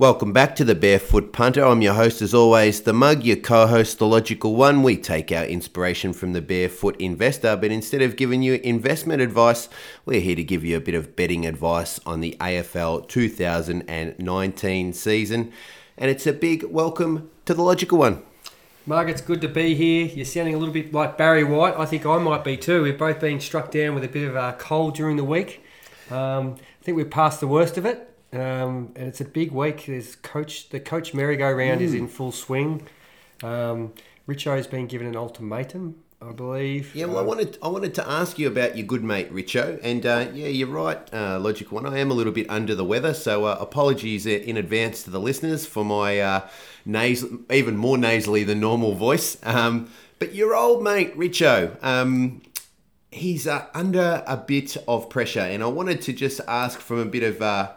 Welcome 0.00 0.32
back 0.32 0.56
to 0.56 0.64
the 0.64 0.74
Barefoot 0.74 1.30
Punter. 1.30 1.62
I'm 1.62 1.82
your 1.82 1.92
host, 1.92 2.22
as 2.22 2.32
always, 2.32 2.80
the 2.80 2.94
mug, 2.94 3.22
your 3.22 3.36
co 3.36 3.66
host, 3.66 3.98
the 3.98 4.06
logical 4.06 4.54
one. 4.54 4.82
We 4.82 4.96
take 4.96 5.30
our 5.30 5.44
inspiration 5.44 6.14
from 6.14 6.32
the 6.32 6.40
Barefoot 6.40 6.98
Investor, 6.98 7.54
but 7.54 7.70
instead 7.70 8.00
of 8.00 8.16
giving 8.16 8.42
you 8.42 8.54
investment 8.64 9.20
advice, 9.20 9.68
we're 10.06 10.22
here 10.22 10.36
to 10.36 10.42
give 10.42 10.64
you 10.64 10.78
a 10.78 10.80
bit 10.80 10.94
of 10.94 11.16
betting 11.16 11.44
advice 11.44 12.00
on 12.06 12.20
the 12.20 12.34
AFL 12.40 13.08
2019 13.08 14.92
season. 14.94 15.52
And 15.98 16.10
it's 16.10 16.26
a 16.26 16.32
big 16.32 16.64
welcome 16.64 17.30
to 17.44 17.52
the 17.52 17.62
logical 17.62 17.98
one. 17.98 18.22
Mark, 18.86 19.10
it's 19.10 19.20
good 19.20 19.42
to 19.42 19.48
be 19.48 19.74
here. 19.74 20.06
You're 20.06 20.24
sounding 20.24 20.54
a 20.54 20.56
little 20.56 20.72
bit 20.72 20.94
like 20.94 21.18
Barry 21.18 21.44
White. 21.44 21.74
I 21.76 21.84
think 21.84 22.06
I 22.06 22.16
might 22.16 22.42
be 22.42 22.56
too. 22.56 22.84
We've 22.84 22.96
both 22.96 23.20
been 23.20 23.38
struck 23.38 23.70
down 23.70 23.94
with 23.94 24.04
a 24.04 24.08
bit 24.08 24.26
of 24.26 24.34
a 24.34 24.56
cold 24.58 24.94
during 24.94 25.18
the 25.18 25.24
week. 25.24 25.62
Um, 26.10 26.56
I 26.80 26.84
think 26.84 26.96
we've 26.96 27.10
passed 27.10 27.40
the 27.40 27.46
worst 27.46 27.76
of 27.76 27.84
it. 27.84 28.09
Um, 28.32 28.92
and 28.94 29.08
it's 29.08 29.20
a 29.20 29.24
big 29.24 29.50
week. 29.50 29.86
There's 29.86 30.16
coach 30.16 30.68
the 30.68 30.80
coach 30.80 31.14
merry-go-round 31.14 31.80
mm. 31.80 31.84
is 31.84 31.94
in 31.94 32.06
full 32.08 32.32
swing. 32.32 32.86
Um, 33.42 33.92
Richo's 34.28 34.66
been 34.66 34.86
given 34.86 35.08
an 35.08 35.16
ultimatum, 35.16 35.96
I 36.22 36.32
believe. 36.32 36.94
Yeah, 36.94 37.06
well, 37.06 37.18
I 37.18 37.22
wanted 37.22 37.58
I 37.62 37.68
wanted 37.68 37.94
to 37.94 38.08
ask 38.08 38.38
you 38.38 38.46
about 38.46 38.76
your 38.76 38.86
good 38.86 39.02
mate 39.02 39.32
Richo, 39.34 39.80
and 39.82 40.06
uh, 40.06 40.26
yeah, 40.32 40.46
you're 40.46 40.68
right, 40.68 40.98
uh, 41.12 41.40
logical 41.40 41.76
one. 41.80 41.86
I 41.92 41.98
am 41.98 42.10
a 42.10 42.14
little 42.14 42.32
bit 42.32 42.48
under 42.48 42.74
the 42.74 42.84
weather, 42.84 43.14
so 43.14 43.46
uh, 43.46 43.56
apologies 43.58 44.26
in 44.26 44.56
advance 44.56 45.02
to 45.04 45.10
the 45.10 45.18
listeners 45.18 45.66
for 45.66 45.84
my 45.84 46.20
uh, 46.20 46.48
nasal, 46.84 47.40
even 47.50 47.76
more 47.76 47.98
nasally 47.98 48.44
than 48.44 48.60
normal 48.60 48.94
voice. 48.94 49.38
Um, 49.42 49.90
but 50.20 50.34
your 50.34 50.54
old 50.54 50.84
mate 50.84 51.16
Richo, 51.16 51.82
um, 51.82 52.42
he's 53.10 53.48
uh, 53.48 53.66
under 53.74 54.22
a 54.26 54.36
bit 54.36 54.76
of 54.86 55.10
pressure, 55.10 55.40
and 55.40 55.62
I 55.64 55.66
wanted 55.66 56.02
to 56.02 56.12
just 56.12 56.40
ask 56.46 56.78
from 56.78 56.98
a 56.98 57.06
bit 57.06 57.22
of 57.22 57.42
uh, 57.42 57.72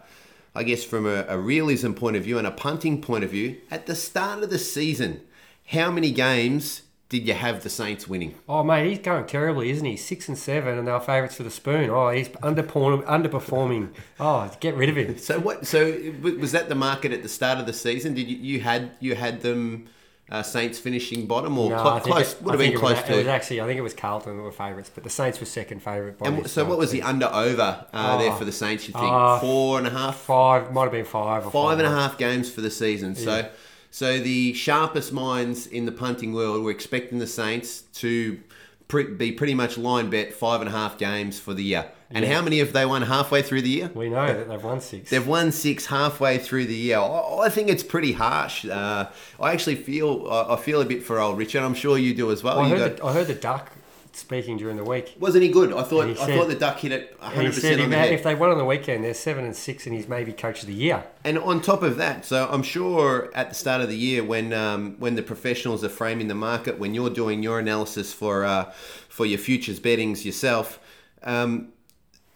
I 0.56 0.64
guess, 0.64 0.84
from 0.84 1.06
a, 1.06 1.26
a 1.28 1.38
realism 1.38 1.94
point 1.94 2.16
of 2.16 2.24
view 2.24 2.38
and 2.38 2.48
a 2.48 2.52
punting 2.52 3.02
point 3.02 3.24
of 3.24 3.32
view, 3.32 3.58
at 3.72 3.86
the 3.86 3.96
start 3.96 4.44
of 4.44 4.50
the 4.50 4.60
season, 4.60 5.22
how 5.68 5.90
many 5.90 6.12
games 6.12 6.84
did 7.10 7.28
you 7.28 7.34
have 7.36 7.62
the 7.62 7.70
Saints 7.70 8.08
winning? 8.08 8.36
Oh, 8.50 8.64
mate, 8.64 8.90
he's 8.90 9.00
going 9.00 9.28
terribly, 9.28 9.70
isn't 9.70 9.86
he? 9.86 9.96
Six 9.96 10.28
and 10.28 10.38
seven, 10.38 10.80
and 10.80 10.88
they're 10.88 11.00
favourites 11.00 11.36
for 11.36 11.44
the 11.44 11.52
spoon. 11.52 11.90
Oh, 11.92 12.10
he's 12.10 12.30
underperforming. 12.30 13.94
Oh, 14.20 14.52
get 14.60 14.76
rid 14.76 14.90
of 14.90 14.96
him. 14.96 15.18
So 15.20 15.40
what? 15.40 15.68
So 15.68 16.14
was 16.22 16.52
that 16.54 16.70
the 16.70 16.76
market 16.76 17.12
at 17.12 17.22
the 17.22 17.30
start 17.30 17.60
of 17.60 17.68
the 17.68 17.74
season? 17.74 18.16
Did 18.16 18.28
you, 18.28 18.38
you 18.38 18.60
had 18.62 18.92
you 19.00 19.14
had 19.14 19.42
them 19.42 19.88
uh, 20.30 20.42
Saints 20.42 20.80
finishing 20.80 21.26
bottom 21.26 21.58
or 21.58 21.70
no, 21.70 21.78
cl- 21.78 22.00
close? 22.00 22.34
It, 22.34 22.42
would 22.42 22.52
have 22.52 22.60
been 22.60 22.78
close 22.78 22.98
was, 22.98 23.04
to. 23.04 23.14
It 23.14 23.18
was 23.18 23.28
actually, 23.28 23.62
I 23.62 23.66
think 23.66 23.78
it 23.78 23.82
was 23.82 23.94
Carlton 23.94 24.38
that 24.38 24.44
were 24.44 24.52
favourites, 24.52 24.92
but 24.94 25.04
the 25.04 25.10
Saints 25.10 25.40
were 25.40 25.46
second 25.46 25.82
favourite. 25.82 26.16
And 26.22 26.50
so, 26.50 26.66
what 26.66 26.78
was 26.78 26.92
the 26.92 27.02
under 27.02 27.28
over 27.28 27.86
uh, 27.94 28.18
oh, 28.18 28.20
there 28.20 28.34
for 28.34 28.46
the 28.46 28.52
Saints? 28.52 28.88
You 28.88 28.94
think 28.94 29.06
uh, 29.06 29.40
four 29.40 29.78
and 29.78 29.88
a 29.88 29.92
half, 29.92 30.18
five 30.18 30.72
might 30.72 30.84
have 30.84 30.92
been 30.92 31.06
five, 31.06 31.46
or 31.46 31.52
five, 31.52 31.70
five 31.70 31.80
and 31.80 31.88
a 31.88 31.92
half 31.92 32.18
games 32.18 32.52
for 32.52 32.62
the 32.62 32.72
season. 32.72 33.16
Yeah. 33.18 33.24
So, 33.24 33.50
so 33.92 34.20
the 34.20 34.54
sharpest 34.54 35.14
minds 35.14 35.68
in 35.68 35.86
the 35.86 35.92
punting 35.92 36.34
world 36.34 36.64
were 36.64 36.72
expecting 36.72 37.20
the 37.20 37.28
Saints 37.28 37.82
to 37.96 38.40
pre- 38.88 39.14
be 39.14 39.32
pretty 39.32 39.54
much 39.54 39.78
line 39.78 40.10
bet 40.10 40.34
five 40.34 40.62
and 40.62 40.70
a 40.70 40.72
half 40.72 40.98
games 40.98 41.40
for 41.40 41.54
the 41.54 41.64
year. 41.64 41.92
And 42.14 42.26
yeah. 42.26 42.34
how 42.34 42.42
many 42.42 42.60
have 42.60 42.74
they 42.74 42.86
won 42.86 43.02
halfway 43.04 43.42
through 43.42 43.64
the 43.64 43.70
year? 43.70 43.92
We 43.94 44.10
know 44.10 44.28
that 44.28 44.48
they've 44.48 44.64
won 44.64 44.82
six. 44.82 45.10
They've 45.10 45.26
won 45.26 45.52
six 45.52 45.88
halfway 45.88 46.38
through 46.38 46.66
the 46.66 46.76
year. 46.76 46.98
I, 46.98 47.46
I 47.46 47.50
think 47.50 47.70
it's 47.70 47.84
pretty 47.84 48.14
harsh. 48.14 48.66
Uh, 48.66 49.10
I 49.40 49.52
actually 49.52 49.76
feel 49.76 50.30
I 50.30 50.56
feel 50.58 50.82
a 50.82 50.86
bit 50.86 51.04
for 51.04 51.20
old 51.20 51.38
Richard. 51.38 51.64
I'm 51.64 51.74
sure 51.74 51.98
you 51.98 52.14
do 52.14 52.32
as 52.32 52.44
well. 52.44 52.58
well 52.58 52.66
I, 52.66 52.70
heard 52.70 52.98
got, 52.98 52.98
the, 52.98 53.06
I 53.06 53.14
heard 53.14 53.28
the 53.28 53.36
duck 53.36 53.72
speaking 54.16 54.58
during 54.58 54.78
the 54.78 54.84
week. 54.84 55.16
Wasn't 55.20 55.44
he 55.44 55.50
good? 55.50 55.74
I 55.74 55.84
thought 55.84 56.10
I 56.10 56.38
thought 56.38 56.48
the 56.48 56.56
duck 56.56 56.80
hit 56.80 56.92
it 56.92 57.16
100 57.20 57.54
percent 57.54 57.82
on 57.82 57.90
the 57.90 57.98
head. 57.98 58.14
If 58.14 58.24
they 58.24 58.36
won 58.36 58.52
on 58.52 58.58
the 58.58 58.66
weekend, 58.66 59.04
they're 59.04 59.14
seven 59.14 59.46
and 59.46 59.56
six, 59.56 59.86
and 59.86 59.96
he's 59.96 60.08
maybe 60.08 60.32
coach 60.34 60.62
of 60.62 60.68
the 60.68 60.74
year. 60.74 61.04
And 61.24 61.38
on 61.38 61.62
top 61.62 61.84
of 61.84 61.98
that, 61.98 62.26
so 62.26 62.48
I'm 62.50 62.64
sure 62.64 63.32
at 63.36 63.50
the 63.50 63.56
start 63.56 63.82
of 63.82 63.90
the 63.90 63.98
year, 63.98 64.24
when 64.24 64.54
um, 64.54 64.96
when 65.00 65.16
the 65.16 65.24
professionals 65.24 65.84
are 65.84 65.90
framing 65.90 66.28
the 66.28 66.36
market, 66.36 66.80
when 66.80 66.94
you're 66.94 67.10
doing 67.10 67.44
your 67.44 67.60
analysis 67.60 68.14
for 68.14 68.46
uh, 68.46 68.72
for 69.10 69.26
your 69.26 69.40
futures 69.40 69.80
bettings 69.80 70.26
yourself. 70.26 70.80
Um, 71.24 71.70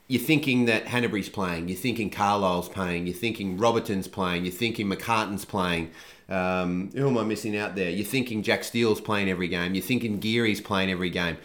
you're 0.08 0.22
thinking 0.22 0.66
that 0.66 0.86
Hannebery's 0.86 1.30
playing, 1.30 1.68
you're 1.68 1.78
thinking 1.78 2.10
Carlisle's 2.10 2.70
playing, 2.70 3.08
you're 3.08 3.16
thinking 3.16 3.58
Roberton's 3.58 4.08
playing, 4.08 4.46
you're 4.46 4.54
thinking 4.54 4.88
McCartin's 4.88 5.46
playing. 5.46 5.92
Um, 6.30 6.92
who 6.94 7.08
am 7.08 7.18
I 7.18 7.24
missing 7.24 7.58
out 7.58 7.76
there? 7.76 7.90
You're 7.90 8.06
thinking 8.06 8.44
Jack 8.44 8.64
Steele's 8.64 9.02
playing 9.02 9.30
every 9.30 9.48
game, 9.48 9.76
you're 9.76 9.84
thinking 9.84 10.20
Geary's 10.20 10.62
playing 10.62 10.92
every 10.92 11.10
game. 11.10 11.38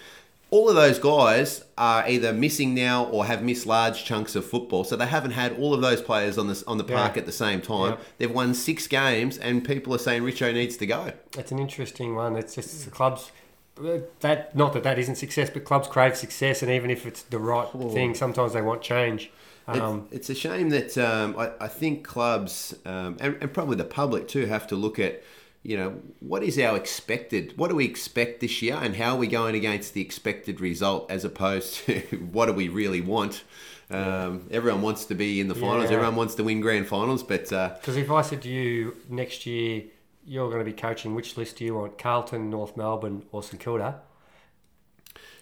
All 0.51 0.69
of 0.69 0.75
those 0.75 0.99
guys 0.99 1.65
are 1.79 2.07
either 2.07 2.31
missing 2.31 2.75
now 2.75 3.07
or 3.07 3.25
have 3.25 3.43
missed 3.43 3.65
large 3.65 4.05
chunks 4.05 4.37
of 4.37 4.45
football, 4.45 4.85
so 4.85 4.97
they 4.97 5.07
haven't 5.07 5.31
had 5.31 5.59
all 5.59 5.73
of 5.73 5.81
those 5.81 6.03
players 6.03 6.37
on 6.37 6.47
the 6.47 6.63
on 6.67 6.77
the 6.77 6.85
park 6.85 7.15
yeah. 7.15 7.21
at 7.21 7.27
the 7.27 7.33
same 7.33 7.63
time. 7.63 7.97
They've 8.19 8.31
won 8.31 8.53
six 8.53 8.87
games, 8.87 9.39
and 9.39 9.65
people 9.65 9.95
are 9.95 9.99
saying 9.99 10.23
Richo 10.23 10.53
needs 10.53 10.77
to 10.77 10.87
go. 10.87 11.13
It's 11.39 11.53
an 11.53 11.59
interesting 11.59 12.15
one. 12.15 12.37
It's 12.37 12.55
just 12.55 12.85
the 12.85 12.91
clubs 12.91 13.33
that 13.77 14.55
not 14.55 14.73
that 14.75 14.83
that 14.83 14.99
isn't 14.99 15.17
success, 15.17 15.51
but 15.51 15.65
clubs 15.65 15.89
crave 15.89 16.17
success, 16.17 16.63
and 16.63 16.71
even 16.71 16.91
if 16.91 17.07
it's 17.07 17.23
the 17.23 17.39
right 17.39 17.69
thing, 17.93 18.15
sometimes 18.15 18.53
they 18.53 18.63
want 18.63 18.83
change. 18.83 19.31
Um, 19.67 20.09
it's, 20.11 20.29
it's, 20.29 20.31
a 20.31 20.49
shame 20.49 20.71
that 20.71 20.99
um, 20.99 21.37
I, 21.39 21.53
I, 21.61 21.69
think 21.69 22.05
clubs 22.05 22.75
um, 22.85 23.17
and, 23.21 23.37
and, 23.41 23.55
probably 23.55 23.77
the 23.77 23.85
public 23.85 24.27
too 24.27 24.47
have 24.47 24.67
to 24.67 24.75
look 24.75 24.99
at, 24.99 25.23
you 25.63 25.77
know, 25.77 26.01
what 26.19 26.43
is 26.43 26.59
our 26.59 26.77
expected? 26.77 27.57
What 27.57 27.71
do 27.71 27.77
we 27.77 27.85
expect 27.85 28.41
this 28.41 28.61
year, 28.61 28.77
and 28.83 28.97
how 28.97 29.15
are 29.15 29.19
we 29.19 29.29
going 29.29 29.55
against 29.55 29.95
the 29.95 30.01
expected 30.01 30.61
result 30.61 31.09
as 31.11 31.25
opposed 31.25 31.75
to 31.75 32.01
what 32.33 32.47
do 32.47 32.53
we 32.53 32.69
really 32.69 33.01
want? 33.01 33.45
Um, 33.89 34.49
everyone 34.51 34.83
wants 34.83 35.05
to 35.07 35.15
be 35.15 35.39
in 35.41 35.49
the 35.49 35.55
finals. 35.55 35.91
Yeah. 35.91 35.97
Everyone 35.97 36.17
wants 36.17 36.35
to 36.37 36.45
win 36.45 36.61
grand 36.61 36.89
finals, 36.89 37.23
but 37.23 37.45
because 37.45 37.97
uh, 37.97 38.01
if 38.01 38.11
I 38.11 38.23
said 38.23 38.43
to 38.43 38.49
you 38.49 38.97
next 39.09 39.47
year 39.47 39.85
you're 40.25 40.49
going 40.49 40.65
to 40.65 40.65
be 40.65 40.73
coaching, 40.73 41.15
which 41.15 41.37
list 41.37 41.57
do 41.57 41.65
you 41.65 41.75
want? 41.75 41.99
Carlton, 41.99 42.51
North 42.51 42.77
Melbourne, 42.77 43.25
or 43.33 43.43
St 43.43 43.61
Kilda? 43.61 44.01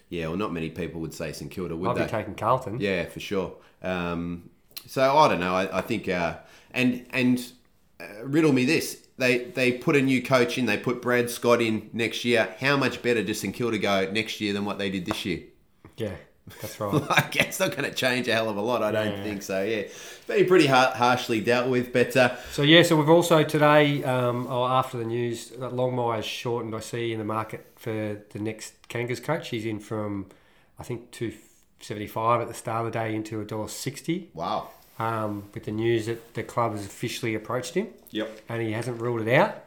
Yeah, 0.09 0.27
well, 0.27 0.37
not 0.37 0.51
many 0.51 0.69
people 0.69 0.99
would 1.01 1.13
say 1.13 1.31
St 1.31 1.49
Kilda, 1.49 1.75
would 1.75 1.89
I'll 1.89 1.95
they? 1.95 2.03
be 2.03 2.09
taking 2.09 2.35
Carlton. 2.35 2.79
Yeah, 2.81 3.05
for 3.05 3.19
sure. 3.19 3.53
Um, 3.81 4.49
so 4.85 5.17
I 5.17 5.27
don't 5.29 5.39
know. 5.39 5.55
I, 5.55 5.77
I 5.77 5.81
think, 5.81 6.09
uh, 6.09 6.37
and 6.71 7.05
and 7.11 7.51
uh, 7.99 8.25
riddle 8.25 8.51
me 8.51 8.65
this: 8.65 9.07
they 9.17 9.45
they 9.45 9.71
put 9.71 9.95
a 9.95 10.01
new 10.01 10.21
coach 10.21 10.57
in. 10.57 10.65
They 10.65 10.77
put 10.77 11.01
Brad 11.01 11.29
Scott 11.29 11.61
in 11.61 11.89
next 11.93 12.25
year. 12.25 12.53
How 12.59 12.75
much 12.75 13.01
better 13.01 13.23
does 13.23 13.39
St 13.39 13.53
Kilda 13.53 13.77
go 13.77 14.11
next 14.11 14.41
year 14.41 14.51
than 14.53 14.65
what 14.65 14.79
they 14.79 14.89
did 14.89 15.05
this 15.05 15.23
year? 15.25 15.43
Yeah. 15.97 16.15
That's 16.61 16.79
right. 16.79 16.93
like, 16.93 17.35
it's 17.35 17.59
not 17.59 17.71
going 17.71 17.83
to 17.83 17.95
change 17.95 18.27
a 18.27 18.33
hell 18.33 18.49
of 18.49 18.57
a 18.57 18.61
lot, 18.61 18.81
I 18.81 18.91
don't 18.91 19.17
yeah. 19.17 19.23
think 19.23 19.43
so. 19.43 19.63
Yeah, 19.63 19.83
been 20.27 20.47
pretty 20.47 20.67
har- 20.67 20.93
harshly 20.95 21.41
dealt 21.41 21.69
with, 21.69 21.93
but 21.93 22.15
uh, 22.17 22.35
so 22.51 22.61
yeah. 22.61 22.83
So 22.83 22.95
we've 22.95 23.09
also 23.09 23.43
today, 23.43 24.03
um, 24.03 24.47
oh, 24.49 24.65
after 24.65 24.97
the 24.97 25.05
news, 25.05 25.49
that 25.49 25.71
Longmire's 25.71 26.25
shortened. 26.25 26.75
I 26.75 26.79
see 26.79 27.13
in 27.13 27.19
the 27.19 27.25
market 27.25 27.65
for 27.75 28.21
the 28.29 28.39
next 28.39 28.73
Kangas 28.89 29.23
coach. 29.23 29.49
He's 29.49 29.65
in 29.65 29.79
from, 29.79 30.27
I 30.79 30.83
think 30.83 31.11
two 31.11 31.33
seventy 31.79 32.07
five 32.07 32.41
at 32.41 32.47
the 32.47 32.53
start 32.53 32.85
of 32.85 32.93
the 32.93 32.99
day 32.99 33.15
into 33.15 33.41
a 33.41 33.45
dollar 33.45 33.67
sixty. 33.67 34.29
Wow. 34.33 34.69
Um, 34.99 35.49
with 35.53 35.63
the 35.63 35.71
news 35.71 36.05
that 36.05 36.35
the 36.35 36.43
club 36.43 36.73
has 36.73 36.85
officially 36.85 37.33
approached 37.33 37.73
him. 37.73 37.87
Yep. 38.11 38.41
And 38.49 38.61
he 38.61 38.73
hasn't 38.73 39.01
ruled 39.01 39.27
it 39.27 39.33
out. 39.33 39.63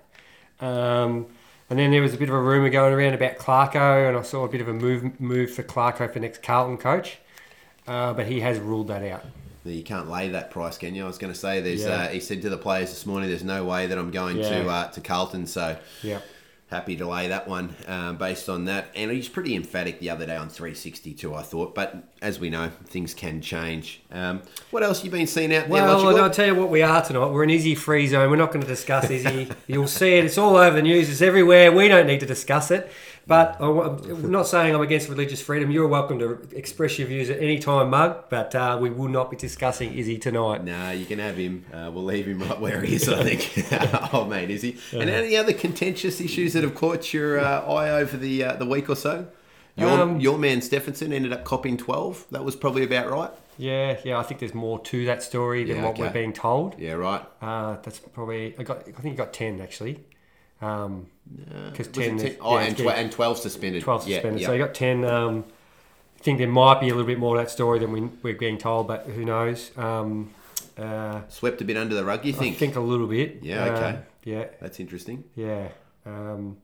Um, 0.60 1.26
and 1.70 1.78
then 1.78 1.90
there 1.90 2.02
was 2.02 2.14
a 2.14 2.18
bit 2.18 2.28
of 2.28 2.34
a 2.34 2.40
rumour 2.40 2.70
going 2.70 2.92
around 2.92 3.14
about 3.14 3.38
Clarko, 3.38 4.08
and 4.08 4.16
I 4.16 4.22
saw 4.22 4.44
a 4.44 4.48
bit 4.48 4.60
of 4.60 4.68
a 4.68 4.72
move 4.72 5.20
move 5.20 5.50
for 5.50 5.62
Clarko 5.62 6.12
for 6.12 6.18
next 6.18 6.42
Carlton 6.42 6.76
coach, 6.78 7.18
uh, 7.86 8.12
but 8.12 8.26
he 8.26 8.40
has 8.40 8.58
ruled 8.58 8.88
that 8.88 9.02
out. 9.02 9.24
You 9.64 9.82
can't 9.82 10.10
lay 10.10 10.28
that 10.28 10.50
price, 10.50 10.76
can 10.76 10.94
you? 10.94 11.04
I 11.04 11.06
was 11.06 11.16
going 11.16 11.32
to 11.32 11.38
say, 11.38 11.62
there's. 11.62 11.84
Yeah. 11.84 11.94
Uh, 11.94 12.08
he 12.08 12.20
said 12.20 12.42
to 12.42 12.50
the 12.50 12.58
players 12.58 12.90
this 12.90 13.06
morning, 13.06 13.30
"There's 13.30 13.44
no 13.44 13.64
way 13.64 13.86
that 13.86 13.96
I'm 13.96 14.10
going 14.10 14.36
yeah. 14.36 14.48
to 14.50 14.68
uh, 14.68 14.90
to 14.90 15.00
Carlton." 15.00 15.46
So, 15.46 15.78
yeah, 16.02 16.20
happy 16.74 16.96
to 16.96 17.06
lay 17.06 17.28
that 17.28 17.46
one 17.46 17.74
uh, 17.86 18.12
based 18.14 18.48
on 18.48 18.64
that. 18.64 18.88
And 18.96 19.10
he's 19.10 19.28
pretty 19.28 19.54
emphatic 19.54 20.00
the 20.00 20.10
other 20.10 20.26
day 20.26 20.36
on 20.36 20.48
362, 20.48 21.32
I 21.32 21.42
thought. 21.42 21.74
But 21.74 21.96
as 22.20 22.40
we 22.40 22.50
know, 22.50 22.70
things 22.86 23.14
can 23.14 23.40
change. 23.40 24.02
Um, 24.10 24.42
what 24.70 24.82
else 24.82 24.98
have 24.98 25.04
you 25.06 25.10
been 25.12 25.26
seeing 25.26 25.54
out 25.54 25.68
there? 25.68 25.70
Well, 25.70 26.16
I'll 26.16 26.30
tell 26.30 26.46
you 26.46 26.54
what 26.54 26.70
we 26.70 26.82
are 26.82 27.02
tonight. 27.02 27.28
We're 27.28 27.44
an 27.44 27.50
Izzy 27.50 27.74
free 27.76 28.08
zone. 28.08 28.28
We're 28.28 28.36
not 28.36 28.50
going 28.52 28.62
to 28.62 28.66
discuss 28.66 29.08
Izzy. 29.08 29.50
You'll 29.68 29.86
see 29.86 30.14
it. 30.14 30.24
It's 30.24 30.36
all 30.36 30.56
over 30.56 30.76
the 30.76 30.82
news. 30.82 31.08
It's 31.08 31.22
everywhere. 31.22 31.70
We 31.70 31.86
don't 31.86 32.06
need 32.06 32.20
to 32.20 32.26
discuss 32.26 32.70
it. 32.70 32.90
But 33.26 33.56
I'm 33.60 34.30
not 34.30 34.46
saying 34.46 34.74
I'm 34.74 34.82
against 34.82 35.08
religious 35.08 35.40
freedom. 35.40 35.70
You're 35.70 35.88
welcome 35.88 36.18
to 36.18 36.46
express 36.52 36.98
your 36.98 37.08
views 37.08 37.30
at 37.30 37.38
any 37.38 37.58
time, 37.58 37.90
Mug. 37.90 38.24
But 38.28 38.54
uh, 38.54 38.78
we 38.80 38.90
will 38.90 39.08
not 39.08 39.30
be 39.30 39.36
discussing 39.36 39.94
Izzy 39.94 40.18
tonight. 40.18 40.62
Nah, 40.62 40.90
you 40.90 41.06
can 41.06 41.18
have 41.18 41.36
him. 41.36 41.64
Uh, 41.72 41.90
we'll 41.92 42.04
leave 42.04 42.26
him 42.26 42.40
right 42.40 42.60
where 42.60 42.82
he 42.82 42.96
is, 42.96 43.08
I 43.08 43.24
think. 43.24 43.66
oh, 44.12 44.26
man, 44.26 44.50
Izzy. 44.50 44.76
And 44.92 45.08
any 45.08 45.36
other 45.36 45.54
contentious 45.54 46.20
issues 46.20 46.52
that 46.52 46.64
have 46.64 46.74
caught 46.74 47.14
your 47.14 47.38
uh, 47.38 47.62
eye 47.62 47.90
over 47.90 48.16
the 48.16 48.44
uh, 48.44 48.56
the 48.56 48.66
week 48.66 48.90
or 48.90 48.96
so? 48.96 49.26
Your, 49.76 49.90
um, 49.90 50.20
your 50.20 50.38
man 50.38 50.60
Stephenson 50.60 51.12
ended 51.12 51.32
up 51.32 51.44
copying 51.44 51.76
12. 51.76 52.26
That 52.30 52.44
was 52.44 52.54
probably 52.54 52.84
about 52.84 53.10
right. 53.10 53.30
Yeah, 53.56 53.98
yeah. 54.04 54.18
I 54.18 54.22
think 54.22 54.40
there's 54.40 54.54
more 54.54 54.78
to 54.80 55.04
that 55.06 55.22
story 55.22 55.64
than 55.64 55.76
yeah, 55.76 55.84
what 55.84 55.98
we're 55.98 56.10
being 56.10 56.32
told. 56.32 56.78
Yeah, 56.78 56.92
right. 56.92 57.24
Uh, 57.40 57.76
that's 57.82 57.98
probably. 57.98 58.54
I 58.58 58.62
got. 58.64 58.80
I 58.80 58.82
think 58.82 59.04
he 59.04 59.14
got 59.14 59.32
ten 59.32 59.60
actually. 59.60 60.04
Um, 60.64 61.06
because 61.70 61.88
ten, 61.88 62.18
10 62.18 62.36
oh, 62.40 62.58
yeah, 62.58 62.64
and, 62.64 62.76
tw- 62.76 62.80
and 62.86 63.10
twelve 63.12 63.38
suspended. 63.38 63.82
Twelve 63.82 64.02
suspended. 64.04 64.40
Yeah, 64.40 64.46
so 64.48 64.52
you 64.52 64.58
got 64.64 64.74
ten. 64.74 65.04
Um, 65.04 65.44
I 66.18 66.22
think 66.22 66.38
there 66.38 66.48
might 66.48 66.80
be 66.80 66.88
a 66.88 66.94
little 66.94 67.06
bit 67.06 67.18
more 67.18 67.36
of 67.36 67.42
that 67.44 67.50
story 67.50 67.78
than 67.78 67.92
we, 67.92 68.00
we're 68.22 68.34
being 68.34 68.58
told, 68.58 68.88
but 68.88 69.04
who 69.06 69.24
knows? 69.24 69.70
Um, 69.76 70.30
Uh, 70.78 71.20
Swept 71.28 71.60
a 71.60 71.64
bit 71.64 71.76
under 71.76 71.94
the 71.94 72.04
rug, 72.04 72.24
you 72.24 72.32
I 72.32 72.36
think? 72.36 72.56
think 72.56 72.76
a 72.76 72.80
little 72.80 73.06
bit. 73.06 73.38
Yeah, 73.42 73.64
okay. 73.66 73.84
Uh, 73.90 73.96
yeah, 74.24 74.44
That's 74.60 74.80
interesting. 74.80 75.24
yeah. 75.36 75.68
Um, 76.06 76.56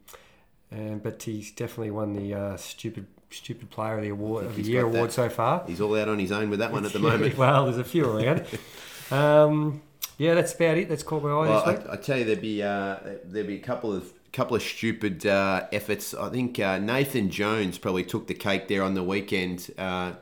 and 0.70 1.02
but 1.02 1.23
he's 1.23 1.50
definitely 1.52 1.91
won 1.91 2.12
the 2.14 2.35
uh, 2.35 2.56
stupid 2.56 3.06
stupid 3.31 3.70
player 3.70 3.97
of 3.97 4.02
the 4.02 4.08
award 4.08 4.44
of 4.47 4.56
the 4.56 4.62
year 4.62 4.82
got 4.82 4.91
that. 4.93 4.97
award 4.99 5.12
so 5.12 5.29
far. 5.29 5.64
He's 5.67 5.81
all 5.81 5.97
out 5.97 6.08
on 6.08 6.19
his 6.19 6.32
own 6.32 6.50
with 6.50 6.58
that 6.58 6.73
one 6.73 6.85
at 6.85 6.93
the 6.93 6.99
moment. 7.11 7.37
well, 7.38 7.64
there's 7.67 7.79
a 7.79 7.85
few 7.85 8.05
around. 8.11 8.44
um, 9.12 9.81
yeah, 10.21 10.35
that's 10.35 10.55
about 10.55 10.77
it. 10.77 10.91
That's 10.91 11.03
caught 11.03 11.23
my 11.23 11.31
eye 11.31 11.49
Well, 11.49 11.65
this 11.65 11.79
week. 11.79 11.89
I, 11.89 11.93
I 11.95 11.97
tell 11.97 12.19
you, 12.19 12.25
there'd 12.25 12.43
be 12.43 12.63
uh, 12.63 12.97
there'd 13.25 13.47
be 13.47 13.57
a 13.57 13.61
couple 13.61 13.91
of 13.91 14.13
couple 14.33 14.55
of 14.55 14.63
stupid 14.63 15.25
uh, 15.25 15.67
efforts. 15.73 16.13
I 16.13 16.29
think 16.29 16.59
uh, 16.59 16.79
Nathan 16.79 17.31
Jones 17.31 17.79
probably 17.79 18.05
took 18.05 18.27
the 18.27 18.35
cake 18.35 18.69
there 18.69 18.83
on 18.83 18.93
the 18.93 19.03
weekend. 19.03 19.71
Uh, 19.79 20.13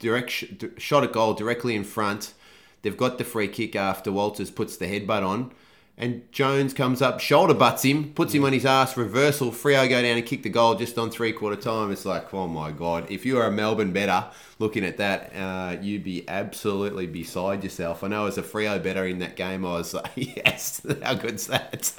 direct 0.00 0.30
sh- 0.30 0.46
d- 0.58 0.70
shot 0.78 1.04
a 1.04 1.06
goal 1.06 1.34
directly 1.34 1.76
in 1.76 1.84
front. 1.84 2.34
They've 2.82 2.96
got 2.96 3.18
the 3.18 3.24
free 3.24 3.46
kick 3.46 3.76
after 3.76 4.10
Walters 4.10 4.50
puts 4.50 4.76
the 4.76 4.86
headbutt 4.86 5.24
on. 5.24 5.52
And 6.00 6.22
Jones 6.32 6.72
comes 6.72 7.02
up, 7.02 7.20
shoulder 7.20 7.52
butts 7.52 7.84
him, 7.84 8.14
puts 8.14 8.32
him 8.34 8.42
on 8.46 8.54
his 8.54 8.64
ass, 8.64 8.96
reversal. 8.96 9.50
Freo 9.50 9.86
go 9.86 10.00
down 10.00 10.16
and 10.16 10.24
kick 10.24 10.42
the 10.42 10.48
goal 10.48 10.74
just 10.74 10.96
on 10.96 11.10
three 11.10 11.30
quarter 11.30 11.60
time. 11.60 11.92
It's 11.92 12.06
like, 12.06 12.32
oh 12.32 12.48
my 12.48 12.70
god! 12.72 13.10
If 13.10 13.26
you 13.26 13.36
are 13.36 13.44
a 13.46 13.50
Melbourne 13.50 13.92
better 13.92 14.24
looking 14.58 14.82
at 14.82 14.96
that, 14.96 15.30
uh, 15.36 15.76
you'd 15.82 16.02
be 16.02 16.26
absolutely 16.26 17.06
beside 17.06 17.62
yourself. 17.62 18.02
I 18.02 18.08
know 18.08 18.24
as 18.24 18.38
a 18.38 18.42
Freo 18.42 18.82
better 18.82 19.06
in 19.06 19.18
that 19.18 19.36
game, 19.36 19.62
I 19.66 19.72
was 19.72 19.92
like, 19.92 20.10
yes, 20.16 20.80
how 21.02 21.12
good's 21.14 21.48
that? 21.48 21.92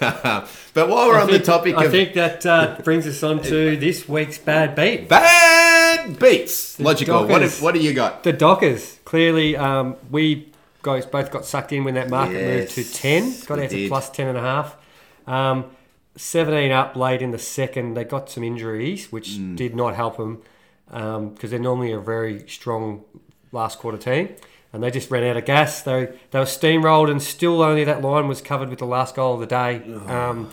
but 0.00 0.88
while 0.90 1.08
we're 1.08 1.16
I 1.16 1.22
on 1.22 1.28
think- 1.28 1.38
the 1.42 1.46
topic 1.46 1.76
I 1.76 1.84
of 1.86 1.90
think 1.90 2.12
that 2.12 2.44
uh, 2.44 2.76
brings 2.84 3.06
us 3.06 3.22
on 3.22 3.42
to 3.44 3.76
this 3.78 4.06
week's 4.06 4.36
bad 4.36 4.74
beat. 4.74 5.08
bad 5.08 6.18
beats, 6.18 6.78
logical. 6.78 7.26
What, 7.26 7.40
have, 7.40 7.62
what 7.62 7.74
do 7.74 7.80
you 7.80 7.94
got? 7.94 8.22
The 8.22 8.34
Dockers. 8.34 8.98
Clearly, 9.06 9.56
um, 9.56 9.96
we 10.10 10.52
guys 10.86 11.04
both 11.04 11.30
got 11.32 11.44
sucked 11.44 11.72
in 11.72 11.82
when 11.84 11.94
that 11.94 12.08
market 12.08 12.40
Yes, 12.40 12.76
moved 12.76 12.92
to 12.94 12.94
10. 12.94 13.34
Got 13.46 13.58
out 13.58 13.70
to 13.70 13.88
plus 13.88 14.08
10 14.10 14.28
and 14.28 14.38
a 14.38 14.40
half. 14.40 14.76
Um, 15.26 15.64
17 16.16 16.70
up 16.70 16.94
late 16.96 17.20
in 17.20 17.32
the 17.32 17.38
second. 17.38 17.94
They 17.94 18.04
got 18.04 18.30
some 18.30 18.44
injuries, 18.44 19.10
which 19.12 19.30
Mm. 19.30 19.56
did 19.56 19.74
not 19.74 19.94
help 19.96 20.16
them 20.16 20.42
because 21.34 21.50
they're 21.50 21.58
normally 21.58 21.90
a 21.92 21.98
very 21.98 22.48
strong 22.48 23.02
last 23.52 23.78
quarter 23.80 23.98
team. 23.98 24.28
And 24.72 24.82
they 24.82 24.90
just 24.90 25.10
ran 25.10 25.24
out 25.24 25.36
of 25.36 25.44
gas. 25.44 25.82
They, 25.82 26.08
they 26.30 26.38
were 26.38 26.44
steamrolled, 26.44 27.10
and 27.10 27.20
still 27.22 27.62
only 27.62 27.82
that 27.84 28.02
line 28.02 28.28
was 28.28 28.40
covered 28.40 28.68
with 28.68 28.78
the 28.78 28.86
last 28.86 29.14
goal 29.16 29.34
of 29.34 29.40
the 29.40 29.46
day. 29.46 29.82
Um, 30.06 30.50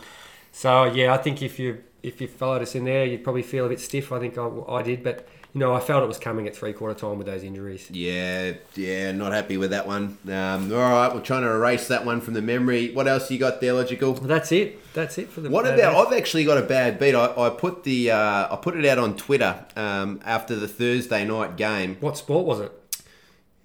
so 0.52 0.86
yeah, 0.86 1.14
I 1.14 1.18
think 1.18 1.42
if 1.42 1.60
you 1.60 1.84
if 2.02 2.20
you 2.22 2.28
followed 2.28 2.62
us 2.62 2.74
in 2.76 2.84
there, 2.86 3.06
you'd 3.06 3.24
probably 3.24 3.44
feel 3.44 3.66
a 3.66 3.70
bit 3.70 3.80
stiff. 3.80 4.12
I 4.12 4.20
think 4.20 4.38
I, 4.38 4.48
I 4.70 4.82
did, 4.82 5.04
but 5.04 5.28
you 5.54 5.60
know 5.60 5.74
I 5.74 5.80
felt 5.80 6.04
it 6.04 6.08
was 6.08 6.18
coming 6.18 6.48
at 6.48 6.56
three 6.56 6.74
quarter 6.74 7.00
time 7.00 7.18
with 7.18 7.28
those 7.28 7.44
injuries. 7.44 7.90
Yeah, 7.92 8.54
yeah, 8.76 9.12
not 9.12 9.32
happy 9.32 9.58
with 9.58 9.70
that 9.70 9.88
one. 9.88 10.18
Um, 10.28 10.74
all 10.74 10.80
right, 10.80 11.14
we're 11.14 11.22
trying 11.22 11.44
to 11.44 11.50
erase 11.50 11.88
that 11.90 12.06
one 12.06 12.22
from 12.22 12.34
the 12.34 12.42
memory. 12.42 12.94
What 12.94 13.08
else 13.08 13.30
you 13.30 13.38
got 13.38 13.62
there, 13.62 13.74
logical? 13.74 14.14
Well, 14.14 14.24
that's 14.24 14.52
it. 14.52 14.94
That's 14.94 15.18
it 15.18 15.30
for 15.30 15.42
the. 15.42 15.50
What 15.50 15.68
about? 15.68 16.08
I've 16.08 16.18
actually 16.18 16.46
got 16.46 16.58
a 16.58 16.64
bad 16.64 17.00
beat. 17.00 17.14
I, 17.16 17.34
I 17.38 17.50
put 17.52 17.84
the 17.84 18.12
uh, 18.12 18.54
I 18.54 18.58
put 18.62 18.76
it 18.76 18.86
out 18.86 18.98
on 18.98 19.16
Twitter 19.16 19.64
um, 19.76 20.20
after 20.26 20.56
the 20.56 20.68
Thursday 20.68 21.24
night 21.26 21.56
game. 21.56 21.98
What 22.00 22.18
sport 22.18 22.46
was 22.46 22.60
it? 22.60 22.72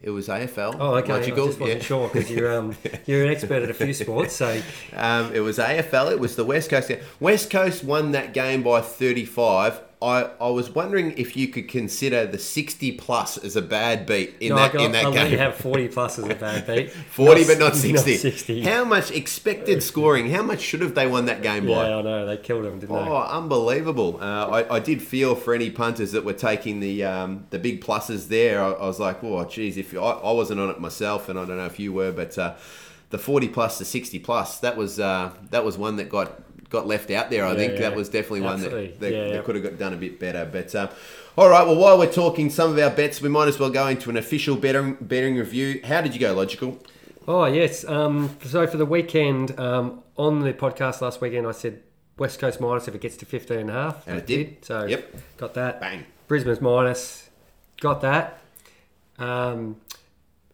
It 0.00 0.11
was 0.11 0.29
AFL. 0.29 0.76
Oh, 0.79 0.94
okay. 0.96 1.12
Logical. 1.12 1.44
I 1.44 1.46
just 1.49 1.61
wasn't 1.61 1.79
yeah. 1.81 1.84
sure 1.84 2.08
because 2.08 2.31
you're 2.31 2.56
um, 2.56 2.76
you're 3.06 3.25
an 3.25 3.32
expert 3.32 3.62
at 3.62 3.70
a 3.70 3.75
few 3.75 3.93
sports. 3.93 4.37
So 4.37 4.61
Um, 4.94 5.34
it 5.34 5.41
was 5.41 5.58
AFL. 5.58 6.12
It 6.12 6.20
was 6.20 6.37
the 6.37 6.44
West 6.44 6.70
Coast. 6.70 6.93
West 7.19 7.50
Coast 7.50 7.82
won 7.82 8.12
that 8.12 8.32
game 8.32 8.62
by 8.62 8.81
35. 8.81 9.81
I, 10.00 10.30
I 10.40 10.48
was 10.50 10.70
wondering 10.70 11.12
if 11.16 11.36
you 11.36 11.48
could 11.48 11.66
consider 11.66 12.24
the 12.24 12.38
60 12.38 12.92
plus 12.92 13.36
as 13.36 13.56
a 13.56 13.62
bad 13.62 14.06
beat 14.06 14.36
in 14.38 14.50
no, 14.50 14.56
that 14.56 14.76
I 14.76 14.84
in 14.84 14.92
that 14.92 15.06
I'll 15.06 15.12
game. 15.12 15.32
you 15.32 15.38
have 15.38 15.56
forty 15.56 15.88
plus 15.88 16.20
as 16.20 16.26
a 16.26 16.36
bad 16.36 16.68
beat. 16.68 16.90
40 17.10 17.44
but 17.46 17.58
not 17.58 17.74
60. 17.74 18.16
60. 18.16 18.60
How 18.62 18.84
much 18.84 19.10
expected 19.10 19.82
scoring? 19.82 20.30
How 20.30 20.42
much 20.42 20.60
should 20.60 20.82
have 20.82 20.94
they 20.94 21.08
won 21.08 21.26
that 21.26 21.42
game 21.42 21.66
by? 21.66 21.88
Yeah, 21.88 21.96
I 21.96 22.02
know 22.02 22.26
they 22.26 22.36
killed 22.36 22.64
them, 22.64 22.78
didn't 22.78 22.94
they? 22.94 23.10
Oh, 23.10 23.16
unbelievable! 23.16 24.18
Uh, 24.20 24.46
I, 24.46 24.76
I 24.76 24.78
did 24.78 25.02
feel 25.02 25.34
for 25.34 25.52
any 25.52 25.68
punters 25.70 26.12
that 26.12 26.24
were 26.24 26.32
taking 26.32 26.78
the 26.78 27.02
um, 27.02 27.46
the 27.50 27.58
big 27.58 27.82
pluses 27.82 28.28
there. 28.28 28.62
I, 28.62 28.70
I 28.70 28.86
was 28.86 29.00
like, 29.00 29.24
oh, 29.24 29.44
geez, 29.46 29.76
if 29.76 29.94
I, 29.94 29.98
I 29.98 30.30
wasn't 30.32 30.60
on 30.60 30.70
it 30.70 30.80
myself, 30.80 31.28
and 31.28 31.36
I 31.36 31.44
don't 31.44 31.56
know 31.56 31.66
if 31.66 31.80
you 31.80 31.92
were, 31.92 32.12
but 32.12 32.38
uh, 32.38 32.54
the 33.10 33.18
forty 33.18 33.48
plus 33.48 33.78
to 33.78 33.84
sixty 33.84 34.20
plus, 34.20 34.60
that 34.60 34.76
was 34.76 35.00
uh, 35.00 35.32
that 35.50 35.64
was 35.64 35.76
one 35.76 35.96
that 35.96 36.08
got 36.08 36.40
got 36.70 36.87
left 36.87 37.11
out 37.11 37.31
there. 37.31 37.44
I 37.44 37.50
Yeah, 37.53 37.56
think 37.56 37.73
yeah. 37.75 37.81
that 37.88 37.97
was 37.97 38.09
definitely 38.09 38.43
one 38.43 38.55
Absolutely. 38.55 38.87
that 38.88 39.00
they, 39.00 39.12
Yeah, 39.29 39.35
yeah. 39.37 39.43
could 39.43 39.55
have 39.55 39.65
got 39.65 39.79
done 39.79 39.94
a 39.94 39.97
bit 39.97 40.19
better. 40.20 40.49
But 40.50 40.75
uh, 40.75 40.88
all 41.37 41.49
right, 41.49 41.67
well, 41.67 41.76
while 41.76 41.99
we're 41.99 42.12
talking 42.12 42.50
some 42.50 42.70
of 42.73 42.79
our 42.79 42.91
bets, 42.91 43.20
we 43.23 43.29
might 43.29 43.49
as 43.49 43.59
well 43.59 43.70
go 43.70 43.87
into 43.87 44.11
an 44.11 44.17
official 44.17 44.56
betting 44.56 44.97
betting 45.00 45.37
review. 45.37 45.81
How 45.85 46.00
did 46.00 46.15
you 46.15 46.20
go, 46.20 46.35
logical? 46.35 46.79
Oh 47.26 47.44
yes. 47.47 47.85
Um, 47.87 48.37
so 48.44 48.67
for 48.67 48.76
the 48.76 48.87
weekend, 48.87 49.59
um, 49.59 50.03
on 50.17 50.41
the 50.41 50.53
podcast 50.53 51.00
last 51.00 51.20
weekend, 51.20 51.47
I 51.47 51.53
said 51.53 51.82
West 52.17 52.38
Coast 52.41 52.61
minus 52.61 52.88
if 52.88 52.94
it 52.94 53.00
gets 53.00 53.17
to 53.19 53.26
15 53.26 53.59
and 53.59 53.70
a 53.70 53.73
half. 53.73 54.06
And 54.09 54.19
it 54.19 54.26
did. 54.26 54.65
So 54.65 54.85
Yep. 54.87 55.15
got 55.37 55.55
that. 55.55 55.81
Bang. 55.81 56.05
Brisbane's 56.26 56.61
minus, 56.61 57.31
got 57.81 58.00
that. 58.03 58.41
Um, 59.19 59.76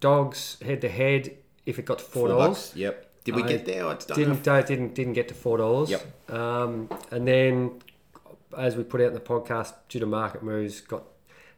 dogs 0.01 0.59
head 0.65 0.81
to 0.83 0.89
head 0.89 1.37
if 1.67 1.79
it 1.79 1.85
got 1.85 1.99
to 1.99 2.05
four 2.05 2.29
dollars. 2.29 2.73
Yep. 2.75 3.04
Did 3.25 3.37
we 3.37 3.43
I 3.43 3.49
get 3.49 3.67
there? 3.67 3.87
I. 3.87 3.95
Didn't 3.95 4.43
didn't 4.45 4.95
didn't 4.95 5.15
get 5.15 5.29
to 5.29 5.35
four 5.35 5.59
dollars. 5.59 5.91
Yep. 5.91 6.31
Um, 6.31 6.89
and 7.11 7.27
then, 7.27 7.81
as 8.57 8.77
we 8.77 8.85
put 8.85 9.01
out 9.01 9.09
in 9.09 9.15
the 9.15 9.21
podcast, 9.21 9.73
due 9.89 10.01
to 10.01 10.07
market 10.07 10.43
moves, 10.43 10.81
got 10.83 11.05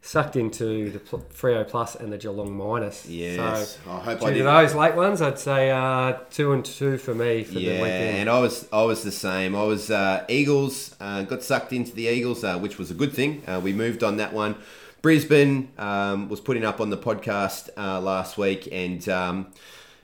sucked 0.01 0.37
into 0.37 0.91
the 0.91 1.01
Freo 1.01 1.67
Plus 1.67 1.97
and 1.97 2.13
the 2.13 2.19
Geelong 2.19 2.57
minus. 2.57 3.07
Yes. 3.07 3.79
So, 3.85 3.91
I 3.91 3.99
hope 3.99 4.23
I 4.23 4.33
didn't. 4.33 4.45
those 4.47 4.75
late 4.77 4.95
ones, 4.95 5.21
I'd 5.21 5.41
say 5.41 5.71
uh, 5.73 6.13
two 6.31 6.53
and 6.53 6.65
two 6.65 6.97
for 6.99 7.13
me 7.15 7.43
for 7.43 7.55
the 7.55 7.61
Yeah, 7.61 7.83
weekend. 7.83 8.17
and 8.19 8.31
I 8.31 8.39
was 8.39 8.69
I 8.73 8.85
was 8.85 9.03
the 9.03 9.11
same. 9.11 9.57
I 9.57 9.65
was 9.65 9.91
uh, 9.91 10.25
Eagles. 10.29 10.95
Uh, 11.01 11.23
got 11.23 11.43
sucked 11.43 11.73
into 11.73 11.93
the 11.93 12.07
Eagles, 12.07 12.45
uh, 12.45 12.57
which 12.59 12.79
was 12.79 12.93
a 12.93 12.95
good 12.95 13.13
thing. 13.13 13.43
Uh, 13.47 13.61
we 13.63 13.73
moved 13.73 14.05
on 14.05 14.19
that 14.19 14.33
one. 14.33 14.55
Brisbane 15.03 15.69
um, 15.79 16.29
was 16.29 16.41
putting 16.41 16.65
up 16.65 16.81
on 16.81 16.91
the 16.91 16.97
podcast 16.97 17.71
uh, 17.77 18.01
last 18.01 18.39
week, 18.39 18.69
and 18.71 19.09
um, 19.09 19.49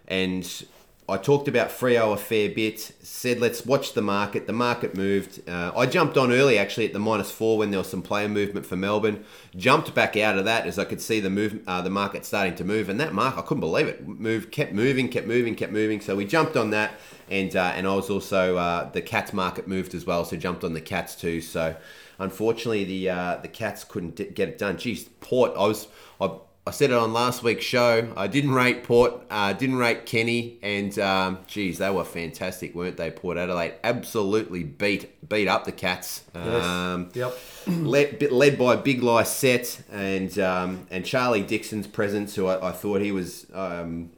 and 0.09 0.65
I 1.09 1.17
talked 1.17 1.49
about 1.49 1.71
Freo 1.71 2.15
a 2.15 2.17
fair 2.17 2.49
bit. 2.49 2.93
Said 3.03 3.41
let's 3.41 3.67
watch 3.67 3.93
the 3.93 4.03
market. 4.03 4.47
The 4.47 4.53
market 4.53 4.97
moved. 4.97 5.49
Uh, 5.49 5.73
I 5.77 5.87
jumped 5.87 6.17
on 6.17 6.31
early 6.31 6.57
actually 6.57 6.87
at 6.87 6.93
the 6.93 7.01
minus 7.01 7.31
four 7.31 7.59
when 7.59 7.71
there 7.71 7.79
was 7.79 7.89
some 7.89 8.03
player 8.03 8.29
movement 8.29 8.67
for 8.67 8.77
Melbourne. 8.77 9.25
Jumped 9.57 9.95
back 9.95 10.17
out 10.17 10.39
of 10.39 10.45
that 10.45 10.67
as 10.67 10.79
I 10.79 10.85
could 10.85 11.01
see 11.01 11.19
the 11.19 11.29
move, 11.29 11.61
uh, 11.67 11.83
the 11.83 11.91
market 11.91 12.25
starting 12.25 12.55
to 12.55 12.65
move, 12.65 12.89
and 12.89 13.01
that 13.01 13.13
mark 13.13 13.37
I 13.37 13.43
couldn't 13.43 13.61
believe 13.61 13.89
it. 13.89 14.07
Moved, 14.07 14.53
kept 14.53 14.73
moving, 14.73 15.09
kept 15.09 15.27
moving, 15.27 15.57
kept 15.57 15.73
moving. 15.73 16.01
So 16.01 16.15
we 16.15 16.25
jumped 16.25 16.57
on 16.57 16.71
that, 16.71 16.93
and 17.29 17.55
uh, 17.57 17.73
and 17.75 17.87
I 17.87 17.95
was 17.95 18.09
also 18.09 18.57
uh, 18.57 18.91
the 18.91 19.03
cats 19.03 19.33
market 19.33 19.67
moved 19.67 19.95
as 19.95 20.07
well, 20.07 20.25
so 20.25 20.37
jumped 20.37 20.63
on 20.63 20.73
the 20.73 20.81
cats 20.81 21.17
too. 21.17 21.41
So 21.41 21.77
unfortunately 22.21 22.85
the 22.85 23.11
uh, 23.11 23.37
the 23.43 23.49
cats 23.49 23.83
couldn't 23.83 24.17
get 24.35 24.49
it 24.49 24.57
done. 24.59 24.79
Geez, 24.79 25.05
Port. 25.21 25.53
I 25.57 25.67
was 25.67 25.89
I. 26.21 26.31
I 26.65 26.71
said 26.71 26.91
it 26.91 26.97
on 26.97 27.13
last 27.13 27.43
week's 27.43 27.65
show. 27.65 28.13
I 28.17 28.29
didn't 28.29 28.53
rate 28.53 28.85
Port, 28.85 29.15
uh, 29.31 29.53
didn't 29.53 29.79
rate 29.79 30.07
Kenny, 30.07 30.59
and 30.63 30.97
um, 31.01 31.39
geez, 31.49 31.79
they 31.79 31.91
were 31.91 32.05
fantastic, 32.05 32.73
weren't 32.73 32.97
they? 32.97 33.11
Port 33.11 33.37
Adelaide 33.37 33.75
absolutely 33.83 34.63
beat 34.63 35.29
beat 35.29 35.49
up 35.49 35.65
the 35.65 35.73
Cats. 35.73 36.23
Yes. 36.35 36.65
Um, 36.65 37.11
Yep. 37.15 37.39
led, 37.67 38.31
led 38.31 38.59
by 38.59 38.77
Big 38.77 39.03
Lycett 39.03 39.83
and 39.91 40.39
um, 40.39 40.87
and 40.89 41.05
Charlie 41.05 41.43
Dixon's 41.43 41.89
presence, 41.89 42.37
who 42.37 42.47
I, 42.47 42.69
I 42.69 42.73
thought 42.73 43.01
he 43.01 43.11
was. 43.11 43.47
Um, 43.53 44.11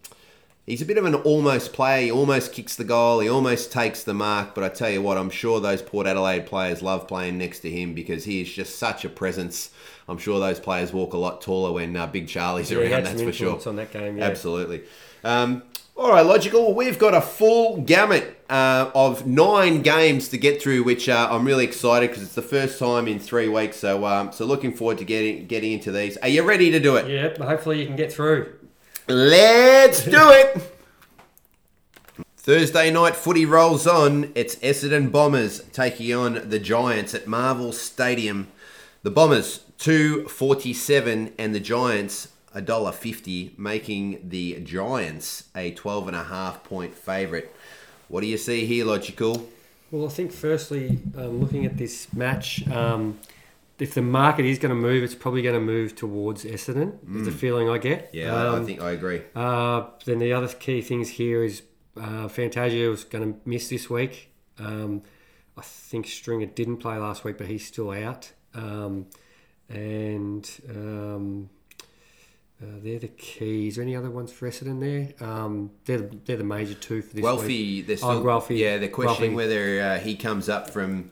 he's 0.67 0.83
a 0.83 0.87
bit 0.87 0.99
of 0.99 1.07
an 1.07 1.15
almost 1.15 1.73
player. 1.73 2.03
He 2.03 2.11
almost 2.11 2.53
kicks 2.53 2.77
the 2.77 2.85
goal. 2.85 3.21
He 3.21 3.29
almost 3.29 3.73
takes 3.73 4.05
the 4.05 4.13
mark. 4.15 4.55
But 4.55 4.65
I 4.65 4.69
tell 4.69 4.91
you 4.91 5.01
what, 5.01 5.17
I'm 5.17 5.31
sure 5.31 5.61
those 5.61 5.81
Port 5.81 6.07
Adelaide 6.07 6.45
players 6.45 6.83
love 6.83 7.09
playing 7.09 7.39
next 7.39 7.61
to 7.61 7.71
him 7.71 7.95
because 7.95 8.25
he 8.25 8.43
is 8.43 8.53
just 8.53 8.79
such 8.79 9.07
a 9.07 9.09
presence. 9.09 9.71
I'm 10.09 10.19
sure 10.19 10.39
those 10.41 10.61
players 10.61 10.93
walk 10.93 11.15
a 11.15 11.19
lot 11.19 11.41
taller 11.41 11.73
when 11.73 11.97
uh, 11.97 12.07
Big 12.07 12.29
Charlie's 12.29 12.71
Yeah, 12.71 12.79
around. 12.79 13.05
That's 13.05 13.23
for 13.23 13.33
sure. 13.33 13.61
on 13.67 13.77
that 13.77 13.91
game. 13.93 14.19
Yeah. 14.19 14.25
Absolutely. 14.25 14.83
Um, 15.23 15.63
all 15.97 16.11
right, 16.11 16.27
logical. 16.27 16.75
We've 16.75 16.99
got 16.99 17.15
a 17.15 17.21
full 17.21 17.81
gamut 17.81 18.37
uh, 18.51 18.91
of 18.95 19.27
nine 19.27 19.81
games 19.83 20.29
to 20.31 20.37
get 20.39 20.61
through, 20.61 20.83
which 20.83 21.09
uh, 21.09 21.29
I'm 21.31 21.45
really 21.47 21.65
excited 21.65 22.11
because 22.11 22.25
it's 22.25 22.35
the 22.35 22.43
first 22.43 22.79
time 22.79 23.07
in 23.07 23.19
three 23.21 23.49
weeks. 23.49 23.77
So, 23.77 24.05
um, 24.05 24.33
so 24.33 24.45
looking 24.45 24.73
forward 24.75 24.99
to 24.99 25.05
getting 25.05 25.47
getting 25.47 25.73
into 25.73 25.93
these. 25.93 26.17
Are 26.19 26.29
you 26.29 26.43
ready 26.43 26.71
to 26.73 26.81
do 26.81 26.97
it? 26.97 27.09
Yeah. 27.09 27.43
Hopefully 27.47 27.81
you 27.81 27.87
can 27.87 27.97
get 27.97 28.13
through. 28.13 28.55
Let's 29.09 30.05
do 30.05 30.31
it. 30.31 30.71
Thursday 32.37 32.91
night 32.91 33.17
footy 33.17 33.47
rolls 33.47 33.87
on. 33.87 34.33
It's 34.35 34.57
Essendon 34.57 35.11
Bombers 35.11 35.61
taking 35.73 36.13
on 36.13 36.51
the 36.51 36.59
Giants 36.59 37.15
at 37.15 37.27
Marvel 37.27 37.73
Stadium. 37.73 38.49
The 39.05 39.11
Bombers 39.11 39.61
two 39.77 40.27
forty 40.29 40.73
seven 40.73 41.33
and 41.39 41.55
the 41.55 41.61
Giants 41.61 42.29
a 42.55 42.63
dollar 42.63 42.91
fifty, 42.91 43.55
making 43.59 44.31
the 44.31 44.61
Giants 44.61 45.45
a 45.55 45.73
twelve 45.73 46.09
and 46.09 46.17
a 46.17 46.25
half 46.25 46.65
point 46.65 46.95
favourite. 46.95 47.51
What 48.09 48.23
do 48.23 48.27
you 48.27 48.39
see 48.39 48.65
here, 48.65 48.87
logical? 48.87 49.47
Well, 49.91 50.07
I 50.07 50.09
think 50.09 50.33
firstly, 50.33 51.01
um, 51.19 51.39
looking 51.41 51.67
at 51.67 51.77
this 51.77 52.13
match, 52.15 52.67
um, 52.69 53.19
if 53.79 53.93
the 53.93 54.01
market 54.01 54.47
is 54.47 54.59
going 54.59 54.71
to 54.71 54.81
move, 54.81 55.03
it's 55.05 55.15
probably 55.15 55.43
going 55.43 55.55
to 55.55 55.61
move 55.61 55.95
towards 55.95 56.45
Essendon. 56.45 56.95
Is 57.21 57.27
the 57.27 57.31
feeling 57.33 57.69
I 57.69 57.77
get. 57.79 58.11
Mm. 58.13 58.15
Yeah, 58.15 58.35
I- 58.35 58.45
I 58.45 58.57
Um, 58.57 58.65
think 58.67 58.81
I 58.81 58.93
agree. 58.93 59.21
uh, 59.37 59.85
then 60.07 60.19
the 60.19 60.33
other 60.33 60.49
key 60.49 60.81
things 60.81 61.11
here 61.11 61.45
is 61.45 61.61
uh, 62.01 62.27
Fantasia 62.29 62.89
was 62.89 63.05
going 63.05 63.35
to 63.35 63.39
miss 63.45 63.69
this 63.69 63.89
week. 63.91 64.31
Um, 64.59 65.03
I 65.59 65.63
think 65.63 66.07
Stringer 66.07 66.47
didn't 66.47 66.79
play 66.79 66.97
last 66.97 67.23
week, 67.23 67.37
but 67.39 67.47
he's 67.49 67.67
still 67.67 67.91
out. 67.91 68.33
Um, 68.55 69.07
and 69.69 70.49
um, 70.71 71.49
uh, 72.63 72.67
they're 72.83 72.99
the 72.99 73.09
keys. 73.09 73.79
Any 73.79 73.97
other 73.97 74.11
ones 74.11 74.33
for 74.33 74.49
Essendon 74.49 74.81
there? 74.81 75.29
Um, 75.29 75.71
they're, 75.85 75.99
the, 75.99 76.17
they're 76.25 76.37
the 76.37 76.45
major 76.45 76.75
two 76.75 77.03
for 77.03 77.15
this 77.17 77.43
week. 77.43 77.87
They're 77.87 77.97
still, 77.97 78.11
Oh, 78.11 78.23
Guelfi. 78.23 78.59
yeah, 78.59 78.79
they're 78.79 78.89
questioning 78.89 79.33
Guelfi. 79.33 79.37
whether 79.37 79.81
uh, 79.81 79.99
he 79.99 80.17
comes 80.17 80.49
up 80.49 80.71
from 80.71 81.11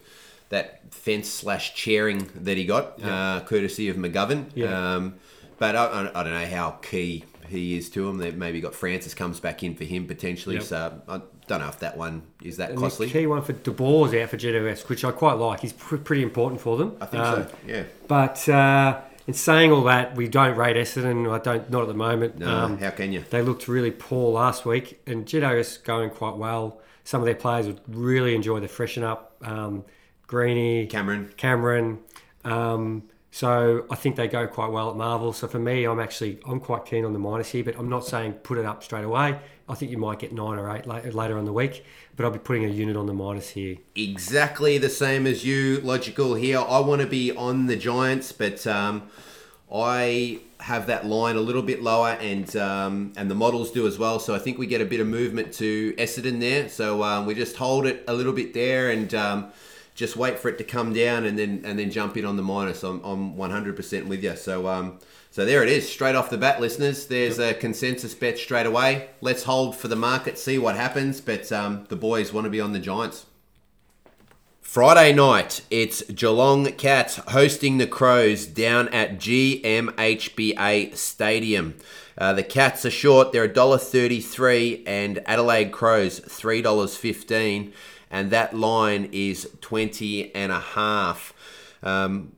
that 0.50 0.92
fence 0.92 1.28
slash 1.28 1.74
chairing 1.74 2.28
that 2.34 2.56
he 2.56 2.64
got, 2.66 3.02
uh, 3.02 3.40
courtesy 3.46 3.88
of 3.88 3.96
McGovern. 3.96 4.50
Yeah. 4.54 4.94
Um, 4.96 5.14
but 5.58 5.76
I, 5.76 5.84
I, 5.86 6.20
I 6.20 6.22
don't 6.22 6.32
know 6.34 6.46
how 6.46 6.72
key 6.82 7.24
he 7.48 7.76
is 7.76 7.88
to 7.90 8.08
him. 8.08 8.18
They've 8.18 8.36
maybe 8.36 8.60
got 8.60 8.74
Francis 8.74 9.14
comes 9.14 9.40
back 9.40 9.62
in 9.62 9.74
for 9.74 9.84
him 9.84 10.06
potentially. 10.06 10.56
Yep. 10.56 10.64
So 10.64 11.02
I 11.08 11.20
don't 11.52 11.60
know 11.60 11.68
if 11.68 11.78
that 11.80 11.96
one 11.96 12.22
is 12.42 12.56
that 12.56 12.70
And 12.70 12.78
costly. 12.78 13.06
the 13.06 13.12
key 13.12 13.26
one 13.26 13.42
for 13.42 13.52
De 13.52 13.70
Boer's 13.70 14.14
out 14.14 14.30
for 14.30 14.36
GWS, 14.36 14.88
which 14.88 15.04
I 15.04 15.10
quite 15.12 15.34
like. 15.34 15.60
He's 15.60 15.72
pr- 15.72 15.96
pretty 15.96 16.22
important 16.22 16.60
for 16.60 16.76
them. 16.76 16.96
I 17.00 17.06
think 17.06 17.22
Um, 17.22 17.34
so. 17.44 17.48
Yeah. 17.66 17.82
But 18.08 18.48
uh, 18.48 19.00
in 19.26 19.34
saying 19.34 19.70
all 19.72 19.84
that, 19.84 20.16
we 20.16 20.28
don't 20.28 20.56
rate 20.56 20.76
Essendon. 20.76 21.30
I 21.32 21.38
don't, 21.38 21.70
not 21.70 21.82
at 21.82 21.88
the 21.88 21.94
moment. 21.94 22.38
No, 22.38 22.48
Um, 22.48 22.78
how 22.78 22.90
can 22.90 23.12
you? 23.12 23.24
They 23.30 23.42
looked 23.42 23.68
really 23.68 23.90
poor 23.90 24.32
last 24.32 24.64
week, 24.66 25.00
and 25.06 25.26
GWS 25.26 25.84
going 25.84 26.10
quite 26.10 26.36
well. 26.36 26.80
Some 27.04 27.20
of 27.20 27.26
their 27.26 27.34
players 27.34 27.66
would 27.66 27.80
really 27.88 28.34
enjoy 28.34 28.60
the 28.60 28.68
freshen 28.68 29.02
up. 29.04 29.36
Um, 29.42 29.84
Greeny, 30.26 30.86
Cameron. 30.86 31.30
Cameron. 31.36 31.98
Um, 32.44 33.04
so 33.30 33.86
I 33.90 33.94
think 33.94 34.16
they 34.16 34.28
go 34.28 34.46
quite 34.46 34.70
well 34.70 34.90
at 34.90 34.96
Marvel. 34.96 35.32
So 35.32 35.48
for 35.48 35.58
me, 35.58 35.84
I'm 35.84 36.00
actually 36.00 36.38
I'm 36.46 36.60
quite 36.60 36.84
keen 36.84 37.04
on 37.04 37.12
the 37.12 37.18
minus 37.18 37.50
here, 37.50 37.64
but 37.64 37.78
I'm 37.78 37.88
not 37.88 38.06
saying 38.06 38.34
put 38.34 38.58
it 38.58 38.64
up 38.64 38.82
straight 38.82 39.04
away. 39.04 39.38
I 39.68 39.74
think 39.74 39.90
you 39.90 39.98
might 39.98 40.18
get 40.18 40.32
nine 40.32 40.58
or 40.58 40.74
eight 40.74 40.86
later, 40.86 41.38
on 41.38 41.44
the 41.44 41.52
week, 41.52 41.84
but 42.16 42.24
I'll 42.24 42.32
be 42.32 42.38
putting 42.38 42.64
a 42.64 42.68
unit 42.68 42.96
on 42.96 43.06
the 43.06 43.14
minus 43.14 43.50
here. 43.50 43.76
exactly 43.94 44.78
the 44.78 44.90
same 44.90 45.26
as 45.26 45.44
you. 45.44 45.80
Logical 45.80 46.34
here. 46.34 46.58
I 46.58 46.80
want 46.80 47.00
to 47.00 47.06
be 47.06 47.32
on 47.32 47.66
the 47.66 47.76
Giants, 47.76 48.32
but 48.32 48.66
um, 48.66 49.08
I 49.72 50.40
have 50.60 50.86
that 50.86 51.06
line 51.06 51.36
a 51.36 51.40
little 51.40 51.62
bit 51.62 51.82
lower, 51.82 52.10
and 52.20 52.54
um, 52.56 53.12
and 53.16 53.30
the 53.30 53.34
models 53.34 53.70
do 53.70 53.86
as 53.86 53.98
well. 53.98 54.18
So 54.18 54.34
I 54.34 54.38
think 54.38 54.58
we 54.58 54.66
get 54.66 54.80
a 54.80 54.84
bit 54.84 55.00
of 55.00 55.06
movement 55.06 55.52
to 55.54 55.92
Essendon 55.94 56.40
there. 56.40 56.68
So 56.68 57.02
um, 57.02 57.26
we 57.26 57.34
just 57.34 57.56
hold 57.56 57.86
it 57.86 58.04
a 58.08 58.14
little 58.14 58.32
bit 58.32 58.54
there, 58.54 58.90
and 58.90 59.12
um, 59.14 59.52
just 59.94 60.16
wait 60.16 60.38
for 60.38 60.48
it 60.48 60.58
to 60.58 60.64
come 60.64 60.92
down, 60.92 61.24
and 61.24 61.38
then 61.38 61.62
and 61.64 61.78
then 61.78 61.90
jump 61.90 62.16
in 62.16 62.24
on 62.24 62.36
the 62.36 62.42
minus. 62.42 62.82
I'm 62.82 63.02
I'm 63.04 63.34
100% 63.34 64.06
with 64.06 64.22
you. 64.22 64.36
So 64.36 64.68
um, 64.68 64.98
so 65.32 65.46
there 65.46 65.62
it 65.62 65.70
is, 65.70 65.90
straight 65.90 66.14
off 66.14 66.28
the 66.28 66.36
bat, 66.36 66.60
listeners. 66.60 67.06
There's 67.06 67.38
a 67.38 67.54
consensus 67.54 68.12
bet 68.12 68.36
straight 68.36 68.66
away. 68.66 69.08
Let's 69.22 69.44
hold 69.44 69.74
for 69.74 69.88
the 69.88 69.96
market, 69.96 70.36
see 70.36 70.58
what 70.58 70.76
happens. 70.76 71.22
But 71.22 71.50
um, 71.50 71.86
the 71.88 71.96
boys 71.96 72.34
want 72.34 72.44
to 72.44 72.50
be 72.50 72.60
on 72.60 72.74
the 72.74 72.78
Giants. 72.78 73.24
Friday 74.60 75.14
night, 75.14 75.62
it's 75.70 76.02
Geelong 76.02 76.66
Cats 76.72 77.16
hosting 77.28 77.78
the 77.78 77.86
Crows 77.86 78.44
down 78.44 78.90
at 78.90 79.16
GMHBA 79.16 80.96
Stadium. 80.96 81.76
Uh, 82.18 82.34
the 82.34 82.42
Cats 82.42 82.84
are 82.84 82.90
short; 82.90 83.32
they're 83.32 83.48
$1.33, 83.48 84.82
and 84.86 85.22
Adelaide 85.24 85.72
Crows 85.72 86.20
$3.15, 86.20 87.72
and 88.10 88.30
that 88.30 88.54
line 88.54 89.08
is 89.12 89.48
20 89.62 90.34
and 90.34 90.52
a 90.52 90.60
half. 90.60 91.32
Um, 91.82 92.32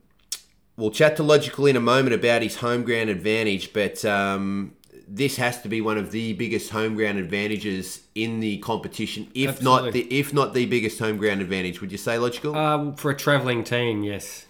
we'll 0.77 0.91
chat 0.91 1.15
to 1.17 1.23
Logical 1.23 1.65
in 1.65 1.75
a 1.75 1.81
moment 1.81 2.13
about 2.13 2.41
his 2.41 2.57
home 2.57 2.83
ground 2.83 3.09
advantage, 3.09 3.73
but 3.73 4.03
um, 4.05 4.75
this 5.07 5.37
has 5.37 5.61
to 5.61 5.69
be 5.69 5.81
one 5.81 5.97
of 5.97 6.11
the 6.11 6.33
biggest 6.33 6.71
home 6.71 6.95
ground 6.95 7.17
advantages 7.19 8.01
in 8.15 8.39
the 8.39 8.57
competition, 8.59 9.29
if 9.33 9.61
not 9.61 9.91
the 9.93 10.01
if 10.13 10.33
not 10.33 10.53
the 10.53 10.65
biggest 10.65 10.99
home 10.99 11.17
ground 11.17 11.41
advantage. 11.41 11.81
Would 11.81 11.91
you 11.91 11.97
say 11.97 12.17
Logical? 12.17 12.55
Um, 12.55 12.95
for 12.95 13.11
a 13.11 13.15
travelling 13.15 13.63
team, 13.63 14.03
yes. 14.03 14.44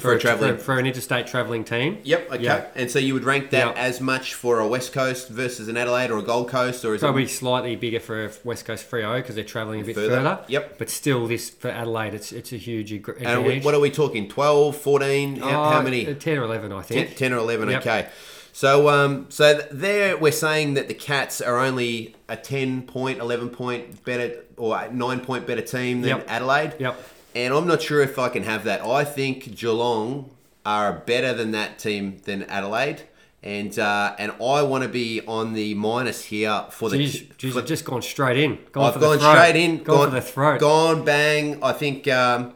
For 0.00 0.12
a 0.12 0.18
travelling- 0.18 0.56
for, 0.56 0.64
for 0.64 0.78
an 0.78 0.86
interstate 0.86 1.26
travelling 1.26 1.64
team. 1.64 1.98
yep. 2.04 2.30
Okay. 2.32 2.42
yeah. 2.42 2.64
And 2.74 2.90
so 2.90 2.98
you 2.98 3.14
would 3.14 3.24
rank 3.24 3.50
that 3.50 3.66
Yeah. 3.76 3.82
as 3.82 4.00
much 4.00 4.34
for 4.34 4.58
a 4.60 4.66
West 4.66 4.92
Coast 4.92 5.28
versus 5.28 5.68
an 5.68 5.76
Adelaide 5.76 6.10
or 6.10 6.18
a 6.18 6.22
Gold 6.22 6.48
Coast, 6.48 6.84
or 6.84 6.94
is 6.94 7.00
Probably 7.00 7.24
it 7.24 7.30
slightly 7.30 7.76
bigger 7.76 8.00
for 8.00 8.26
a 8.26 8.30
West 8.44 8.64
Coast 8.64 8.90
Freo 8.90 9.16
because 9.16 9.34
they're 9.34 9.44
travelling 9.44 9.80
a 9.80 9.84
bit 9.84 9.94
Further, 9.94 10.16
further. 10.16 10.38
yep. 10.48 10.76
But 10.78 10.90
still, 10.90 11.26
this 11.26 11.50
for 11.50 11.68
Adelaide, 11.68 12.14
it's 12.14 12.32
it's 12.32 12.52
a 12.52 12.56
huge 12.56 12.92
ag- 12.92 13.14
And 13.20 13.44
we- 13.44 13.60
what 13.60 13.74
are 13.74 13.80
we 13.80 13.90
talking? 13.90 14.28
12, 14.28 14.76
14? 14.76 15.36
How, 15.36 15.48
how 15.72 15.78
Oh, 15.78 15.82
many? 15.82 16.06
uh, 16.06 16.14
Ten 16.18 16.38
or 16.38 16.44
eleven, 16.44 16.72
I 16.72 16.82
think. 16.82 17.08
10, 17.10 17.16
10 17.16 17.32
or 17.32 17.38
11 17.38 17.68
Yep. 17.70 17.80
okay 17.82 18.06
so 18.52 18.88
um 18.88 19.26
so 19.28 19.60
there 19.70 20.16
we're 20.16 20.32
saying 20.32 20.74
that 20.74 20.88
the 20.88 20.94
cats 20.94 21.40
are 21.40 21.56
only 21.58 22.16
a 22.28 22.36
10 22.36 22.82
point 22.82 23.20
11 23.20 23.48
point 23.50 24.04
better 24.04 24.32
or 24.56 24.76
a 24.76 24.92
9 24.92 25.20
point 25.20 25.46
better 25.46 25.62
team 25.62 26.00
than 26.00 26.08
Yep. 26.16 26.24
adelaide 26.28 26.72
Yep. 26.80 27.00
And 27.34 27.52
i'm 27.54 27.66
not 27.66 27.80
sure 27.82 28.00
if 28.00 28.18
i 28.18 28.28
can 28.28 28.42
have 28.44 28.64
that 28.64 28.80
i 28.82 29.04
think 29.04 29.54
geelong 29.54 30.30
are 30.66 30.92
better 30.92 31.32
than 31.32 31.50
that 31.52 31.78
team 31.78 32.20
than 32.24 32.42
adelaide 32.44 33.02
and 33.42 33.78
uh, 33.78 34.14
and 34.18 34.32
I 34.32 34.60
want 34.60 34.82
to 34.84 34.88
be 34.90 35.22
on 35.26 35.54
the 35.54 35.72
minus 35.72 36.26
here 36.26 36.66
for 36.68 36.90
the. 36.90 36.98
Jeez, 36.98 37.26
jeez, 37.38 37.52
for- 37.52 37.60
I've 37.60 37.64
just 37.66 37.86
gone 37.86 38.02
straight 38.02 38.36
in. 38.36 38.58
Gone 38.70 38.84
I've 38.84 38.92
for 38.92 38.98
the 38.98 39.06
gone 39.06 39.18
throat. 39.18 39.32
straight 39.34 39.56
in, 39.56 39.76
Gone, 39.82 39.96
gone 39.96 40.08
for 40.10 40.14
the 40.16 40.20
throat. 40.20 40.60
gone 40.60 41.04
bang. 41.06 41.64
I 41.64 41.72
think 41.72 42.06
um, 42.06 42.52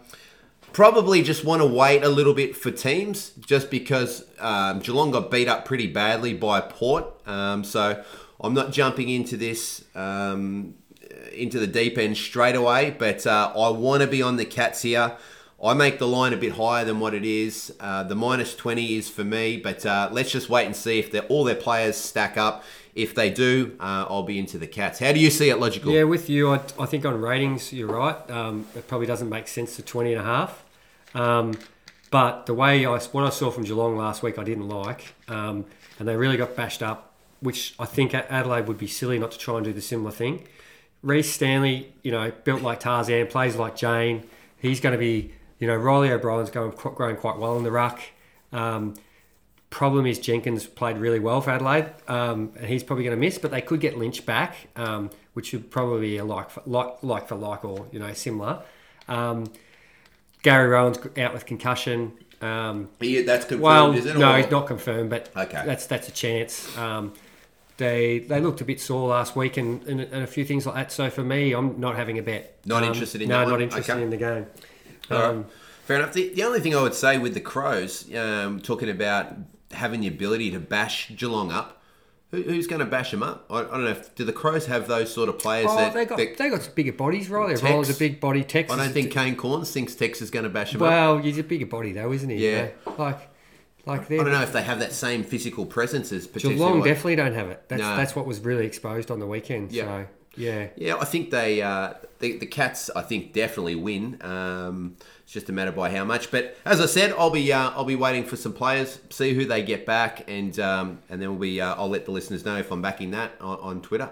probably 0.74 1.22
just 1.22 1.42
want 1.42 1.62
to 1.62 1.66
wait 1.66 2.02
a 2.04 2.10
little 2.10 2.34
bit 2.34 2.54
for 2.54 2.70
teams, 2.70 3.30
just 3.46 3.70
because 3.70 4.26
um, 4.38 4.80
Geelong 4.80 5.10
got 5.10 5.30
beat 5.30 5.48
up 5.48 5.64
pretty 5.64 5.86
badly 5.86 6.34
by 6.34 6.60
Port. 6.60 7.06
Um, 7.26 7.64
so 7.64 8.04
I'm 8.42 8.52
not 8.52 8.70
jumping 8.70 9.08
into 9.08 9.38
this 9.38 9.84
um, 9.94 10.74
into 11.32 11.58
the 11.58 11.66
deep 11.66 11.98
end 11.98 12.16
straight 12.16 12.56
away, 12.56 12.94
but 12.98 13.26
uh, 13.26 13.52
I 13.54 13.70
want 13.70 14.02
to 14.02 14.06
be 14.06 14.22
on 14.22 14.36
the 14.36 14.44
Cats 14.44 14.82
here. 14.82 15.16
I 15.62 15.72
make 15.72 15.98
the 15.98 16.06
line 16.06 16.34
a 16.34 16.36
bit 16.36 16.52
higher 16.52 16.84
than 16.84 17.00
what 17.00 17.14
it 17.14 17.24
is. 17.24 17.74
Uh, 17.80 18.02
the 18.02 18.14
minus 18.14 18.54
20 18.54 18.96
is 18.96 19.08
for 19.08 19.24
me, 19.24 19.56
but 19.56 19.86
uh, 19.86 20.10
let's 20.12 20.30
just 20.30 20.50
wait 20.50 20.66
and 20.66 20.76
see 20.76 20.98
if 20.98 21.14
all 21.30 21.44
their 21.44 21.54
players 21.54 21.96
stack 21.96 22.36
up. 22.36 22.64
If 22.94 23.14
they 23.14 23.30
do, 23.30 23.76
uh, 23.80 24.06
I'll 24.08 24.22
be 24.22 24.38
into 24.38 24.58
the 24.58 24.66
Cats. 24.66 24.98
How 24.98 25.12
do 25.12 25.18
you 25.18 25.30
see 25.30 25.48
it, 25.48 25.58
Logical? 25.58 25.90
Yeah, 25.90 26.04
with 26.04 26.28
you, 26.28 26.52
I, 26.52 26.60
I 26.78 26.86
think 26.86 27.04
on 27.04 27.20
ratings, 27.20 27.72
you're 27.72 27.88
right. 27.88 28.30
Um, 28.30 28.66
it 28.76 28.86
probably 28.86 29.06
doesn't 29.06 29.28
make 29.28 29.48
sense 29.48 29.76
to 29.76 29.82
20 29.82 30.12
and 30.12 30.20
a 30.20 30.24
half. 30.24 30.62
Um, 31.14 31.54
but 32.10 32.46
the 32.46 32.54
way 32.54 32.86
I, 32.86 32.98
what 32.98 33.24
I 33.24 33.30
saw 33.30 33.50
from 33.50 33.64
Geelong 33.64 33.96
last 33.96 34.22
week, 34.22 34.38
I 34.38 34.44
didn't 34.44 34.68
like. 34.68 35.14
Um, 35.28 35.64
and 35.98 36.06
they 36.06 36.14
really 36.16 36.36
got 36.36 36.54
bashed 36.54 36.82
up, 36.82 37.12
which 37.40 37.74
I 37.78 37.86
think 37.86 38.14
Adelaide 38.14 38.68
would 38.68 38.78
be 38.78 38.86
silly 38.86 39.18
not 39.18 39.32
to 39.32 39.38
try 39.38 39.56
and 39.56 39.64
do 39.64 39.72
the 39.72 39.80
similar 39.80 40.10
thing. 40.10 40.46
Rhys 41.04 41.30
Stanley, 41.30 41.92
you 42.02 42.10
know, 42.10 42.32
built 42.44 42.62
like 42.62 42.80
Tarzan, 42.80 43.26
plays 43.28 43.56
like 43.56 43.76
Jane. 43.76 44.24
He's 44.58 44.80
going 44.80 44.94
to 44.94 44.98
be, 44.98 45.32
you 45.58 45.66
know, 45.68 45.76
Reilly 45.76 46.10
O'Brien's 46.10 46.50
going 46.50 46.70
growing 46.70 47.16
quite 47.16 47.36
well 47.38 47.56
in 47.58 47.62
the 47.62 47.70
ruck. 47.70 48.00
Um, 48.52 48.94
problem 49.68 50.06
is 50.06 50.18
Jenkins 50.18 50.66
played 50.66 50.96
really 50.96 51.18
well 51.20 51.40
for 51.42 51.50
Adelaide, 51.50 51.92
um, 52.08 52.52
and 52.56 52.66
he's 52.66 52.82
probably 52.82 53.04
going 53.04 53.16
to 53.16 53.20
miss. 53.20 53.36
But 53.38 53.50
they 53.50 53.60
could 53.60 53.80
get 53.80 53.98
Lynch 53.98 54.24
back, 54.24 54.54
um, 54.76 55.10
which 55.34 55.52
would 55.52 55.70
probably 55.70 56.00
be 56.00 56.16
a 56.16 56.24
like 56.24 56.48
for, 56.50 56.62
like 56.66 57.02
like 57.02 57.28
for 57.28 57.34
like 57.36 57.64
or 57.64 57.86
you 57.92 57.98
know 57.98 58.12
similar. 58.14 58.62
Um, 59.06 59.44
Gary 60.42 60.68
Rohan's 60.68 60.98
out 61.18 61.34
with 61.34 61.44
concussion. 61.44 62.12
Um, 62.40 62.88
Yeah, 63.00 63.22
that's 63.22 63.44
confirmed, 63.44 63.62
well, 63.62 63.92
is 63.92 64.06
it? 64.06 64.16
no, 64.16 64.32
or- 64.32 64.36
he's 64.38 64.50
not 64.50 64.66
confirmed, 64.66 65.10
but 65.10 65.30
Okay. 65.36 65.62
that's 65.66 65.86
that's 65.86 66.08
a 66.08 66.12
chance. 66.12 66.74
Um, 67.74 67.86
they 67.86 68.18
they 68.20 68.40
looked 68.40 68.60
a 68.60 68.64
bit 68.64 68.80
sore 68.80 69.08
last 69.08 69.34
week 69.36 69.56
and, 69.56 69.82
and, 69.88 70.00
and 70.00 70.22
a 70.22 70.26
few 70.26 70.44
things 70.44 70.66
like 70.66 70.74
that. 70.76 70.92
So 70.92 71.10
for 71.10 71.22
me, 71.24 71.52
I'm 71.52 71.80
not 71.80 71.96
having 71.96 72.18
a 72.18 72.22
bet. 72.22 72.58
Not 72.64 72.82
Um, 72.82 72.88
interested 72.90 73.20
in 73.22 73.28
no, 73.28 73.44
not 73.48 73.60
interested 73.60 73.92
Okay. 73.92 74.02
in 74.02 74.10
the 74.10 74.16
game. 74.16 74.46
All 75.10 75.18
right. 75.18 75.24
Um, 75.30 75.46
Fair 75.84 75.98
enough. 75.98 76.14
The, 76.14 76.32
the 76.32 76.42
only 76.44 76.60
thing 76.60 76.74
I 76.74 76.80
would 76.80 76.94
say 76.94 77.18
with 77.18 77.34
the 77.34 77.40
Crows, 77.40 78.06
um, 78.14 78.58
talking 78.60 78.88
about 78.88 79.34
having 79.72 80.00
the 80.00 80.08
ability 80.08 80.50
to 80.52 80.58
bash 80.58 81.12
Geelong 81.14 81.52
up, 81.52 81.82
who, 82.30 82.40
who's 82.42 82.66
going 82.66 82.78
to 82.80 82.86
bash 82.86 83.10
them 83.10 83.22
up? 83.22 83.44
I, 83.50 83.58
I 83.58 83.62
don't 83.64 83.84
know. 83.84 83.90
If, 83.90 84.14
do 84.14 84.24
the 84.24 84.32
Crows 84.32 84.64
have 84.66 84.88
those 84.88 85.12
sort 85.12 85.28
of 85.28 85.38
players 85.38 85.66
Oh, 85.70 85.76
that, 85.76 85.92
they 85.92 86.06
got 86.06 86.16
that- 86.16 86.38
they 86.38 86.48
got 86.48 86.70
bigger 86.74 86.92
bodies, 86.94 87.28
right? 87.28 87.60
Roller's 87.62 87.90
a 87.94 87.98
big 87.98 88.18
body. 88.18 88.42
Texas. 88.44 88.74
I 88.78 88.82
don't 88.82 88.94
think 88.94 89.10
Kane 89.10 89.36
Cornes 89.36 89.70
thinks 89.72 89.94
Tex 89.94 90.22
is 90.22 90.30
going 90.30 90.44
to 90.44 90.48
bash 90.48 90.72
them 90.72 90.80
up. 90.82 90.88
Well, 90.88 91.18
he's 91.18 91.36
a 91.38 91.42
bigger 91.42 91.66
body 91.66 91.92
though, 91.92 92.12
isn't 92.12 92.30
he? 92.30 92.36
Yeah. 92.50 92.68
Like, 92.96 93.28
like 93.86 94.10
I 94.10 94.16
don't 94.16 94.30
know 94.32 94.42
if 94.42 94.52
they 94.52 94.62
have 94.62 94.78
that 94.80 94.92
same 94.92 95.24
physical 95.24 95.66
presence 95.66 96.12
as 96.12 96.26
potentially. 96.26 96.54
Geelong 96.56 96.78
what- 96.80 96.86
definitely 96.86 97.16
don't 97.16 97.34
have 97.34 97.48
it. 97.48 97.64
That's 97.68 97.82
No. 97.82 97.96
that's 97.96 98.16
what 98.16 98.26
was 98.26 98.40
really 98.40 98.66
exposed 98.66 99.10
on 99.10 99.18
the 99.18 99.26
weekend. 99.26 99.72
Yeah. 99.72 99.84
So 99.84 100.06
yeah. 100.36 100.66
Yeah, 100.76 100.96
I 100.96 101.04
think 101.04 101.30
they 101.30 101.62
uh, 101.62 101.94
the, 102.18 102.38
the 102.38 102.46
Cats. 102.46 102.90
I 102.96 103.02
think 103.02 103.32
definitely 103.32 103.76
win. 103.76 104.18
Um, 104.22 104.96
it's 105.22 105.32
just 105.32 105.48
a 105.48 105.52
matter 105.52 105.70
by 105.72 105.90
how 105.90 106.04
much. 106.04 106.30
But 106.30 106.56
as 106.64 106.80
I 106.80 106.86
said, 106.86 107.14
I'll 107.18 107.30
be 107.30 107.52
uh, 107.52 107.70
I'll 107.70 107.84
be 107.84 107.96
waiting 107.96 108.24
for 108.24 108.36
some 108.36 108.52
players, 108.52 108.98
see 109.10 109.34
who 109.34 109.44
they 109.44 109.62
get 109.62 109.86
back, 109.86 110.28
and 110.28 110.58
um, 110.58 110.98
and 111.08 111.20
then 111.22 111.30
we'll 111.30 111.38
be 111.38 111.60
uh, 111.60 111.74
I'll 111.76 111.88
let 111.88 112.04
the 112.04 112.10
listeners 112.10 112.44
know 112.44 112.56
if 112.56 112.70
I'm 112.72 112.82
backing 112.82 113.12
that 113.12 113.32
on, 113.40 113.58
on 113.60 113.80
Twitter. 113.82 114.10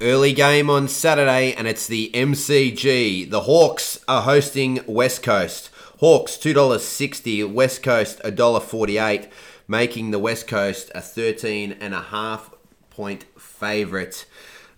Early 0.00 0.32
game 0.32 0.70
on 0.70 0.86
Saturday, 0.86 1.54
and 1.54 1.66
it's 1.66 1.88
the 1.88 2.10
MCG. 2.14 3.28
The 3.28 3.40
Hawks 3.40 3.98
are 4.06 4.22
hosting 4.22 4.78
West 4.86 5.24
Coast. 5.24 5.70
Hawks 5.98 6.38
two 6.38 6.52
dollars 6.52 6.84
sixty. 6.84 7.42
West 7.42 7.82
Coast 7.82 8.20
a 8.22 8.30
dollar 8.30 8.60
forty 8.60 8.98
eight, 8.98 9.28
making 9.66 10.10
the 10.12 10.18
West 10.18 10.46
Coast 10.46 10.90
a 10.94 11.00
thirteen 11.00 11.72
and 11.72 11.92
a 11.92 12.00
half 12.00 12.50
point 12.90 13.24
favourite. 13.36 14.24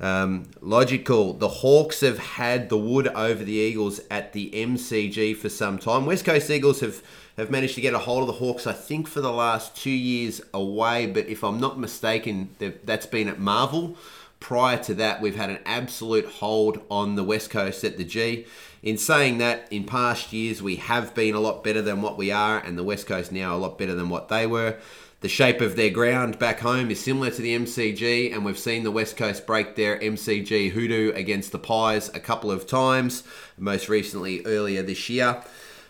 Um, 0.00 0.50
logical. 0.62 1.34
The 1.34 1.48
Hawks 1.48 2.00
have 2.00 2.18
had 2.18 2.70
the 2.70 2.78
wood 2.78 3.06
over 3.08 3.44
the 3.44 3.52
Eagles 3.52 4.00
at 4.10 4.32
the 4.32 4.50
MCG 4.50 5.36
for 5.36 5.50
some 5.50 5.78
time. 5.78 6.06
West 6.06 6.24
Coast 6.24 6.48
Eagles 6.48 6.80
have, 6.80 7.02
have 7.36 7.50
managed 7.50 7.74
to 7.74 7.82
get 7.82 7.92
a 7.92 7.98
hold 7.98 8.22
of 8.22 8.26
the 8.28 8.40
Hawks, 8.40 8.66
I 8.66 8.72
think, 8.72 9.06
for 9.06 9.20
the 9.20 9.30
last 9.30 9.76
two 9.76 9.90
years 9.90 10.40
away. 10.54 11.04
But 11.04 11.26
if 11.28 11.44
I'm 11.44 11.60
not 11.60 11.78
mistaken, 11.78 12.56
that's 12.58 13.04
been 13.04 13.28
at 13.28 13.38
Marvel. 13.38 13.94
Prior 14.40 14.78
to 14.84 14.94
that, 14.94 15.20
we've 15.20 15.36
had 15.36 15.50
an 15.50 15.58
absolute 15.66 16.24
hold 16.24 16.80
on 16.90 17.16
the 17.16 17.24
West 17.24 17.50
Coast 17.50 17.84
at 17.84 17.98
the 17.98 18.04
G. 18.04 18.46
In 18.82 18.96
saying 18.96 19.38
that, 19.38 19.68
in 19.70 19.84
past 19.84 20.32
years, 20.32 20.62
we 20.62 20.76
have 20.76 21.14
been 21.14 21.34
a 21.34 21.40
lot 21.40 21.62
better 21.62 21.82
than 21.82 22.00
what 22.00 22.16
we 22.16 22.30
are, 22.30 22.58
and 22.58 22.78
the 22.78 22.84
West 22.84 23.06
Coast 23.06 23.30
now 23.30 23.54
a 23.54 23.58
lot 23.58 23.76
better 23.76 23.94
than 23.94 24.08
what 24.08 24.28
they 24.28 24.46
were. 24.46 24.76
The 25.20 25.28
shape 25.28 25.60
of 25.60 25.76
their 25.76 25.90
ground 25.90 26.38
back 26.38 26.60
home 26.60 26.90
is 26.90 26.98
similar 26.98 27.30
to 27.30 27.42
the 27.42 27.54
MCG, 27.54 28.32
and 28.32 28.42
we've 28.42 28.58
seen 28.58 28.84
the 28.84 28.90
West 28.90 29.18
Coast 29.18 29.46
break 29.46 29.76
their 29.76 29.98
MCG 29.98 30.70
hoodoo 30.70 31.12
against 31.12 31.52
the 31.52 31.58
Pies 31.58 32.08
a 32.14 32.20
couple 32.20 32.50
of 32.50 32.66
times, 32.66 33.22
most 33.58 33.90
recently 33.90 34.42
earlier 34.46 34.82
this 34.82 35.10
year. 35.10 35.42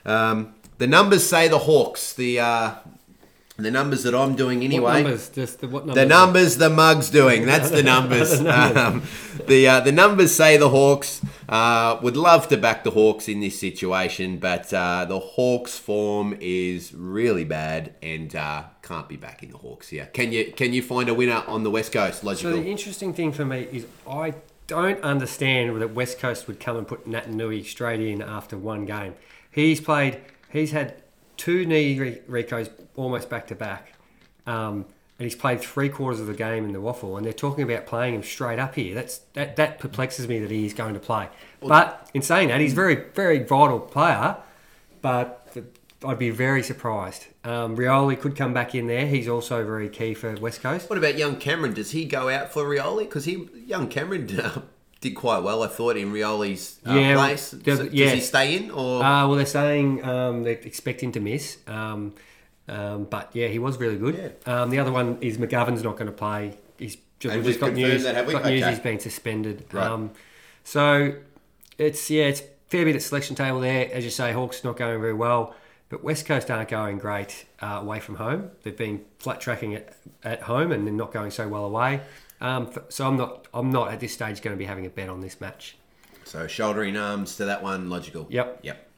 Um, 0.04 0.54
the 0.78 0.88
numbers 0.88 1.28
say 1.28 1.46
the 1.46 1.58
Hawks. 1.58 2.12
The 2.14 2.40
uh, 2.40 2.74
the 3.64 3.70
numbers 3.70 4.02
that 4.04 4.14
I'm 4.14 4.36
doing 4.36 4.62
anyway. 4.62 4.82
What 4.82 5.02
numbers? 5.02 5.28
Just 5.28 5.60
the, 5.60 5.68
what 5.68 5.86
numbers? 5.86 6.02
The 6.02 6.06
numbers 6.06 6.56
the 6.56 6.70
mug's 6.70 7.10
doing. 7.10 7.46
That's 7.46 7.70
the 7.70 7.82
numbers. 7.94 8.38
The 8.38 8.44
numbers. 8.44 8.76
Um, 8.76 9.02
the 9.46 9.68
uh, 9.68 9.80
the 9.80 9.92
numbers 9.92 10.34
say 10.34 10.56
the 10.56 10.68
Hawks. 10.70 11.20
Uh, 11.48 11.98
would 12.00 12.16
love 12.16 12.46
to 12.46 12.56
back 12.56 12.84
the 12.84 12.92
Hawks 12.92 13.28
in 13.28 13.40
this 13.40 13.58
situation, 13.58 14.38
but 14.38 14.72
uh, 14.72 15.04
the 15.04 15.18
Hawks' 15.18 15.76
form 15.76 16.36
is 16.40 16.94
really 16.94 17.44
bad, 17.44 17.94
and 18.02 18.36
uh, 18.36 18.64
can't 18.82 19.08
be 19.08 19.16
backing 19.16 19.50
the 19.50 19.58
Hawks 19.58 19.88
here. 19.88 20.06
Can 20.12 20.30
you 20.32 20.52
can 20.52 20.72
you 20.72 20.82
find 20.82 21.08
a 21.08 21.14
winner 21.14 21.42
on 21.46 21.64
the 21.64 21.70
West 21.70 21.92
Coast? 21.92 22.22
So 22.22 22.52
the 22.52 22.66
interesting 22.66 23.12
thing 23.12 23.32
for 23.32 23.44
me 23.44 23.66
is 23.72 23.86
I 24.08 24.34
don't 24.66 25.02
understand 25.02 25.80
that 25.80 25.94
West 25.94 26.20
Coast 26.20 26.46
would 26.46 26.60
come 26.60 26.76
and 26.76 26.86
put 26.86 27.04
Naitanui 27.04 27.64
straight 27.64 28.00
in 28.00 28.22
after 28.22 28.56
one 28.56 28.84
game. 28.84 29.14
He's 29.50 29.80
played. 29.80 30.20
He's 30.50 30.70
had 30.70 31.02
two 31.40 31.64
knee 31.64 31.98
re- 31.98 32.20
recos 32.28 32.70
almost 32.96 33.30
back 33.30 33.46
to 33.46 33.54
back, 33.54 33.94
um, 34.46 34.84
and 35.18 35.24
he's 35.24 35.34
played 35.34 35.60
three 35.60 35.88
quarters 35.88 36.20
of 36.20 36.26
the 36.26 36.34
game 36.34 36.64
in 36.66 36.72
the 36.72 36.78
WAFL. 36.78 37.16
And 37.16 37.24
they're 37.24 37.32
talking 37.32 37.64
about 37.64 37.86
playing 37.86 38.14
him 38.14 38.22
straight 38.22 38.58
up 38.58 38.74
here. 38.74 38.94
That's 38.94 39.18
that 39.32 39.56
that 39.56 39.78
perplexes 39.78 40.28
me 40.28 40.38
that 40.38 40.50
he's 40.50 40.74
going 40.74 40.94
to 40.94 41.00
play. 41.00 41.28
But 41.60 42.10
in 42.12 42.22
saying 42.22 42.48
that, 42.48 42.60
he's 42.60 42.72
a 42.72 42.76
very 42.76 42.94
very 43.14 43.38
vital 43.38 43.80
player. 43.80 44.36
But 45.00 45.50
I'd 46.04 46.18
be 46.18 46.30
very 46.30 46.62
surprised. 46.62 47.26
Um, 47.42 47.76
Rioli 47.76 48.20
could 48.20 48.36
come 48.36 48.52
back 48.52 48.74
in 48.74 48.86
there. 48.86 49.06
He's 49.06 49.28
also 49.28 49.64
very 49.64 49.88
key 49.88 50.12
for 50.12 50.34
West 50.36 50.62
Coast. 50.62 50.90
what 50.90 50.98
about 50.98 51.16
young 51.16 51.36
Cameron? 51.36 51.72
Does 51.72 51.92
he 51.92 52.04
go 52.04 52.28
out 52.28 52.52
for 52.52 52.64
Rioli? 52.64 53.00
Because 53.00 53.24
he 53.24 53.48
young 53.66 53.88
Cameron 53.88 54.38
uh, 54.38 54.62
did 55.00 55.14
quite 55.14 55.38
well, 55.42 55.62
I 55.62 55.66
thought, 55.66 55.96
in 55.96 56.12
Rioli's 56.12 56.78
uh, 56.86 56.92
Yeah, 56.92 57.14
place. 57.14 57.42
So 57.42 57.58
yeah. 57.64 58.04
Does 58.06 58.12
he 58.14 58.20
stay 58.20 58.56
in 58.56 58.70
or? 58.70 59.02
Uh, 59.02 59.26
well, 59.26 59.36
they're 59.36 59.46
saying 59.46 60.04
um, 60.04 60.42
they 60.42 60.52
expect 60.52 61.02
him 61.02 61.12
to 61.12 61.20
miss. 61.20 61.58
Um, 61.66 62.14
um, 62.68 63.04
but 63.04 63.30
yeah, 63.32 63.48
he 63.48 63.58
was 63.58 63.78
really 63.78 63.96
good. 63.96 64.36
Um, 64.46 64.70
the 64.70 64.78
other 64.78 64.92
one 64.92 65.18
is 65.20 65.38
McGovern's 65.38 65.82
not 65.82 65.96
going 65.96 66.06
to 66.06 66.12
play. 66.12 66.56
He's 66.78 66.96
just, 67.18 67.34
we've 67.34 67.44
just 67.44 67.60
got 67.60 67.72
news. 67.72 68.04
that, 68.04 68.14
have 68.14 68.26
we? 68.26 68.32
Got 68.32 68.44
news 68.44 68.66
he's 68.66 68.78
been 68.78 69.00
suspended. 69.00 69.64
Right. 69.72 69.86
Um, 69.86 70.12
so 70.64 71.14
it's 71.78 72.10
yeah, 72.10 72.24
it's 72.24 72.40
a 72.40 72.44
fair 72.68 72.84
bit 72.84 72.94
of 72.94 73.02
selection 73.02 73.34
table 73.34 73.60
there. 73.60 73.90
As 73.92 74.04
you 74.04 74.10
say, 74.10 74.32
Hawks 74.32 74.62
not 74.62 74.76
going 74.76 75.00
very 75.00 75.14
well, 75.14 75.54
but 75.88 76.04
West 76.04 76.26
Coast 76.26 76.50
aren't 76.50 76.68
going 76.68 76.98
great 76.98 77.46
uh, 77.60 77.78
away 77.80 78.00
from 78.00 78.16
home. 78.16 78.50
They've 78.62 78.76
been 78.76 79.04
flat 79.18 79.40
tracking 79.40 79.72
it 79.72 79.96
at 80.22 80.42
home 80.42 80.72
and 80.72 80.86
then 80.86 80.96
not 80.96 81.12
going 81.12 81.30
so 81.30 81.48
well 81.48 81.64
away. 81.64 82.02
Um, 82.40 82.70
so 82.88 83.06
I'm 83.06 83.16
not 83.16 83.48
I'm 83.52 83.70
not 83.70 83.92
at 83.92 84.00
this 84.00 84.14
stage 84.14 84.40
going 84.40 84.56
to 84.56 84.58
be 84.58 84.64
having 84.64 84.86
a 84.86 84.90
bet 84.90 85.08
on 85.08 85.20
this 85.20 85.40
match. 85.40 85.76
So 86.24 86.46
shouldering 86.46 86.96
arms 86.96 87.36
to 87.36 87.44
that 87.46 87.62
one, 87.62 87.90
logical. 87.90 88.26
Yep. 88.30 88.60
Yep. 88.62 88.88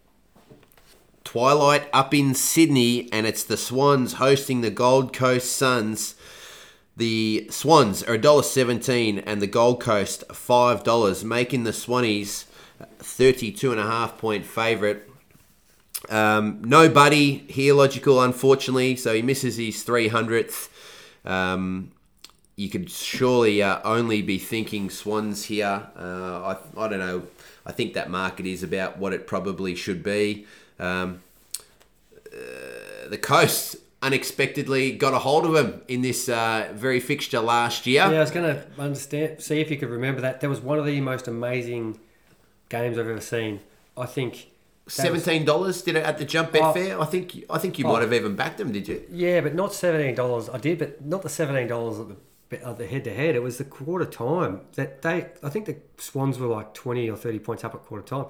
Twilight 1.24 1.88
up 1.92 2.12
in 2.12 2.34
Sydney, 2.34 3.10
and 3.12 3.26
it's 3.26 3.44
the 3.44 3.56
Swans 3.56 4.14
hosting 4.14 4.60
the 4.60 4.70
Gold 4.70 5.12
Coast 5.14 5.52
Suns. 5.56 6.14
The 6.96 7.46
Swans 7.50 8.02
are 8.02 8.18
$1.17 8.18 9.22
and 9.24 9.40
the 9.40 9.46
Gold 9.46 9.80
Coast 9.80 10.24
$5, 10.28 11.24
making 11.24 11.64
the 11.64 11.70
Swannies 11.70 12.44
32 12.98 13.70
and 13.70 13.80
a 13.80 13.84
half 13.84 14.18
point 14.18 14.44
favourite. 14.44 15.02
Um, 16.10 16.60
no 16.62 16.90
buddy 16.90 17.46
here, 17.48 17.72
logical, 17.72 18.20
unfortunately, 18.20 18.96
so 18.96 19.14
he 19.14 19.22
misses 19.22 19.56
his 19.56 19.82
300th. 19.84 20.68
Um, 21.24 21.91
you 22.62 22.68
could 22.68 22.88
surely 22.90 23.62
uh, 23.62 23.80
only 23.84 24.22
be 24.22 24.38
thinking 24.38 24.88
Swans 24.90 25.44
here. 25.44 25.86
Uh, 25.98 26.54
I, 26.76 26.84
I 26.84 26.88
don't 26.88 26.98
know. 27.00 27.24
I 27.66 27.72
think 27.72 27.94
that 27.94 28.08
market 28.08 28.46
is 28.46 28.62
about 28.62 28.98
what 28.98 29.12
it 29.12 29.26
probably 29.26 29.74
should 29.74 30.02
be. 30.02 30.46
Um, 30.78 31.20
uh, 32.32 33.08
the 33.08 33.18
Coast 33.18 33.76
unexpectedly 34.00 34.92
got 34.92 35.12
a 35.12 35.18
hold 35.18 35.44
of 35.46 35.54
him 35.54 35.82
in 35.88 36.02
this 36.02 36.28
uh, 36.28 36.68
very 36.74 37.00
fixture 37.00 37.40
last 37.40 37.86
year. 37.86 38.02
Yeah, 38.10 38.18
I 38.18 38.20
was 38.20 38.30
going 38.30 38.54
to 38.54 38.64
understand, 38.78 39.40
see 39.40 39.60
if 39.60 39.70
you 39.70 39.76
could 39.76 39.90
remember 39.90 40.20
that. 40.22 40.40
That 40.40 40.48
was 40.50 40.60
one 40.60 40.78
of 40.78 40.86
the 40.86 41.00
most 41.00 41.28
amazing 41.28 41.98
games 42.68 42.98
I've 42.98 43.08
ever 43.08 43.20
seen. 43.20 43.60
I 43.96 44.06
think. 44.06 44.48
Seventeen 44.88 45.44
dollars 45.44 45.80
did 45.82 45.94
it 45.94 46.04
at 46.04 46.18
the 46.18 46.24
jump 46.24 46.50
bet 46.52 46.62
Oh. 46.62 46.72
fair. 46.72 47.00
I 47.00 47.04
think 47.04 47.44
I 47.48 47.58
think 47.58 47.78
you 47.78 47.86
Oh. 47.86 47.92
might 47.92 48.02
have 48.02 48.12
even 48.12 48.34
backed 48.34 48.58
them, 48.58 48.72
did 48.72 48.88
you? 48.88 49.02
yeah, 49.12 49.40
but 49.40 49.54
not 49.54 49.72
seventeen 49.72 50.16
dollars. 50.16 50.48
I 50.48 50.58
did, 50.58 50.78
but 50.80 51.04
not 51.04 51.22
the 51.22 51.28
seventeen 51.28 51.68
dollars 51.68 52.00
at 52.00 52.08
the 52.08 52.16
the 52.60 52.86
head 52.86 53.04
to 53.04 53.14
head. 53.14 53.34
It 53.34 53.42
was 53.42 53.58
the 53.58 53.64
quarter 53.64 54.04
time 54.04 54.62
that 54.74 55.02
they. 55.02 55.26
I 55.42 55.48
think 55.48 55.66
the 55.66 55.76
Swans 55.98 56.38
were 56.38 56.46
like 56.48 56.74
twenty 56.74 57.08
or 57.10 57.16
thirty 57.16 57.38
points 57.38 57.64
up 57.64 57.74
at 57.74 57.82
quarter 57.84 58.04
time. 58.04 58.26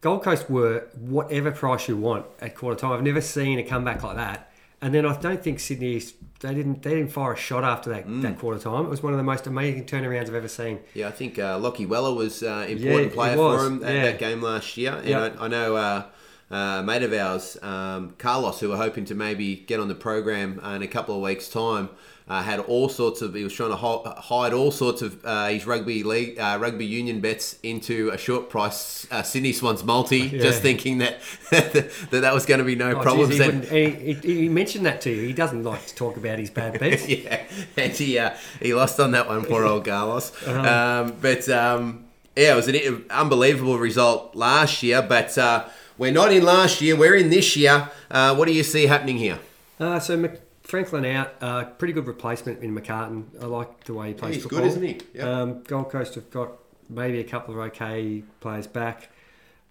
Gold 0.00 0.22
Coast 0.22 0.48
were 0.48 0.88
whatever 0.98 1.50
price 1.50 1.86
you 1.88 1.96
want 1.96 2.24
at 2.40 2.54
quarter 2.54 2.78
time. 2.80 2.92
I've 2.92 3.02
never 3.02 3.20
seen 3.20 3.58
a 3.58 3.62
comeback 3.62 4.02
like 4.02 4.16
that. 4.16 4.46
And 4.82 4.94
then 4.94 5.04
I 5.04 5.14
don't 5.14 5.42
think 5.44 5.60
Sydney 5.60 6.02
they 6.40 6.54
didn't 6.54 6.82
they 6.82 6.94
didn't 6.94 7.12
fire 7.12 7.34
a 7.34 7.36
shot 7.36 7.64
after 7.64 7.90
that, 7.90 8.06
Mm. 8.06 8.22
that 8.22 8.38
quarter 8.38 8.58
time. 8.58 8.86
It 8.86 8.88
was 8.88 9.02
one 9.02 9.12
of 9.12 9.18
the 9.18 9.22
most 9.22 9.46
amazing 9.46 9.84
turnarounds 9.84 10.28
I've 10.28 10.34
ever 10.34 10.48
seen. 10.48 10.78
Yeah, 10.94 11.08
I 11.08 11.10
think 11.10 11.38
uh, 11.38 11.58
Lachie 11.58 11.86
Weller 11.86 12.14
was 12.14 12.42
uh, 12.42 12.64
important 12.66 13.10
Yeah, 13.10 13.14
player 13.14 13.36
was, 13.36 13.60
for 13.60 13.66
him 13.66 13.84
at 13.84 13.94
yeah. 13.94 14.02
that 14.04 14.18
game 14.18 14.40
last 14.40 14.74
year. 14.78 14.92
And 14.94 15.06
Yep. 15.06 15.36
I, 15.38 15.44
I 15.44 15.48
know 15.48 15.76
uh, 15.76 16.04
uh, 16.50 16.82
mate 16.82 17.02
of 17.02 17.12
ours, 17.12 17.56
um, 17.62 18.14
Carlos, 18.18 18.60
who 18.60 18.70
we're 18.70 18.76
hoping 18.76 19.04
to 19.06 19.14
maybe 19.14 19.56
get 19.56 19.78
on 19.80 19.88
the 19.88 19.94
program 19.94 20.60
uh, 20.64 20.70
in 20.70 20.82
a 20.82 20.88
couple 20.88 21.14
of 21.14 21.20
weeks' 21.22 21.48
time, 21.48 21.88
uh, 22.28 22.42
had 22.42 22.60
all 22.60 22.88
sorts 22.88 23.22
of. 23.22 23.34
He 23.34 23.42
was 23.42 23.52
trying 23.52 23.70
to 23.70 23.76
hide 23.76 24.52
all 24.52 24.70
sorts 24.70 25.02
of 25.02 25.24
uh, 25.24 25.46
his 25.48 25.66
rugby 25.66 26.04
league, 26.04 26.38
uh, 26.38 26.58
rugby 26.60 26.86
union 26.86 27.20
bets 27.20 27.58
into 27.64 28.10
a 28.10 28.18
short 28.18 28.48
price 28.50 29.04
uh, 29.10 29.22
Sydney 29.22 29.52
Swans 29.52 29.82
multi, 29.82 30.18
Yeah. 30.32 30.42
just 30.42 30.62
thinking 30.62 30.98
that 30.98 31.18
that 31.50 31.92
that 32.12 32.32
was 32.34 32.46
going 32.46 32.58
to 32.58 32.64
be 32.64 32.76
no 32.76 32.92
Oh, 32.92 33.02
problems. 33.02 33.30
geez, 33.36 33.38
he, 33.38 33.50
And- 33.50 33.64
he, 33.64 34.12
he, 34.14 34.34
he 34.42 34.48
mentioned 34.48 34.86
that 34.86 35.00
to 35.02 35.10
you. 35.10 35.22
He 35.26 35.32
doesn't 35.32 35.64
like 35.64 35.84
to 35.86 35.94
talk 35.96 36.16
about 36.16 36.38
his 36.38 36.50
bad 36.50 36.78
bets. 36.78 37.08
yeah, 37.08 37.42
and 37.76 37.92
he 37.92 38.16
uh, 38.18 38.36
he 38.62 38.74
lost 38.74 39.00
on 39.00 39.10
that 39.12 39.26
one, 39.28 39.44
poor 39.44 39.64
old 39.64 39.84
Carlos. 39.84 40.30
Uh-huh. 40.46 41.04
Um, 41.08 41.16
but 41.20 41.48
um, 41.48 42.04
yeah, 42.36 42.52
it 42.52 42.56
was 42.56 42.68
an 42.68 43.06
unbelievable 43.10 43.78
result 43.78 44.36
last 44.36 44.84
year. 44.84 45.02
But 45.02 45.36
uh, 45.36 45.64
we're 46.00 46.10
not 46.12 46.32
in 46.32 46.42
last 46.44 46.80
year; 46.80 46.96
we're 46.96 47.14
in 47.14 47.30
this 47.30 47.54
year. 47.56 47.88
Uh, 48.10 48.34
what 48.34 48.48
do 48.48 48.52
you 48.54 48.62
see 48.64 48.86
happening 48.86 49.18
here? 49.18 49.38
Uh, 49.78 50.00
so 50.00 50.16
Mc, 50.16 50.40
Franklin 50.62 51.04
out, 51.04 51.34
uh, 51.40 51.64
pretty 51.64 51.92
good 51.92 52.06
replacement 52.06 52.62
in 52.62 52.74
McCartin. 52.74 53.24
I 53.40 53.46
like 53.46 53.84
the 53.84 53.94
way 53.94 54.08
he 54.08 54.14
plays 54.14 54.34
he's 54.34 54.42
football. 54.42 54.60
good, 54.60 54.68
isn't 54.68 54.82
he? 54.82 55.00
Yep. 55.14 55.24
Um, 55.26 55.62
Gold 55.62 55.90
Coast 55.90 56.14
have 56.16 56.30
got 56.30 56.52
maybe 56.88 57.20
a 57.20 57.24
couple 57.24 57.54
of 57.54 57.60
okay 57.68 58.22
players 58.40 58.66
back. 58.66 59.10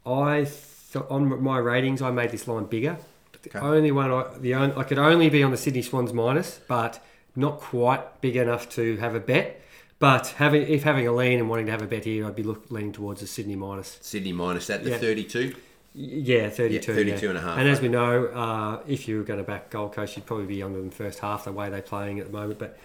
I 0.06 0.48
th- 0.94 1.06
on 1.10 1.44
my 1.44 1.58
ratings, 1.58 2.02
I 2.02 2.12
made 2.12 2.32
this 2.32 2.48
line 2.48 2.65
bigger. 2.65 2.98
The 3.42 3.50
Okay. 3.58 3.60
only 3.60 3.92
one 3.92 4.12
I 4.12 4.26
the 4.39 4.54
on, 4.54 4.72
I 4.74 4.84
could 4.84 4.98
only 5.00 5.30
be 5.30 5.42
on 5.44 5.52
the 5.52 5.58
Sydney 5.58 5.82
Swans 5.82 6.12
minus, 6.13 6.60
but 6.68 7.02
not 7.36 7.60
quite 7.60 8.22
big 8.22 8.36
enough 8.36 8.68
to 8.72 8.98
have 8.98 9.15
a 9.15 9.20
bet. 9.20 9.62
But 10.00 10.28
having 10.38 10.63
if 10.68 10.84
having 10.84 11.08
a 11.08 11.12
lean 11.13 11.39
and 11.39 11.50
wanting 11.50 11.65
to 11.68 11.72
have 11.72 11.82
a 11.82 11.88
bet 11.88 12.06
here, 12.06 12.26
I'd 12.26 12.36
be 12.36 12.44
look, 12.44 12.65
leaning 12.70 12.92
towards 12.94 13.22
the 13.22 13.28
Sydney 13.28 13.56
minus. 13.56 13.98
Sydney 14.02 14.34
minus 14.34 14.70
at 14.70 14.84
the 14.84 14.92
Yeah. 14.92 14.98
thirty-two. 14.98 15.56
Yeah, 16.02 16.50
32. 16.50 16.92
Yeah, 16.94 16.98
32 16.98 17.30
and 17.30 17.38
a 17.38 17.42
half, 17.42 17.58
And 17.58 17.68
as 17.68 17.82
we 17.82 17.90
know, 17.90 18.28
uh, 18.28 18.82
if 18.88 19.06
you 19.10 19.18
were 19.18 19.24
going 19.24 19.40
to 19.40 19.44
back 19.44 19.70
Gold 19.70 19.92
Coast, 19.94 20.16
you'd 20.16 20.26
probably 20.26 20.46
be 20.46 20.64
under 20.64 20.80
in 20.80 20.90
the 20.90 20.96
first 20.96 21.20
half 21.20 21.44
the 21.44 21.52
way 21.52 21.70
they're 21.70 21.82
playing 21.82 22.20
at 22.20 22.28
the 22.28 22.32
moment. 22.32 22.58
But 22.58 22.78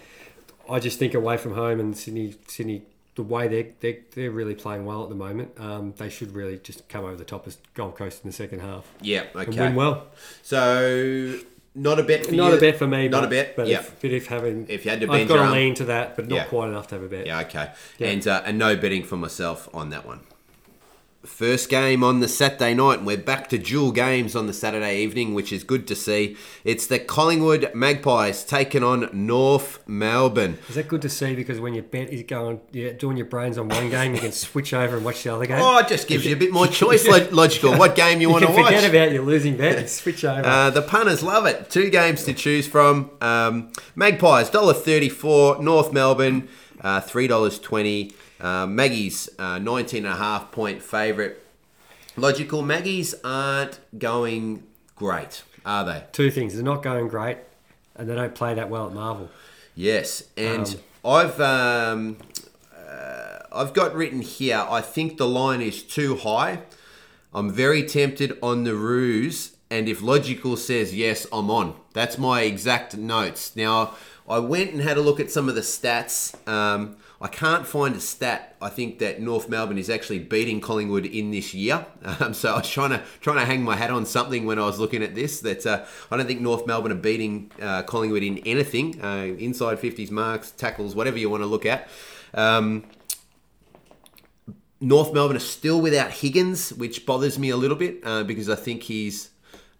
I 0.69 0.79
just 0.79 0.99
think 0.99 1.13
away 1.13 1.37
from 1.37 1.53
home 1.53 1.79
and 1.79 1.97
Sydney, 1.97 2.35
Sydney, 2.47 2.81
the 3.15 3.23
way 3.23 3.47
they're, 3.47 3.67
they're, 3.79 3.99
they're 4.15 4.31
really 4.31 4.53
playing 4.55 4.85
well 4.85 5.03
at 5.03 5.07
the 5.09 5.15
moment, 5.15 5.51
um, 5.57 5.93
they 5.95 6.09
should 6.09 6.35
really 6.35 6.57
just 6.57 6.89
come 6.89 7.05
over 7.05 7.15
the 7.15 7.23
top 7.23 7.47
as 7.47 7.57
Gold 7.73 7.95
Coast 7.95 8.21
in 8.25 8.29
the 8.31 8.35
second 8.35 8.59
half 8.59 8.85
Yeah, 8.99 9.23
and 9.33 9.47
okay. 9.47 9.59
win 9.61 9.75
well. 9.75 10.07
So 10.43 11.39
not 11.73 11.97
a 11.99 12.03
bet 12.03 12.25
for 12.25 12.33
Not 12.33 12.51
you. 12.51 12.57
a 12.57 12.59
bet 12.59 12.77
for 12.77 12.87
me. 12.87 13.07
Not 13.07 13.21
but, 13.21 13.27
a 13.27 13.29
bet. 13.29 13.55
But 13.55 13.67
yeah. 13.67 13.79
if, 13.79 14.01
but 14.01 14.11
if 14.11 14.27
having, 14.27 14.65
If 14.67 14.83
you 14.83 14.91
had 14.91 14.99
to 14.99 15.09
I've 15.09 15.27
got 15.29 15.49
a 15.49 15.51
lean 15.51 15.73
to 15.75 15.85
that, 15.85 16.17
but 16.17 16.27
not 16.27 16.35
Yeah. 16.35 16.43
quite 16.45 16.67
enough 16.67 16.87
to 16.89 16.95
have 16.95 17.03
a 17.05 17.07
bet. 17.07 17.25
Yeah, 17.27 17.39
okay. 17.41 17.71
Yeah. 17.97 18.07
And 18.09 18.27
uh, 18.27 18.41
and 18.45 18.57
no 18.57 18.75
betting 18.75 19.03
for 19.03 19.15
myself 19.15 19.69
on 19.73 19.89
that 19.91 20.05
one. 20.05 20.19
First 21.25 21.69
game 21.69 22.03
on 22.03 22.19
the 22.19 22.27
Saturday 22.27 22.73
night, 22.75 22.99
and 22.99 23.07
we're 23.07 23.17
back 23.17 23.49
to 23.49 23.57
dual 23.57 23.91
games 23.91 24.35
on 24.35 24.45
the 24.45 24.53
Saturday 24.53 25.01
evening, 25.01 25.33
which 25.33 25.51
is 25.51 25.63
good 25.63 25.87
to 25.87 25.95
see. 25.95 26.37
It's 26.63 26.85
the 26.85 26.99
Collingwood 26.99 27.73
Magpies 27.73 28.43
taking 28.43 28.83
on 28.83 29.09
North 29.11 29.79
Melbourne. 29.87 30.59
Is 30.69 30.75
that 30.75 30.87
good 30.87 31.01
to 31.01 31.09
see? 31.09 31.33
Because 31.35 31.59
when 31.59 31.73
your 31.73 31.83
bet 31.83 32.09
is 32.09 32.23
going, 32.23 32.61
you're 32.71 32.93
doing 32.93 33.17
your 33.17 33.25
brains 33.25 33.57
on 33.57 33.69
one 33.69 33.89
game, 33.89 34.13
you 34.13 34.21
can 34.21 34.31
switch 34.31 34.73
over 34.73 34.97
and 34.97 35.03
watch 35.05 35.23
the 35.23 35.33
other 35.33 35.47
game. 35.47 35.59
Oh, 35.59 35.79
it 35.79 35.87
just 35.87 36.07
gives 36.07 36.25
you 36.25 36.35
a 36.35 36.39
bit 36.39 36.51
more 36.51 36.67
choice, 36.67 37.07
lo- 37.07 37.27
logical. 37.31 37.75
What 37.77 37.95
game 37.95 38.21
you 38.21 38.27
you 38.27 38.33
want 38.33 38.45
to 38.45 38.51
watch? 38.51 38.65
forget 38.65 38.89
about 38.89 39.11
your 39.11 39.23
losing 39.23 39.57
bet 39.57 39.77
and 39.77 39.89
switch 39.89 40.23
over. 40.23 40.45
Uh, 40.45 40.69
the 40.69 40.81
punters 40.83 41.23
love 41.23 41.45
it. 41.47 41.69
Two 41.69 41.89
games 41.89 42.23
to 42.25 42.33
choose 42.33 42.67
from. 42.67 43.09
Um, 43.19 43.71
Magpies 43.95 44.49
$1.34, 44.51 45.61
North 45.61 45.91
Melbourne 45.91 46.47
uh, 46.81 47.01
$3.20. 47.01 48.13
Uh, 48.45 48.67
Maggie's 48.67 49.27
uh, 49.39 49.57
19 49.57 50.05
and 50.05 50.13
a 50.13 50.17
half 50.17 50.51
point 50.51 50.83
favourite. 50.83 51.35
Logical 52.15 52.61
Maggies 52.61 53.15
aren't 53.23 53.79
going 53.97 54.61
great, 54.95 55.41
are 55.65 55.83
they? 55.83 56.03
Two 56.11 56.29
things: 56.29 56.53
they're 56.53 56.63
not 56.63 56.83
going 56.83 57.07
great, 57.07 57.39
and 57.95 58.07
they 58.07 58.13
don't 58.13 58.35
play 58.35 58.53
that 58.53 58.69
well 58.69 58.85
at 58.85 58.93
Marvel. 58.93 59.31
Yes, 59.73 60.25
and 60.37 60.77
Um, 61.03 61.11
I've 61.11 61.41
um, 61.41 62.17
uh, 62.77 63.39
I've 63.51 63.73
got 63.73 63.95
written 63.95 64.21
here. 64.21 64.63
I 64.69 64.79
think 64.79 65.17
the 65.17 65.27
line 65.27 65.61
is 65.61 65.81
too 65.81 66.15
high. 66.15 66.59
I'm 67.33 67.51
very 67.51 67.81
tempted 67.81 68.37
on 68.43 68.63
the 68.63 68.75
Roos, 68.75 69.57
and 69.71 69.89
if 69.89 70.03
logical 70.03 70.55
says 70.55 70.93
yes, 70.93 71.25
I'm 71.33 71.49
on. 71.49 71.73
That's 71.93 72.19
my 72.19 72.41
exact 72.41 72.95
notes. 72.95 73.55
Now 73.55 73.95
I 74.29 74.37
went 74.37 74.71
and 74.71 74.81
had 74.81 74.97
a 74.97 75.01
look 75.01 75.19
at 75.19 75.31
some 75.31 75.49
of 75.49 75.55
the 75.55 75.61
stats. 75.61 76.35
Um, 76.47 76.97
I 77.25 77.27
can't 77.27 77.65
find 77.65 77.95
a 77.95 77.99
stat. 77.99 78.55
I 78.61 78.69
think 78.69 78.99
that 78.99 79.19
North 79.19 79.49
Melbourne 79.49 79.79
is 79.79 79.89
actually 79.89 80.19
beating 80.19 80.61
Collingwood 80.61 81.07
in 81.07 81.31
this 81.31 81.55
year. 81.55 81.83
Um, 82.19 82.35
so 82.35 82.53
I 82.53 82.57
was 82.57 82.69
trying 82.69 82.91
to 82.91 83.01
trying 83.19 83.37
to 83.37 83.45
hang 83.45 83.63
my 83.63 83.75
hat 83.75 83.89
on 83.89 84.05
something 84.05 84.45
when 84.45 84.59
I 84.59 84.65
was 84.67 84.77
looking 84.77 85.01
at 85.01 85.15
this. 85.15 85.39
That 85.39 85.65
uh, 85.65 85.85
I 86.11 86.17
don't 86.17 86.27
think 86.27 86.39
North 86.39 86.67
Melbourne 86.67 86.91
are 86.91 86.95
beating 87.09 87.51
uh, 87.59 87.81
Collingwood 87.81 88.21
in 88.21 88.37
anything, 88.45 89.03
uh, 89.03 89.35
inside 89.39 89.79
fifties 89.79 90.11
marks, 90.11 90.51
tackles, 90.51 90.93
whatever 90.93 91.17
you 91.17 91.31
want 91.31 91.41
to 91.41 91.47
look 91.47 91.65
at. 91.65 91.89
Um, 92.35 92.83
North 94.79 95.11
Melbourne 95.13 95.37
are 95.37 95.39
still 95.39 95.81
without 95.81 96.11
Higgins, 96.11 96.73
which 96.73 97.07
bothers 97.07 97.39
me 97.39 97.49
a 97.49 97.57
little 97.57 97.77
bit 97.77 98.01
uh, 98.03 98.23
because 98.23 98.49
I 98.51 98.55
think 98.55 98.83
he's 98.83 99.31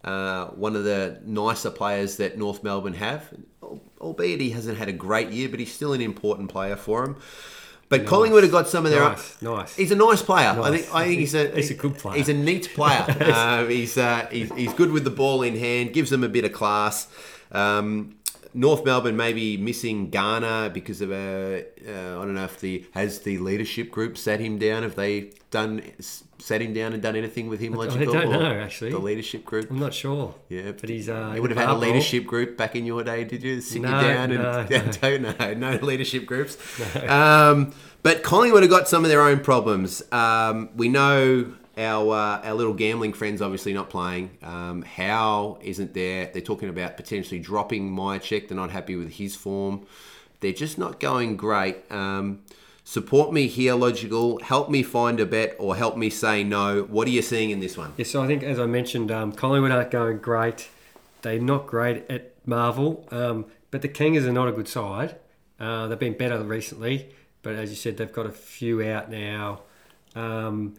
uh, 0.02 0.46
one 0.46 0.74
of 0.74 0.82
the 0.82 1.20
nicer 1.24 1.70
players 1.70 2.16
that 2.16 2.38
North 2.38 2.64
Melbourne 2.64 2.94
have. 2.94 3.32
Al- 4.00 4.06
Albeit 4.08 4.40
he 4.40 4.50
hasn't 4.50 4.78
had 4.78 4.88
a 4.88 4.92
great 4.92 5.30
year, 5.30 5.48
but 5.48 5.60
he's 5.60 5.72
still 5.72 5.92
an 5.92 6.00
important 6.00 6.50
player 6.50 6.76
for 6.76 7.02
them. 7.06 7.16
But 7.88 8.04
Collingwood 8.04 8.42
have 8.42 8.50
got 8.50 8.68
some 8.68 8.84
of 8.84 8.90
their. 8.90 9.00
Nice, 9.00 9.40
nice. 9.40 9.76
He's 9.76 9.92
a 9.92 9.96
nice 9.96 10.20
player. 10.20 10.58
I 10.60 10.76
think. 10.76 10.94
I 10.94 11.04
think 11.04 11.20
he's 11.20 11.34
a. 11.34 11.50
He's 11.54 11.70
a 11.70 11.74
good 11.74 11.96
player. 11.96 12.16
He's 12.18 12.28
a 12.28 12.34
neat 12.34 12.70
player. 12.74 13.04
uh, 13.20 13.64
he's, 13.66 13.96
uh, 13.96 14.26
he's 14.30 14.52
he's 14.54 14.74
good 14.74 14.90
with 14.90 15.04
the 15.04 15.10
ball 15.10 15.42
in 15.42 15.56
hand. 15.56 15.92
Gives 15.92 16.10
them 16.10 16.24
a 16.24 16.28
bit 16.28 16.44
of 16.44 16.52
class. 16.52 17.06
Um, 17.52 18.15
North 18.56 18.84
Melbourne 18.86 19.16
maybe 19.18 19.58
missing 19.58 20.08
Garner 20.08 20.70
because 20.70 21.02
of 21.02 21.12
a. 21.12 21.64
Uh, 21.86 21.90
I 22.20 22.24
don't 22.24 22.34
know 22.34 22.44
if 22.44 22.58
the 22.58 22.86
has 22.92 23.20
the 23.20 23.36
leadership 23.38 23.90
group 23.90 24.16
sat 24.16 24.40
him 24.40 24.58
down. 24.58 24.82
Have 24.82 24.94
they 24.94 25.32
done 25.50 25.82
sat 26.38 26.62
him 26.62 26.72
down 26.72 26.94
and 26.94 27.02
done 27.02 27.16
anything 27.16 27.48
with 27.48 27.60
him? 27.60 27.74
Logical, 27.74 28.16
I 28.16 28.22
don't 28.22 28.34
or 28.34 28.38
know, 28.38 28.60
actually. 28.60 28.92
The 28.92 28.98
leadership 28.98 29.44
group. 29.44 29.70
I'm 29.70 29.78
not 29.78 29.92
sure. 29.92 30.34
Yeah, 30.48 30.72
but 30.72 30.88
he's. 30.88 31.08
Uh, 31.10 31.32
You 31.34 31.42
would 31.42 31.50
have 31.50 31.58
had 31.58 31.68
a 31.68 31.74
leadership 31.78 32.24
group 32.26 32.56
back 32.56 32.74
in 32.74 32.86
your 32.86 33.04
day, 33.04 33.24
did 33.24 33.42
you? 33.42 33.60
Sit 33.60 33.82
No, 33.82 34.00
you 34.00 34.06
down 34.06 34.30
and 34.32 34.42
no, 34.70 34.92
don't 35.00 35.38
know, 35.38 35.54
no 35.54 35.76
leadership 35.84 36.24
groups. 36.24 36.56
Um, 37.06 37.74
but 38.02 38.22
Collingwood 38.22 38.62
have 38.62 38.70
got 38.70 38.88
some 38.88 39.04
of 39.04 39.10
their 39.10 39.20
own 39.20 39.40
problems. 39.40 40.02
Um, 40.12 40.70
we 40.76 40.88
know 40.88 41.52
our 41.76 42.14
uh, 42.14 42.40
our 42.42 42.54
little 42.54 42.74
gambling 42.74 43.12
friends 43.12 43.42
obviously 43.42 43.72
not 43.72 43.90
playing. 43.90 44.38
Um, 44.42 44.82
Howe 44.82 45.58
isn't 45.62 45.94
there. 45.94 46.30
They're 46.32 46.42
talking 46.42 46.68
about 46.68 46.96
potentially 46.96 47.40
dropping 47.40 47.94
Mihocek. 47.94 48.48
They're 48.48 48.56
not 48.56 48.70
happy 48.70 48.96
with 48.96 49.14
his 49.14 49.36
form. 49.36 49.86
They're 50.40 50.52
just 50.52 50.78
not 50.78 51.00
going 51.00 51.36
great. 51.36 51.90
Um, 51.90 52.42
support 52.84 53.32
me 53.32 53.46
here, 53.46 53.74
logical. 53.74 54.38
Help 54.40 54.70
me 54.70 54.82
find 54.82 55.18
a 55.20 55.26
bet 55.26 55.56
or 55.58 55.76
help 55.76 55.96
me 55.96 56.10
say 56.10 56.44
no. 56.44 56.82
What 56.82 57.08
are 57.08 57.10
you 57.10 57.22
seeing 57.22 57.50
in 57.50 57.60
this 57.60 57.76
one? 57.76 57.92
Yeah, 57.96 58.04
so 58.04 58.22
I 58.22 58.26
think, 58.26 58.42
as 58.42 58.58
I 58.58 58.66
mentioned, 58.66 59.10
um, 59.10 59.32
Collingwood 59.32 59.72
aren't 59.72 59.90
going 59.90 60.18
great. 60.18 60.68
They're 61.22 61.40
not 61.40 61.66
great 61.66 62.08
at 62.10 62.34
Marvel, 62.46 63.06
um, 63.10 63.46
but 63.70 63.82
the 63.82 63.88
Kingers 63.88 64.26
are 64.26 64.32
not 64.32 64.48
a 64.48 64.52
good 64.52 64.68
side. 64.68 65.16
Uh, 65.58 65.88
they've 65.88 65.98
been 65.98 66.16
better 66.16 66.38
recently, 66.42 67.10
but 67.42 67.54
as 67.54 67.70
you 67.70 67.76
said, 67.76 67.96
they've 67.96 68.12
got 68.12 68.26
a 68.26 68.30
few 68.30 68.82
out 68.82 69.10
now. 69.10 69.62
Um, 70.14 70.74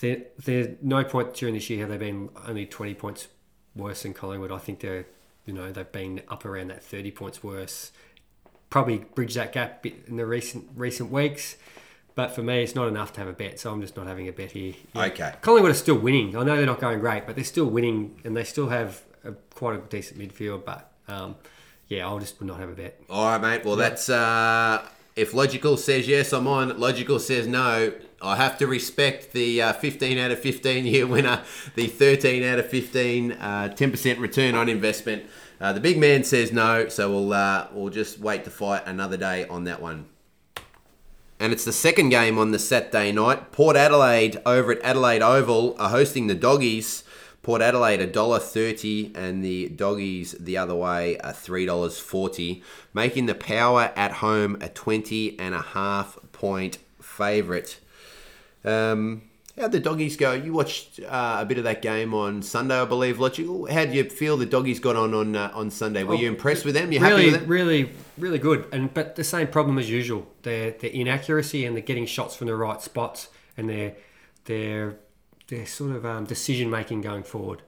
there, 0.00 0.22
there's 0.42 0.76
no 0.82 1.04
point 1.04 1.34
during 1.34 1.54
this 1.54 1.68
year 1.70 1.80
have 1.80 1.88
they 1.88 1.98
been 1.98 2.30
only 2.46 2.66
20 2.66 2.94
points 2.94 3.28
worse 3.74 4.02
than 4.02 4.14
Collingwood. 4.14 4.52
I 4.52 4.58
think 4.58 4.80
they're, 4.80 5.06
you 5.46 5.52
know, 5.52 5.72
they've 5.72 5.90
been 5.90 6.22
up 6.28 6.44
around 6.44 6.68
that 6.68 6.82
30 6.82 7.10
points 7.12 7.42
worse. 7.42 7.92
Probably 8.70 8.98
bridge 8.98 9.34
that 9.34 9.52
gap 9.52 9.86
in 9.86 10.16
the 10.16 10.26
recent 10.26 10.68
recent 10.74 11.10
weeks. 11.10 11.56
But 12.14 12.34
for 12.34 12.42
me, 12.42 12.64
it's 12.64 12.74
not 12.74 12.88
enough 12.88 13.12
to 13.12 13.20
have 13.20 13.28
a 13.28 13.32
bet, 13.32 13.60
so 13.60 13.70
I'm 13.70 13.80
just 13.80 13.96
not 13.96 14.08
having 14.08 14.26
a 14.26 14.32
bet 14.32 14.50
here. 14.50 14.74
Yeah. 14.92 15.04
Okay. 15.04 15.34
Collingwood 15.40 15.70
are 15.70 15.74
still 15.74 15.98
winning. 15.98 16.36
I 16.36 16.42
know 16.42 16.56
they're 16.56 16.66
not 16.66 16.80
going 16.80 16.98
great, 16.98 17.26
but 17.26 17.36
they're 17.36 17.44
still 17.44 17.66
winning, 17.66 18.20
and 18.24 18.36
they 18.36 18.42
still 18.42 18.68
have 18.70 19.04
a, 19.24 19.32
quite 19.54 19.76
a 19.76 19.78
decent 19.78 20.18
midfield. 20.18 20.64
But 20.64 20.90
um, 21.06 21.36
yeah, 21.86 22.08
I'll 22.08 22.18
just 22.18 22.42
not 22.42 22.58
have 22.58 22.70
a 22.70 22.74
bet. 22.74 23.00
All 23.08 23.26
right, 23.26 23.40
mate. 23.40 23.64
Well, 23.64 23.76
that's 23.76 24.08
uh, 24.08 24.84
if 25.14 25.32
logical 25.32 25.76
says 25.76 26.08
yes, 26.08 26.32
I'm 26.32 26.48
on. 26.48 26.78
Logical 26.80 27.20
says 27.20 27.46
no. 27.46 27.92
I 28.20 28.36
have 28.36 28.58
to 28.58 28.66
respect 28.66 29.32
the 29.32 29.62
uh, 29.62 29.72
15 29.74 30.18
out 30.18 30.30
of 30.30 30.40
15 30.40 30.86
year 30.86 31.06
winner, 31.06 31.42
the 31.74 31.86
13 31.86 32.42
out 32.42 32.58
of 32.58 32.68
15, 32.68 33.32
uh, 33.32 33.74
10% 33.74 34.18
return 34.18 34.54
on 34.54 34.68
investment. 34.68 35.24
Uh, 35.60 35.72
the 35.72 35.80
big 35.80 35.98
man 35.98 36.24
says 36.24 36.52
no, 36.52 36.88
so 36.88 37.10
we'll 37.10 37.32
uh, 37.32 37.68
we'll 37.72 37.90
just 37.90 38.18
wait 38.18 38.44
to 38.44 38.50
fight 38.50 38.82
another 38.86 39.16
day 39.16 39.46
on 39.46 39.64
that 39.64 39.82
one. 39.82 40.06
And 41.40 41.52
it's 41.52 41.64
the 41.64 41.72
second 41.72 42.08
game 42.08 42.38
on 42.38 42.50
the 42.50 42.58
Saturday 42.58 43.12
night. 43.12 43.52
Port 43.52 43.76
Adelaide 43.76 44.40
over 44.44 44.72
at 44.72 44.82
Adelaide 44.82 45.22
Oval 45.22 45.76
are 45.78 45.90
hosting 45.90 46.26
the 46.26 46.34
Doggies. 46.34 47.04
Port 47.42 47.62
Adelaide 47.62 48.00
$1.30 48.00 49.16
and 49.16 49.44
the 49.44 49.68
Doggies 49.68 50.32
the 50.32 50.56
other 50.58 50.74
way 50.74 51.16
are 51.18 51.32
$3.40, 51.32 52.62
making 52.92 53.26
the 53.26 53.34
Power 53.34 53.92
at 53.94 54.14
home 54.14 54.58
a 54.60 54.68
20 54.68 55.38
and 55.38 55.54
a 55.54 55.62
half 55.62 56.18
point 56.32 56.78
favourite. 57.00 57.78
Um, 58.68 59.22
how'd 59.58 59.72
the 59.72 59.80
Doggies 59.80 60.16
go? 60.16 60.32
You 60.32 60.52
watched 60.52 61.00
uh, 61.00 61.38
a 61.40 61.46
bit 61.46 61.58
of 61.58 61.64
that 61.64 61.82
game 61.82 62.14
on 62.14 62.42
Sunday, 62.42 62.80
I 62.80 62.84
believe, 62.84 63.18
Logical. 63.18 63.66
How 63.66 63.84
do 63.84 63.92
you 63.92 64.04
feel 64.04 64.36
the 64.36 64.46
Doggies 64.46 64.80
got 64.80 64.96
on 64.96 65.14
on, 65.14 65.34
uh, 65.34 65.50
on 65.54 65.70
Sunday? 65.70 66.04
Were 66.04 66.14
you 66.14 66.28
impressed 66.28 66.64
with 66.64 66.74
them? 66.74 66.92
You 66.92 67.00
happy 67.00 67.14
really, 67.14 67.30
with 67.30 67.40
them? 67.40 67.48
really, 67.48 67.90
really 68.18 68.38
good. 68.38 68.66
And 68.72 68.92
but 68.92 69.16
the 69.16 69.24
same 69.24 69.48
problem 69.48 69.78
as 69.78 69.90
usual. 69.90 70.26
Their 70.42 70.72
their 70.72 70.90
inaccuracy 70.90 71.64
and 71.64 71.74
they're 71.76 71.82
getting 71.82 72.06
shots 72.06 72.36
from 72.36 72.46
the 72.46 72.56
right 72.56 72.80
spots, 72.80 73.28
and 73.56 73.68
their 73.68 73.94
their 74.44 74.96
their 75.48 75.66
sort 75.66 75.92
of 75.92 76.04
um, 76.04 76.24
decision 76.24 76.70
making 76.70 77.00
going 77.00 77.22
forward. 77.22 77.62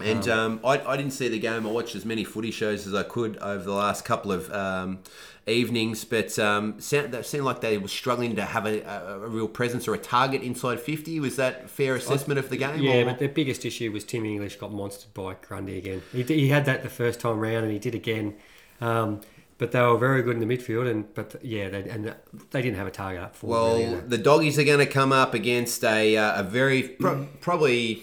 And 0.00 0.28
um, 0.28 0.60
I, 0.64 0.80
I 0.80 0.96
didn't 0.96 1.12
see 1.12 1.28
the 1.28 1.38
game. 1.38 1.66
I 1.66 1.70
watched 1.70 1.94
as 1.94 2.04
many 2.04 2.24
footy 2.24 2.50
shows 2.50 2.86
as 2.86 2.94
I 2.94 3.02
could 3.04 3.36
over 3.38 3.62
the 3.62 3.72
last 3.72 4.04
couple 4.04 4.32
of 4.32 4.50
um, 4.52 4.98
evenings, 5.46 6.04
but 6.04 6.36
um, 6.38 6.80
sound, 6.80 7.12
that 7.12 7.26
seemed 7.26 7.44
like 7.44 7.60
they 7.60 7.78
were 7.78 7.88
struggling 7.88 8.36
to 8.36 8.42
have 8.44 8.66
a, 8.66 8.80
a, 8.82 9.20
a 9.22 9.28
real 9.28 9.48
presence 9.48 9.86
or 9.86 9.94
a 9.94 9.98
target 9.98 10.42
inside 10.42 10.80
50. 10.80 11.20
Was 11.20 11.36
that 11.36 11.64
a 11.64 11.68
fair 11.68 11.94
assessment 11.94 12.38
of 12.38 12.48
the 12.48 12.56
game? 12.56 12.80
Yeah, 12.80 12.94
or- 13.02 13.04
but 13.06 13.18
their 13.18 13.28
biggest 13.28 13.64
issue 13.64 13.92
was 13.92 14.04
Tim 14.04 14.24
English 14.24 14.56
got 14.56 14.70
monstered 14.72 15.12
by 15.14 15.36
Grundy 15.46 15.78
again. 15.78 16.02
He, 16.12 16.22
he 16.22 16.48
had 16.48 16.64
that 16.66 16.82
the 16.82 16.88
first 16.90 17.20
time 17.20 17.38
round, 17.38 17.64
and 17.64 17.72
he 17.72 17.78
did 17.78 17.94
again. 17.94 18.34
Um, 18.80 19.20
but 19.58 19.70
they 19.70 19.80
were 19.80 19.98
very 19.98 20.22
good 20.22 20.36
in 20.40 20.46
the 20.48 20.56
midfield, 20.56 20.90
and 20.90 21.14
but 21.14 21.36
yeah, 21.44 21.68
they, 21.68 21.88
and 21.88 22.12
they 22.50 22.62
didn't 22.62 22.76
have 22.78 22.86
a 22.88 22.90
target 22.90 23.22
up 23.22 23.36
for. 23.36 23.46
Well, 23.46 23.76
really, 23.76 24.00
the 24.00 24.18
doggies 24.18 24.58
are 24.58 24.64
going 24.64 24.80
to 24.80 24.86
come 24.86 25.12
up 25.12 25.34
against 25.34 25.84
a, 25.84 26.16
uh, 26.16 26.40
a 26.40 26.42
very 26.42 26.82
pro- 26.88 27.28
probably 27.40 28.02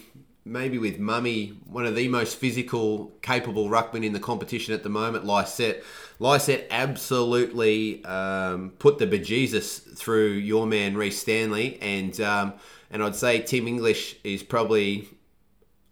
maybe 0.50 0.78
with 0.78 1.00
Mummy 1.00 1.54
one 1.66 1.86
of 1.86 1.96
the 1.96 2.08
most 2.08 2.38
physical, 2.38 3.12
capable 3.22 3.70
ruckmen 3.70 4.04
in 4.04 4.14
the 4.14 4.20
competition 4.20 4.74
at 4.74 4.84
the 4.84 4.90
moment. 4.90 5.26
Lycett, 5.26 5.84
Lycett 6.20 6.68
absolutely 6.72 8.04
um, 8.06 8.72
put 8.80 8.98
the 8.98 9.08
bejesus 9.08 9.96
through 9.96 10.32
your 10.32 10.66
man 10.66 10.98
Rhys 10.98 11.20
Stanley, 11.20 11.78
and 11.82 12.20
um, 12.20 12.54
and 12.92 13.04
I'd 13.04 13.16
say 13.16 13.42
Tim 13.42 13.68
English 13.68 14.16
is 14.24 14.44
probably 14.44 15.08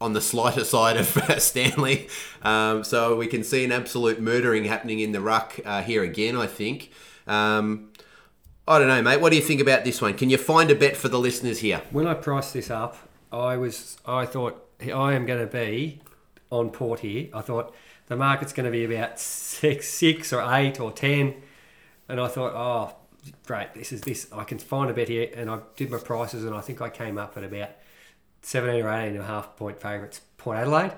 on 0.01 0.13
the 0.13 0.21
slighter 0.33 0.65
side 0.65 0.97
of 0.97 1.07
Stanley. 1.41 2.09
Um, 2.41 2.83
so 2.83 3.15
we 3.15 3.27
can 3.27 3.43
see 3.43 3.63
an 3.63 3.71
absolute 3.71 4.19
murdering 4.19 4.65
happening 4.65 4.99
in 4.99 5.11
the 5.11 5.21
ruck 5.21 5.59
uh, 5.65 5.81
here 5.81 6.03
again, 6.03 6.35
I 6.35 6.47
think. 6.47 6.91
Um, 7.27 7.91
I 8.67 8.79
don't 8.79 8.89
know, 8.89 9.01
mate. 9.01 9.21
What 9.21 9.29
do 9.29 9.37
you 9.37 9.41
think 9.41 9.61
about 9.61 9.85
this 9.85 10.01
one? 10.01 10.13
Can 10.15 10.29
you 10.29 10.37
find 10.37 10.69
a 10.69 10.75
bet 10.75 10.97
for 10.97 11.07
the 11.07 11.19
listeners 11.19 11.59
here? 11.59 11.81
when 11.91 12.05
I 12.05 12.13
priced 12.13 12.53
this 12.53 12.69
up, 12.69 12.97
I 13.31 13.57
was 13.57 13.97
I 14.05 14.25
thought 14.25 14.63
I 14.81 15.13
am 15.13 15.25
going 15.25 15.39
to 15.39 15.47
be 15.47 16.01
on 16.49 16.69
port 16.69 17.01
here. 17.01 17.29
I 17.33 17.41
thought 17.41 17.73
the 18.07 18.15
market's 18.15 18.53
going 18.53 18.65
to 18.65 18.71
be 18.71 18.85
about 18.85 19.19
six, 19.19 19.89
six 19.89 20.31
or 20.31 20.41
eight 20.53 20.79
or 20.79 20.91
ten, 20.91 21.35
and 22.07 22.21
I 22.21 22.27
thought, 22.27 22.53
oh, 22.55 22.95
great. 23.45 23.73
This 23.73 23.91
is 23.91 24.01
this. 24.01 24.27
I 24.31 24.43
can 24.45 24.59
find 24.59 24.89
a 24.89 24.93
bet 24.93 25.09
here, 25.09 25.29
and 25.35 25.49
I 25.49 25.59
did 25.75 25.91
my 25.91 25.97
prices, 25.97 26.45
and 26.45 26.55
I 26.55 26.61
think 26.61 26.81
I 26.81 26.89
came 26.89 27.17
up 27.17 27.35
at 27.37 27.43
about 27.43 27.71
seventeen 28.41 28.85
or 28.85 28.91
eighteen 28.93 29.15
and 29.15 29.23
a 29.23 29.27
half 29.27 29.55
point 29.57 29.81
favourites. 29.81 30.21
Port 30.37 30.57
Adelaide, 30.57 30.93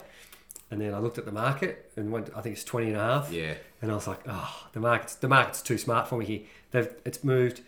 and 0.70 0.80
then 0.80 0.94
I 0.94 1.00
looked 1.00 1.18
at 1.18 1.26
the 1.26 1.32
market 1.32 1.92
and 1.96 2.12
went. 2.12 2.30
I 2.36 2.42
think 2.42 2.54
it's 2.54 2.64
twenty 2.64 2.88
and 2.88 2.98
a 2.98 3.04
half. 3.04 3.32
Yeah. 3.32 3.56
And 3.82 3.92
I 3.92 3.96
was 3.96 4.08
like, 4.08 4.20
oh, 4.28 4.68
the 4.74 4.80
market's 4.80 5.16
the 5.16 5.30
market's 5.30 5.62
too 5.62 5.78
smart 5.78 6.08
for 6.08 6.18
me 6.20 6.26
here. 6.26 6.42
They've 6.72 6.94
it's 7.06 7.24
moved. 7.24 7.62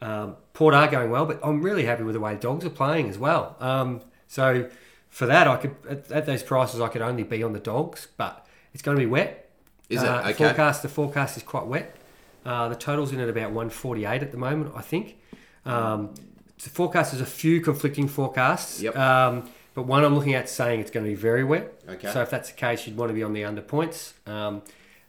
Um, 0.00 0.36
Port 0.52 0.74
are 0.74 0.88
going 0.88 1.10
well, 1.10 1.26
but 1.26 1.40
I'm 1.42 1.60
really 1.62 1.84
happy 1.84 2.02
with 2.04 2.14
the 2.14 2.20
way 2.20 2.34
Dogs 2.36 2.64
are 2.64 2.70
playing 2.70 3.08
as 3.08 3.18
well. 3.18 3.56
Um, 3.60 4.00
so 4.28 4.68
for 5.08 5.26
that, 5.26 5.48
I 5.48 5.56
could 5.56 5.74
at, 5.88 6.10
at 6.10 6.26
those 6.26 6.42
prices, 6.42 6.80
I 6.80 6.88
could 6.88 7.02
only 7.02 7.22
be 7.24 7.42
on 7.42 7.52
the 7.52 7.60
Dogs, 7.60 8.08
but 8.16 8.46
it's 8.72 8.82
going 8.82 8.96
to 8.96 9.00
be 9.00 9.06
wet. 9.06 9.50
Is 9.88 10.02
it? 10.02 10.08
Uh, 10.08 10.20
Okay. 10.20 10.32
Forecast 10.34 10.82
the 10.82 10.88
forecast 10.88 11.36
is 11.36 11.42
quite 11.42 11.66
wet. 11.66 11.96
Uh, 12.44 12.68
the 12.68 12.76
total's 12.76 13.12
in 13.12 13.20
at 13.20 13.28
about 13.28 13.50
148 13.50 14.22
at 14.22 14.30
the 14.32 14.38
moment, 14.38 14.72
I 14.76 14.82
think. 14.82 15.16
Um, 15.64 16.14
the 16.62 16.70
forecast 16.70 17.12
is 17.14 17.20
a 17.20 17.26
few 17.26 17.60
conflicting 17.60 18.08
forecasts. 18.08 18.80
Yep. 18.80 18.96
Um, 18.96 19.48
but 19.74 19.82
one 19.82 20.04
I'm 20.04 20.14
looking 20.14 20.34
at 20.34 20.48
saying 20.48 20.80
it's 20.80 20.90
going 20.90 21.04
to 21.04 21.10
be 21.10 21.14
very 21.14 21.44
wet. 21.44 21.72
Okay. 21.88 22.10
So 22.10 22.20
if 22.22 22.30
that's 22.30 22.50
the 22.50 22.56
case, 22.56 22.86
you'd 22.86 22.96
want 22.96 23.10
to 23.10 23.14
be 23.14 23.22
on 23.22 23.32
the 23.32 23.44
under 23.44 23.60
points. 23.62 24.14
Um, 24.26 24.62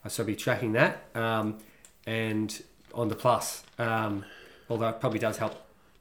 so 0.07 0.23
I'll 0.23 0.27
be 0.27 0.35
tracking 0.35 0.73
that. 0.73 1.03
Um, 1.15 1.57
and 2.05 2.61
on 2.93 3.07
the 3.09 3.15
plus, 3.15 3.63
um, 3.77 4.25
although 4.69 4.89
it 4.89 4.99
probably 4.99 5.19
does 5.19 5.37
help 5.37 5.55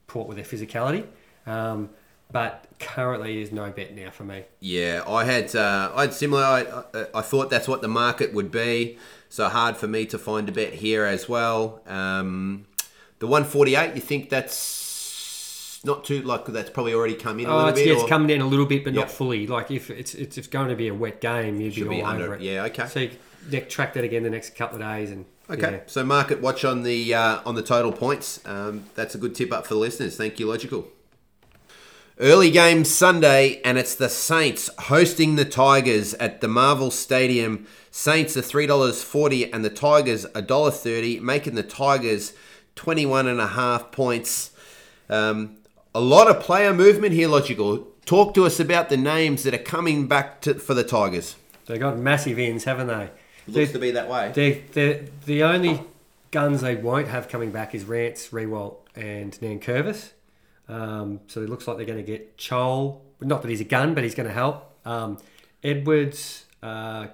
Port 0.07 0.29
with 0.29 0.37
their 0.37 0.47
physicality. 0.47 1.07
Um, 1.47 1.91
but 2.31 2.67
currently 2.79 3.41
is 3.41 3.53
no 3.53 3.71
bet 3.71 3.95
now 3.97 4.11
for 4.11 4.25
me. 4.25 4.45
Yeah, 4.61 5.03
I 5.09 5.25
had 5.25 5.55
uh, 5.57 5.91
I 5.95 6.03
had 6.03 6.13
similar. 6.15 6.43
I, 6.43 6.61
I, 6.95 7.07
I 7.15 7.21
thought 7.23 7.49
that's 7.51 7.67
what 7.67 7.81
the 7.81 7.89
market 7.89 8.35
would 8.35 8.51
be. 8.51 8.99
So 9.31 9.49
hard 9.49 9.77
for 9.77 9.87
me 9.87 10.05
to 10.07 10.19
find 10.19 10.49
a 10.49 10.53
bet 10.53 10.75
here 10.75 11.05
as 11.05 11.29
well. 11.29 11.81
Um, 11.87 12.67
the 13.19 13.27
148, 13.27 13.95
you 13.95 14.01
think 14.01 14.31
that's 14.31 15.81
not 15.85 16.05
too 16.05 16.23
like 16.23 16.45
that's 16.47 16.71
probably 16.71 16.93
already 16.95 17.15
come 17.15 17.39
in 17.41 17.47
a 17.47 17.51
Oh, 17.51 17.55
little 17.57 17.69
it's, 17.71 17.79
bit. 17.79 17.87
yeah, 17.89 17.93
it's 17.95 18.03
or- 18.03 18.09
coming 18.09 18.29
down 18.29 18.41
a 18.41 18.47
little 18.47 18.67
bit, 18.67 18.85
but 18.85 18.93
Yep. 18.95 19.05
not 19.07 19.11
fully. 19.11 19.47
Like 19.47 19.71
if 19.71 19.91
it's 19.91 20.15
it's, 20.15 20.37
it's 20.39 20.49
going 20.49 20.69
to 20.69 20.77
be 20.77 20.89
a 20.89 20.95
wet 20.95 21.21
game, 21.21 21.61
you'd 21.61 21.75
Should 21.75 21.85
be 21.89 21.97
be 21.97 22.03
all 22.03 22.09
under 22.11 22.25
over 22.25 22.35
it. 22.35 22.43
Yeah, 22.43 22.65
okay. 22.65 22.87
So 22.89 23.01
you 23.51 23.61
track 23.63 23.95
that 23.95 24.05
again 24.05 24.23
the 24.23 24.31
next 24.31 24.55
couple 24.55 24.77
of 24.77 24.83
days, 24.83 25.11
and 25.11 25.25
Okay, 25.51 25.73
yeah. 25.73 25.81
so 25.87 26.05
market 26.05 26.41
watch 26.43 26.65
on 26.65 26.83
the 26.83 27.15
uh, 27.15 27.41
on 27.47 27.55
the 27.55 27.63
total 27.63 27.93
points. 27.93 28.41
Um, 28.47 28.85
that's 28.95 29.15
a 29.15 29.19
good 29.19 29.35
tip 29.35 29.53
up 29.53 29.67
for 29.67 29.75
the 29.75 29.81
listeners. 29.81 30.17
Thank 30.17 30.39
you, 30.39 30.47
Logical. 30.47 30.87
Early 32.21 32.51
game 32.51 32.85
Sunday, 32.85 33.61
and 33.65 33.79
it's 33.79 33.95
the 33.95 34.09
Saints 34.09 34.69
hosting 34.79 35.37
the 35.37 35.45
Tigers 35.45 36.15
at 36.15 36.41
the 36.41 36.49
Marvel 36.49 36.91
Stadium. 36.91 37.67
Saints 37.91 38.37
are 38.37 38.43
three 38.43 38.67
dollars 38.67 39.03
forty, 39.03 39.51
and 39.51 39.65
the 39.65 39.71
Tigers 39.71 40.27
a 40.35 40.43
dollar 40.43 40.71
thirty, 40.71 41.19
making 41.21 41.55
the 41.55 41.63
Tigers 41.63 42.35
twenty 42.75 43.07
one 43.07 43.27
and 43.27 43.41
a 43.41 43.47
half 43.47 43.91
points. 43.91 44.51
Um, 45.09 45.59
a 45.95 46.01
lot 46.01 46.29
of 46.29 46.41
player 46.41 46.75
movement 46.75 47.15
here, 47.15 47.29
Logical. 47.29 47.87
Talk 48.05 48.35
to 48.35 48.45
us 48.45 48.61
about 48.61 48.89
the 48.89 48.97
names 48.97 49.45
that 49.45 49.55
are 49.55 49.59
coming 49.59 50.07
back 50.07 50.41
to, 50.43 50.55
for 50.55 50.75
the 50.75 50.85
Tigers. 50.85 51.37
they 51.67 51.79
got 51.79 51.99
massive 51.99 52.39
ins, 52.39 52.65
haven't 52.65 52.89
they? 52.89 53.11
Looks 53.49 53.73
to 53.73 53.79
be 53.79 53.93
that 53.93 54.09
way. 54.09 54.33
They 54.35 54.53
they 54.73 55.09
the 55.27 55.43
only 55.45 55.83
guns 56.31 56.61
they 56.61 56.77
won't 56.77 57.09
have 57.09 57.29
coming 57.29 57.51
back 57.51 57.75
is 57.75 57.85
Rance, 57.85 58.29
Riewoldt, 58.29 58.77
and 58.95 59.33
Nankervis. 59.41 60.11
Um, 60.69 61.21
so 61.29 61.41
it 61.43 61.49
looks 61.49 61.67
like 61.67 61.77
they're 61.79 61.87
going 61.87 61.99
to 61.99 62.03
get 62.05 62.37
Chol. 62.37 63.01
Not 63.21 63.43
that 63.43 63.49
he's 63.49 63.61
a 63.63 63.65
gun, 63.65 63.95
but 63.95 64.05
he's 64.05 64.15
going 64.15 64.29
to 64.29 64.35
help. 64.35 64.77
Um, 64.85 65.19
Edwards, 65.65 66.45
uh, 66.63 67.07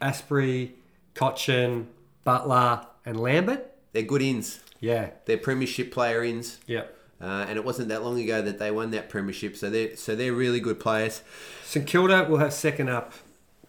Asprey, 0.00 0.74
Cotchin, 1.14 1.86
Butler, 2.24 2.86
and 3.04 3.20
Lambert. 3.20 3.70
They're 3.92 4.02
good 4.02 4.22
ins. 4.22 4.60
Yeah, 4.80 5.10
They're 5.26 5.38
premiership 5.38 5.92
player 5.92 6.24
ins. 6.24 6.58
yeah. 6.66 6.84
Uh, 7.20 7.46
and 7.48 7.56
it 7.56 7.64
wasn't 7.64 7.88
that 7.88 8.02
long 8.02 8.18
ago 8.20 8.42
that 8.42 8.58
they 8.58 8.72
won 8.72 8.90
that 8.90 9.08
premiership, 9.08 9.56
so 9.56 9.70
they're 9.70 9.94
so 9.94 10.16
they're 10.16 10.32
really 10.32 10.58
good 10.58 10.80
players. 10.80 11.22
St 11.64 11.86
Kilda 11.86 12.24
will 12.28 12.38
have 12.38 12.52
second 12.52 12.88
up 12.88 13.12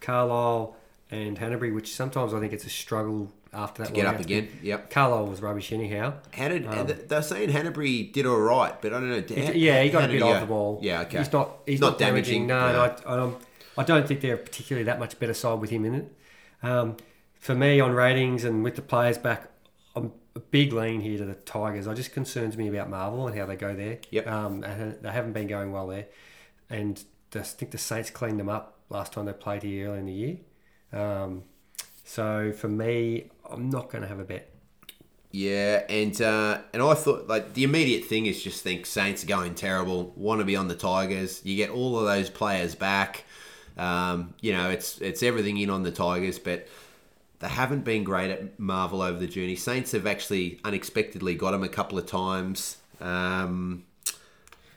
Carlisle 0.02 0.76
and 1.14 1.38
Hannebery, 1.38 1.74
which 1.74 1.94
sometimes 1.94 2.34
I 2.34 2.40
think 2.40 2.54
it's 2.54 2.66
a 2.66 2.70
struggle 2.70 3.32
after 3.54 3.84
that. 3.84 3.90
To 3.90 3.94
get 3.94 4.06
up 4.08 4.20
again, 4.20 4.50
yep. 4.62 4.90
Carlisle 4.90 5.28
was 5.28 5.42
rubbish 5.42 5.72
anyhow. 5.72 6.16
How 6.34 6.48
did 6.50 7.08
they're 7.10 7.22
saying 7.22 7.50
Hannebery 7.50 8.12
did 8.12 8.26
all 8.26 8.40
right, 8.40 8.82
but 8.82 8.94
I 8.94 9.00
don't 9.00 9.10
know. 9.10 9.44
how- 9.46 9.52
Yeah, 9.52 9.82
he 9.84 9.90
got 9.90 10.06
a 10.06 10.08
bit 10.08 10.20
go? 10.20 10.30
off 10.32 10.42
the 10.42 10.48
ball. 10.48 10.80
Yeah, 10.82 11.02
okay. 11.02 11.20
He's 11.20 11.32
not. 11.32 11.60
He's 11.66 11.80
Not 11.80 11.92
not, 11.92 12.00
damaging. 12.00 12.48
damaging, 12.48 12.48
No, 12.48 12.68
no. 12.72 13.28
no. 13.28 13.38
I, 13.78 13.82
I, 13.82 13.84
don't, 13.86 14.08
think 14.08 14.22
they're 14.22 14.38
particularly 14.38 14.84
that 14.86 15.00
much 15.00 15.20
better 15.20 15.34
side 15.34 15.60
with 15.60 15.70
him 15.70 15.86
in 15.86 15.96
it. 15.96 16.16
Um, 16.64 16.98
for 17.40 17.54
me, 17.56 17.80
on 17.80 17.92
ratings 17.92 18.44
and 18.44 18.64
with 18.64 18.76
the 18.76 18.82
players 18.82 19.18
back, 19.18 19.50
I'm 19.96 20.12
a 20.36 20.40
big 20.40 20.74
lean 20.74 21.02
here 21.02 21.18
to 21.20 21.26
the 21.26 21.36
Tigers. 21.36 21.88
I 21.88 21.94
just 21.94 22.12
concerns 22.14 22.58
me 22.58 22.68
about 22.68 22.90
Marvel 22.90 23.28
and 23.28 23.38
how 23.38 23.46
they 23.46 23.56
go 23.56 23.76
there. 23.76 24.00
Yep. 24.10 24.28
Um, 24.28 24.62
they 24.62 25.12
haven't 25.12 25.34
been 25.34 25.48
going 25.48 25.72
well 25.72 25.88
there, 25.88 26.08
and 26.70 27.04
I 27.36 27.40
think 27.42 27.72
the 27.72 27.78
Saints 27.78 28.10
cleaned 28.10 28.40
them 28.40 28.50
up 28.50 28.80
last 28.90 29.14
time 29.14 29.26
they 29.26 29.34
played 29.34 29.64
here 29.64 29.90
early 29.90 30.00
in 30.00 30.06
the 30.06 30.14
year. 30.14 30.38
Um, 30.94 31.44
so 32.04 32.52
for 32.52 32.68
me, 32.68 33.30
I'm 33.50 33.70
not 33.70 33.90
going 33.90 34.04
to 34.04 34.08
have 34.08 34.20
a 34.20 34.24
bet. 34.24 34.50
Yeah, 35.32 35.84
and 35.90 36.22
uh, 36.22 36.60
and 36.74 36.84
I 36.84 36.94
thought 36.94 37.28
like 37.28 37.56
the 37.56 37.64
immediate 37.64 38.06
thing 38.06 38.28
is 38.28 38.44
just 38.44 38.62
think 38.64 38.86
Saints 38.86 39.24
are 39.24 39.28
going 39.28 39.56
terrible. 39.56 40.14
Want 40.16 40.40
to 40.42 40.46
be 40.46 40.56
on 40.56 40.68
the 40.68 40.76
Tigers. 40.76 41.42
You 41.44 41.56
get 41.56 41.72
all 41.72 41.98
of 41.98 42.06
those 42.06 42.30
players 42.30 42.76
back. 42.76 43.24
Um, 43.76 44.36
you 44.42 44.54
know, 44.54 44.70
it's 44.70 45.02
it's 45.02 45.24
everything 45.24 45.58
in 45.58 45.72
on 45.72 45.82
the 45.82 45.92
Tigers, 45.92 46.38
but 46.38 46.68
they 47.40 47.48
haven't 47.48 47.84
been 47.84 48.04
great 48.04 48.30
at 48.30 48.60
Marvel 48.60 49.02
over 49.02 49.18
the 49.18 49.26
journey. 49.26 49.56
Saints 49.56 49.94
have 49.94 50.06
actually 50.06 50.60
unexpectedly 50.64 51.34
got 51.34 51.52
them 51.52 51.64
a 51.64 51.70
couple 51.70 51.98
of 51.98 52.06
times. 52.06 52.78
Um, 53.02 53.86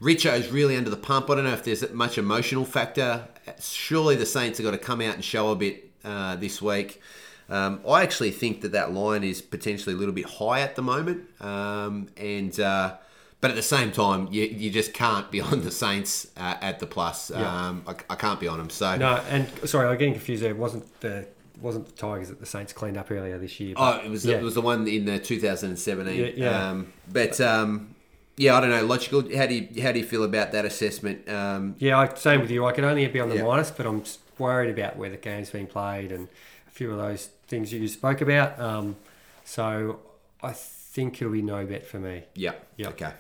Richo's 0.00 0.48
really 0.48 0.76
under 0.76 0.90
the 0.90 0.96
pump. 0.96 1.28
I 1.28 1.34
don't 1.34 1.44
know 1.44 1.52
if 1.52 1.64
there's 1.64 1.88
much 1.92 2.16
emotional 2.16 2.64
factor. 2.64 3.28
Surely 3.60 4.16
the 4.16 4.26
Saints 4.26 4.58
have 4.58 4.64
got 4.64 4.70
to 4.70 4.78
come 4.78 5.02
out 5.02 5.14
and 5.14 5.24
show 5.24 5.50
a 5.50 5.54
bit 5.54 5.85
uh, 6.06 6.36
this 6.36 6.62
week. 6.62 7.00
Um, 7.48 7.80
I 7.88 8.02
actually 8.02 8.30
think 8.32 8.62
that 8.62 8.72
that 8.72 8.92
line 8.92 9.22
is 9.22 9.40
potentially 9.42 9.94
a 9.94 9.98
little 9.98 10.14
bit 10.14 10.26
high 10.26 10.60
at 10.60 10.74
the 10.74 10.82
moment, 10.82 11.24
um, 11.40 12.08
and 12.16 12.58
uh, 12.58 12.96
but 13.40 13.50
at 13.50 13.56
the 13.56 13.62
same 13.62 13.92
time, 13.92 14.28
you, 14.32 14.44
you 14.44 14.70
just 14.70 14.92
can't 14.92 15.30
be 15.30 15.40
on 15.52 15.62
the 15.62 15.70
Saints 15.70 16.28
uh, 16.36 16.56
at 16.60 16.80
the 16.80 16.86
plus. 16.86 17.30
Yeah. 17.30 17.68
Um, 17.68 17.84
I, 17.86 17.94
I 18.10 18.16
can't 18.16 18.40
be 18.40 18.48
on 18.48 18.58
them. 18.58 18.70
So 18.70 18.96
No, 18.96 19.22
and 19.28 19.48
sorry, 19.68 19.88
I'm 19.88 19.96
getting 19.98 20.14
confused. 20.14 20.42
There 20.42 20.50
It 20.50 20.56
wasn't 20.56 21.00
the 21.00 21.28
wasn't 21.60 21.86
the 21.86 21.92
Tigers 21.92 22.28
that 22.28 22.40
the 22.40 22.46
Saints 22.46 22.72
cleaned 22.72 22.96
up 22.96 23.10
earlier 23.10 23.38
this 23.38 23.60
year. 23.60 23.74
Oh, 23.76 24.00
it 24.04 24.10
was 24.10 24.24
yeah. 24.26 24.36
it 24.38 24.42
was 24.42 24.54
the 24.54 24.60
one 24.60 24.86
in 24.88 25.04
the 25.04 25.18
2017. 25.18 26.14
Yeah, 26.14 26.26
yeah. 26.34 26.70
Um, 26.70 26.92
but 27.12 27.40
um, 27.40 27.94
yeah, 28.36 28.56
I 28.56 28.60
don't 28.60 28.70
know. 28.70 28.84
Logical. 28.84 29.22
How 29.36 29.46
do 29.46 29.54
you 29.54 29.82
how 29.82 29.92
do 29.92 30.00
you 30.00 30.04
feel 30.04 30.24
about 30.24 30.52
that 30.52 30.64
assessment? 30.64 31.28
Um, 31.28 31.76
Yeah, 31.78 31.98
I, 31.98 32.12
same 32.14 32.40
with 32.40 32.50
you. 32.50 32.66
I 32.66 32.72
can 32.72 32.84
only 32.84 33.06
be 33.06 33.20
on 33.20 33.28
the 33.28 33.36
Yeah. 33.36 33.44
minus, 33.44 33.70
but 33.70 33.86
I'm 33.86 34.02
worried 34.38 34.70
about 34.70 34.96
where 34.96 35.10
the 35.10 35.16
game's 35.16 35.50
being 35.50 35.66
played 35.66 36.12
and 36.12 36.28
a 36.66 36.70
few 36.70 36.90
of 36.90 36.98
those 36.98 37.30
things 37.48 37.72
you 37.72 37.86
spoke 37.88 38.20
about. 38.20 38.58
Um, 38.60 38.96
so 39.44 40.00
I 40.42 40.52
think 40.52 41.20
it'll 41.20 41.32
be 41.32 41.42
no 41.42 41.64
bet 41.66 41.86
for 41.86 41.98
me. 41.98 42.24
yeah. 42.34 42.52
Yeah. 42.76 42.88
Okay. 42.88 43.12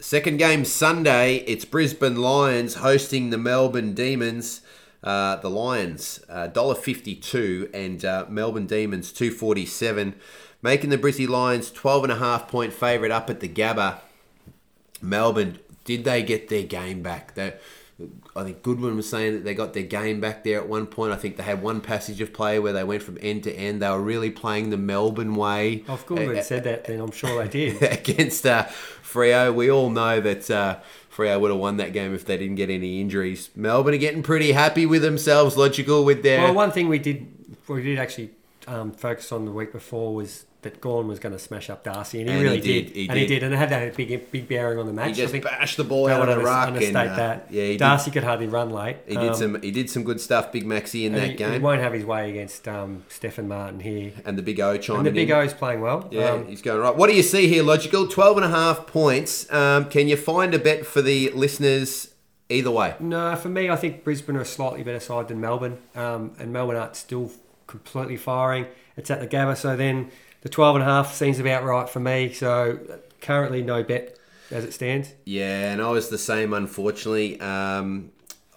Second 0.00 0.38
game 0.38 0.64
Sunday. 0.64 1.36
It's 1.46 1.64
Brisbane 1.64 2.16
Lions 2.16 2.74
hosting 2.76 3.30
the 3.30 3.38
Melbourne 3.38 3.94
Demons. 3.94 4.60
Uh, 5.02 5.36
the 5.36 5.50
Lions 5.50 6.18
dollar 6.52 6.74
fifty 6.74 7.14
two 7.14 7.68
and 7.74 8.04
uh, 8.04 8.24
Melbourne 8.28 8.66
Demons 8.66 9.12
two 9.12 9.30
forty 9.30 9.66
seven, 9.66 10.14
making 10.62 10.88
the 10.88 10.96
Brizzy 10.96 11.28
Lions 11.28 11.70
twelve 11.70 12.04
and 12.04 12.12
a 12.12 12.16
half 12.16 12.48
point 12.48 12.72
favourite 12.72 13.12
up 13.12 13.28
at 13.28 13.40
the 13.40 13.48
Gabba. 13.48 13.98
Melbourne, 15.02 15.58
did 15.84 16.04
they 16.04 16.22
get 16.22 16.48
their 16.48 16.62
game 16.62 17.02
back? 17.02 17.34
They, 17.34 17.52
I 18.34 18.42
think 18.42 18.62
Goodwin 18.64 18.96
was 18.96 19.08
saying 19.08 19.34
that 19.34 19.44
they 19.44 19.54
got 19.54 19.72
their 19.72 19.84
game 19.84 20.20
back 20.20 20.42
there 20.42 20.58
at 20.58 20.68
one 20.68 20.86
point. 20.86 21.12
I 21.12 21.16
think 21.16 21.36
they 21.36 21.44
had 21.44 21.62
one 21.62 21.80
passage 21.80 22.20
of 22.20 22.32
play 22.32 22.58
where 22.58 22.72
they 22.72 22.82
went 22.82 23.04
from 23.04 23.18
end 23.20 23.44
to 23.44 23.52
end. 23.54 23.80
They 23.80 23.88
were 23.88 24.00
really 24.00 24.30
playing 24.32 24.70
the 24.70 24.76
Melbourne 24.76 25.36
way. 25.36 25.84
Of 25.86 26.04
course, 26.04 26.20
Uh, 26.20 26.32
they 26.32 26.42
said 26.42 26.64
that, 26.64 26.86
then 26.86 26.98
I'm 26.98 27.12
sure 27.12 27.40
they 27.44 27.48
did. 27.48 27.80
against 27.98 28.44
uh, 28.46 28.64
Freo. 28.64 29.54
We 29.54 29.70
all 29.70 29.90
know 29.90 30.20
that 30.20 30.50
uh, 30.50 30.80
Freo 31.14 31.40
would 31.40 31.52
have 31.52 31.60
won 31.60 31.76
that 31.76 31.92
game 31.92 32.12
if 32.14 32.24
they 32.24 32.36
didn't 32.36 32.56
get 32.56 32.68
any 32.68 33.00
injuries. 33.00 33.50
Melbourne 33.54 33.94
are 33.94 33.98
getting 33.98 34.24
pretty 34.24 34.50
happy 34.50 34.86
with 34.86 35.02
themselves, 35.02 35.56
logical 35.56 36.04
with 36.04 36.24
their. 36.24 36.40
Well, 36.42 36.54
one 36.54 36.72
thing 36.72 36.88
we 36.88 36.98
did 36.98 37.28
we 37.68 37.82
did 37.82 37.98
actually 38.00 38.30
um, 38.66 38.90
focus 38.90 39.30
on 39.30 39.44
the 39.44 39.52
week 39.52 39.70
before 39.72 40.14
was 40.14 40.46
that 40.64 40.80
Gawn 40.80 41.06
was 41.08 41.18
going 41.18 41.32
to 41.32 41.38
smash 41.38 41.70
up 41.70 41.84
Darcy, 41.84 42.20
and 42.20 42.28
he 42.28 42.34
And 42.34 42.42
he 42.42 42.48
really 42.48 42.60
did, 42.60 42.86
did, 42.86 42.96
he 42.96 43.08
and 43.08 43.18
he 43.18 43.26
did. 43.26 43.34
did, 43.40 43.42
and 43.44 43.54
it 43.54 43.56
had 43.56 43.68
that 43.70 43.96
big 43.96 44.30
big 44.32 44.48
bearing 44.48 44.78
on 44.78 44.86
the 44.86 44.92
match. 44.92 45.08
he 45.08 45.14
just 45.14 45.28
I 45.28 45.32
think 45.32 45.44
bashed 45.44 45.76
the 45.76 45.84
ball 45.84 46.08
out 46.08 46.28
of 46.28 46.36
the 46.36 46.42
ruck. 46.44 46.66
understate 46.68 46.96
and, 46.96 47.10
uh, 47.10 47.16
that. 47.16 47.46
yeah, 47.50 47.64
he 47.66 47.76
Darcy 47.76 48.10
could 48.10 48.24
hardly 48.24 48.46
run 48.48 48.70
late. 48.70 49.06
did, 49.06 49.12
he 49.12 49.20
did 49.20 49.28
Um, 49.30 49.34
some. 49.36 49.62
He 49.62 49.70
did 49.70 49.88
some 49.88 50.02
good 50.04 50.20
stuff, 50.20 50.50
Big 50.52 50.64
Maxi, 50.64 51.06
in 51.06 51.12
that 51.12 51.28
he, 51.28 51.34
game, 51.34 51.52
he 51.52 51.58
won't 51.60 51.80
have 51.80 51.92
his 51.92 52.04
way 52.04 52.28
against 52.30 52.66
um, 52.66 53.04
Stefan 53.08 53.46
Martin 53.48 53.80
here. 53.80 54.12
and 54.24 54.36
the 54.36 54.42
Big 54.42 54.58
O 54.60 54.76
chiming 54.76 54.98
And 55.00 55.06
the 55.06 55.12
Big 55.12 55.30
in. 55.30 55.36
O's 55.36 55.54
playing 55.54 55.80
well. 55.80 56.08
Yeah, 56.10 56.30
Um, 56.30 56.46
he's 56.46 56.62
going 56.62 56.80
right. 56.80 56.94
What 56.96 57.08
do 57.08 57.16
you 57.16 57.22
see 57.22 57.46
here, 57.46 57.62
Logical? 57.62 58.08
12 58.08 58.36
and 58.38 58.46
a 58.46 58.50
half 58.50 58.86
points. 58.86 59.50
Um, 59.52 59.88
can 59.88 60.08
you 60.08 60.16
find 60.16 60.52
a 60.54 60.58
bet 60.58 60.84
for 60.86 61.02
the 61.02 61.30
listeners 61.30 62.10
either 62.48 62.70
way? 62.70 62.94
No, 63.00 63.36
for 63.36 63.48
me, 63.48 63.68
I 63.70 63.76
think 63.76 64.04
Brisbane 64.04 64.36
are 64.36 64.40
a 64.40 64.44
slightly 64.44 64.82
better 64.82 65.00
side 65.00 65.28
than 65.28 65.40
Melbourne, 65.40 65.78
um, 65.94 66.32
and 66.38 66.52
Melbourne 66.52 66.76
aren't 66.76 66.96
still 66.96 67.30
completely 67.66 68.16
firing. 68.16 68.66
It's 68.96 69.10
at 69.10 69.20
the 69.20 69.26
Gabba, 69.26 69.56
so 69.56 69.76
then 69.76 70.10
the 70.44 70.50
12 70.50 70.76
and 70.76 70.82
a 70.82 70.86
half 70.86 71.12
seems 71.12 71.40
about 71.40 71.64
right 71.64 71.88
for 71.88 72.00
me. 72.00 72.32
So 72.32 72.78
currently 73.20 73.62
no 73.62 73.82
bet 73.82 74.16
as 74.50 74.62
it 74.62 74.72
stands. 74.72 75.12
Yeah, 75.24 75.72
and 75.72 75.82
I 75.82 75.90
was 75.90 76.10
the 76.10 76.18
same, 76.18 76.52
unfortunately. 76.52 77.40
Um, 77.40 78.12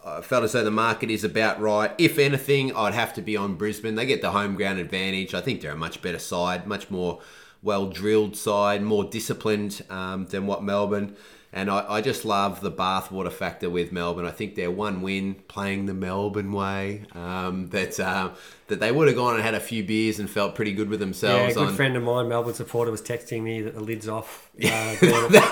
I 0.06 0.21
felt 0.21 0.43
as 0.43 0.52
though 0.52 0.63
the 0.63 0.69
market 0.69 1.10
is 1.10 1.23
about 1.23 1.60
right. 1.60 1.91
If 1.97 2.19
anything, 2.19 2.76
I'd 2.76 2.93
have 2.93 3.13
to 3.15 3.21
be 3.21 3.36
on 3.36 3.56
Brisbane. 3.56 3.95
They 3.95 4.06
get 4.06 4.21
the 4.21 4.32
home 4.32 4.56
ground 4.56 4.80
advantage. 4.80 5.34
I 5.34 5.41
think 5.41 5.62
they're 5.62 5.71
a 5.71 5.78
much 5.78 6.02
better 6.02 6.19
side, 6.19 6.67
much 6.67 6.91
more 6.91 7.21
well 7.63 7.88
drilled 7.88 8.36
side, 8.36 8.82
more 8.84 9.06
disciplined 9.06 9.82
um, 9.89 10.26
than 10.28 10.45
what 10.45 10.63
Melbourne. 10.63 11.15
And 11.53 11.71
I, 11.71 11.86
I 11.93 12.01
just 12.01 12.25
love 12.25 12.62
the 12.62 12.71
bathwater 12.71 13.31
factor 13.31 13.69
with 13.69 13.91
Melbourne. 13.91 14.25
I 14.25 14.31
think 14.31 14.55
their 14.55 14.69
one 14.69 15.01
win 15.01 15.36
playing 15.47 15.86
the 15.86 15.93
Melbourne 15.93 16.51
way, 16.51 17.05
um, 17.13 17.69
that 17.69 17.99
uh, 17.99 18.31
that 18.67 18.81
they 18.81 18.91
would 18.91 19.07
have 19.07 19.15
gone 19.15 19.36
and 19.36 19.43
had 19.43 19.55
a 19.55 19.60
few 19.60 19.83
beers 19.83 20.19
and 20.19 20.29
felt 20.29 20.53
pretty 20.53 20.73
good 20.73 20.89
with 20.89 20.99
themselves. 20.99 21.55
Yeah, 21.55 21.62
a 21.62 21.65
good 21.65 21.69
on, 21.69 21.75
friend 21.75 21.95
of 21.95 22.03
mine, 22.03 22.27
Melbourne 22.27 22.53
supporter, 22.53 22.91
was 22.91 23.01
texting 23.01 23.43
me 23.43 23.62
that 23.62 23.75
the 23.75 23.79
lid's 23.79 24.10
off. 24.10 24.49
Uh, 24.62 24.95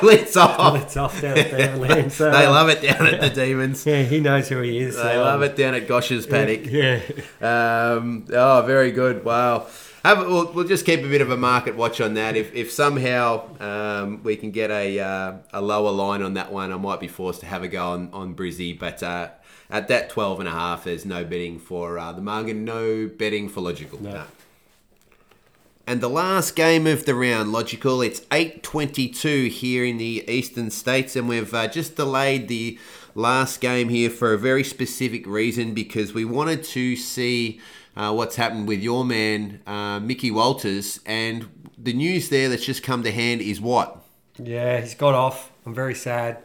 lets 0.02 0.36
at, 0.38 0.38
off. 0.38 0.74
lid's 0.74 0.98
off 0.98 1.22
down 1.22 1.38
at 1.38 1.52
Downland. 1.52 2.12
So, 2.12 2.30
They 2.30 2.46
um, 2.46 2.54
love 2.54 2.70
it 2.70 2.82
down 2.82 3.08
at 3.08 3.22
the 3.22 3.30
Demons. 3.30 3.86
Yeah, 3.86 4.04
he 4.04 4.20
knows 4.20 4.50
who 4.50 4.62
he 4.62 4.80
is. 4.80 4.96
They 4.96 5.02
so, 5.02 5.22
love 5.22 5.42
um, 5.42 5.44
it 5.44 5.56
down 5.56 5.76
at 5.76 5.88
Gosch's 5.88 6.28
paddock. 6.28 6.66
Yeah. 6.66 7.02
Um, 7.42 8.26
oh, 8.32 8.64
very 8.66 8.92
good. 8.92 9.24
Wow. 9.24 9.68
Have, 10.06 10.20
we'll, 10.20 10.52
we'll 10.52 10.68
just 10.68 10.86
keep 10.86 11.00
a 11.00 11.08
bit 11.08 11.22
of 11.22 11.32
a 11.32 11.38
market 11.38 11.76
watch 11.76 12.00
on 12.00 12.14
that. 12.14 12.36
If, 12.36 12.54
if 12.54 12.72
somehow 12.72 13.50
um, 13.60 14.22
we 14.22 14.36
can 14.36 14.52
get 14.52 14.70
a, 14.70 15.00
uh, 15.00 15.38
a 15.52 15.62
lower 15.64 15.90
line 15.90 16.22
on 16.22 16.36
that 16.36 16.54
one, 16.54 16.72
I 16.72 16.78
might 16.78 17.00
be 17.00 17.08
forced 17.08 17.40
to 17.40 17.48
have 17.48 17.64
a 17.64 17.68
go 17.68 17.88
on, 17.88 18.10
on 18.14 18.36
Brizzy. 18.36 18.78
But 18.78 19.02
uh, 19.02 19.30
at 19.68 19.88
that 19.88 20.12
12 20.12 20.42
and 20.42 20.48
a 20.48 20.52
half, 20.52 20.84
there's 20.84 21.06
no 21.08 21.26
betting 21.26 21.58
for 21.58 21.98
uh, 21.98 22.12
the 22.12 22.22
Margin, 22.22 22.64
no 22.64 23.08
betting 23.08 23.50
for 23.50 23.62
Logical. 23.62 24.00
No. 24.00 24.12
No. 24.12 24.24
And 25.88 26.02
the 26.02 26.10
last 26.10 26.56
game 26.56 26.86
of 26.86 27.06
the 27.06 27.16
round, 27.16 27.52
logical. 27.52 28.02
It's 28.02 28.22
8:22 28.32 29.50
here 29.50 29.86
in 29.86 29.98
the 29.98 30.24
eastern 30.28 30.72
states, 30.72 31.16
and 31.16 31.30
we've 31.30 31.54
uh, 31.54 31.68
just 31.68 31.96
delayed 31.96 32.48
the 32.48 32.80
last 33.14 33.62
game 33.62 33.90
here 33.90 34.10
for 34.10 34.34
a 34.34 34.38
very 34.38 34.64
specific 34.64 35.28
reason 35.28 35.76
because 35.76 36.12
we 36.12 36.26
wanted 36.26 36.64
to 36.64 36.96
see 36.96 37.60
uh, 37.96 38.14
what's 38.14 38.36
happened 38.36 38.68
with 38.68 38.82
your 38.82 39.06
man 39.06 39.62
uh, 39.66 40.00
Mickey 40.00 40.32
Walters, 40.32 41.00
and 41.06 41.48
the 41.78 41.94
news 41.94 42.30
there 42.30 42.50
that's 42.50 42.66
just 42.66 42.84
come 42.84 43.04
to 43.04 43.12
hand 43.12 43.42
is 43.42 43.62
what? 43.62 44.04
Yeah, 44.38 44.82
he's 44.82 44.96
got 44.96 45.14
off. 45.14 45.52
I'm 45.66 45.74
very 45.74 45.96
sad. 45.96 46.44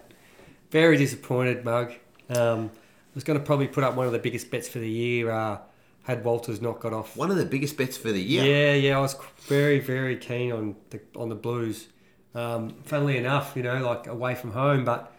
Very 0.71 0.97
disappointed, 0.97 1.65
Mug. 1.65 1.93
Um, 2.29 2.71
I 2.73 3.15
was 3.15 3.25
going 3.25 3.39
to 3.39 3.45
probably 3.45 3.67
put 3.67 3.83
up 3.83 3.97
one 3.97 4.07
of 4.07 4.13
the 4.13 4.21
biggest 4.21 4.51
bets 4.51 4.69
for 4.69 4.79
the 4.79 4.89
year 4.89 5.31
uh, 5.31 5.59
had 6.05 6.25
Walters 6.25 6.61
not 6.61 6.79
got 6.79 6.93
off. 6.93 7.17
One 7.17 7.31
of 7.31 7.37
the 7.37 7.45
biggest 7.45 7.77
bets 7.77 7.97
for 7.97 8.13
the 8.13 8.23
year. 8.23 8.45
Yeah, 8.45 8.75
yeah, 8.75 8.99
I 8.99 9.01
was 9.01 9.17
very, 9.41 9.81
very 9.81 10.17
keen 10.17 10.53
on 10.53 10.77
the 10.91 11.01
on 11.17 11.29
the 11.29 11.35
Blues. 11.35 11.89
Um, 12.33 12.71
funnily 12.85 13.17
enough, 13.17 13.55
you 13.57 13.65
know, 13.65 13.79
like 13.85 14.07
away 14.07 14.37
from 14.37 14.53
home, 14.53 14.85
but 14.85 15.13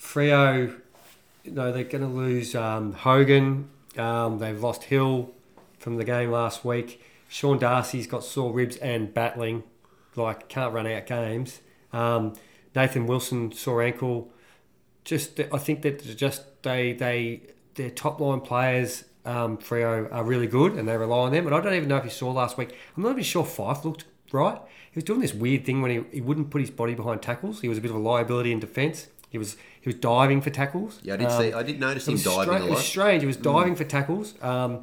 Freo, 0.00 0.74
you 1.44 1.50
know, 1.50 1.72
they're 1.72 1.84
going 1.84 2.02
to 2.02 2.08
lose 2.08 2.54
um, 2.54 2.94
Hogan. 2.94 3.68
Um, 3.98 4.38
they've 4.38 4.58
lost 4.58 4.84
Hill 4.84 5.30
from 5.78 5.96
the 5.96 6.04
game 6.04 6.30
last 6.30 6.64
week. 6.64 7.02
Sean 7.28 7.58
Darcy's 7.58 8.06
got 8.06 8.24
sore 8.24 8.52
ribs 8.52 8.76
and 8.76 9.12
battling, 9.12 9.62
like 10.16 10.48
can't 10.48 10.72
run 10.72 10.86
out 10.86 11.06
games. 11.06 11.60
Um, 11.92 12.34
Nathan 12.74 13.06
Wilson 13.06 13.52
sore 13.52 13.82
ankle. 13.82 14.30
Just, 15.04 15.40
I 15.40 15.58
think 15.58 15.82
that 15.82 16.04
just 16.16 16.62
they 16.62 16.92
they 16.92 17.42
their 17.74 17.90
top 17.90 18.20
line 18.20 18.40
players 18.40 19.04
um, 19.24 19.56
Freo 19.58 20.10
are 20.12 20.24
really 20.24 20.46
good 20.46 20.72
and 20.74 20.88
they 20.88 20.96
rely 20.96 21.18
on 21.26 21.32
them. 21.32 21.46
And 21.46 21.54
I 21.54 21.60
don't 21.60 21.74
even 21.74 21.88
know 21.88 21.96
if 21.96 22.04
you 22.04 22.10
saw 22.10 22.30
last 22.30 22.58
week. 22.58 22.74
I'm 22.96 23.02
not 23.02 23.12
even 23.12 23.22
sure 23.24 23.44
Fyfe 23.44 23.84
looked 23.84 24.04
right. 24.32 24.58
He 24.90 24.96
was 24.96 25.04
doing 25.04 25.20
this 25.20 25.32
weird 25.34 25.64
thing 25.64 25.80
when 25.82 25.90
he, 25.90 26.00
he 26.16 26.20
wouldn't 26.20 26.50
put 26.50 26.60
his 26.60 26.70
body 26.70 26.94
behind 26.94 27.22
tackles. 27.22 27.60
He 27.60 27.68
was 27.68 27.78
a 27.78 27.80
bit 27.80 27.90
of 27.90 27.96
a 27.96 28.00
liability 28.00 28.52
in 28.52 28.58
defence. 28.60 29.06
He 29.30 29.38
was 29.38 29.56
he 29.80 29.88
was 29.88 29.94
diving 29.96 30.40
for 30.40 30.50
tackles. 30.50 30.98
Yeah, 31.02 31.14
I 31.14 31.16
did 31.18 31.28
Um, 31.28 31.42
see. 31.42 31.52
I 31.52 31.62
did 31.62 31.78
notice 31.80 32.08
him 32.08 32.16
diving 32.16 32.42
stra- 32.42 32.62
a 32.62 32.66
it 32.66 32.70
was. 32.70 32.78
Mm. 32.80 32.82
strange. 32.82 33.22
He 33.22 33.26
was 33.26 33.36
diving 33.36 33.76
for 33.76 33.84
tackles. 33.84 34.34
Um, 34.42 34.80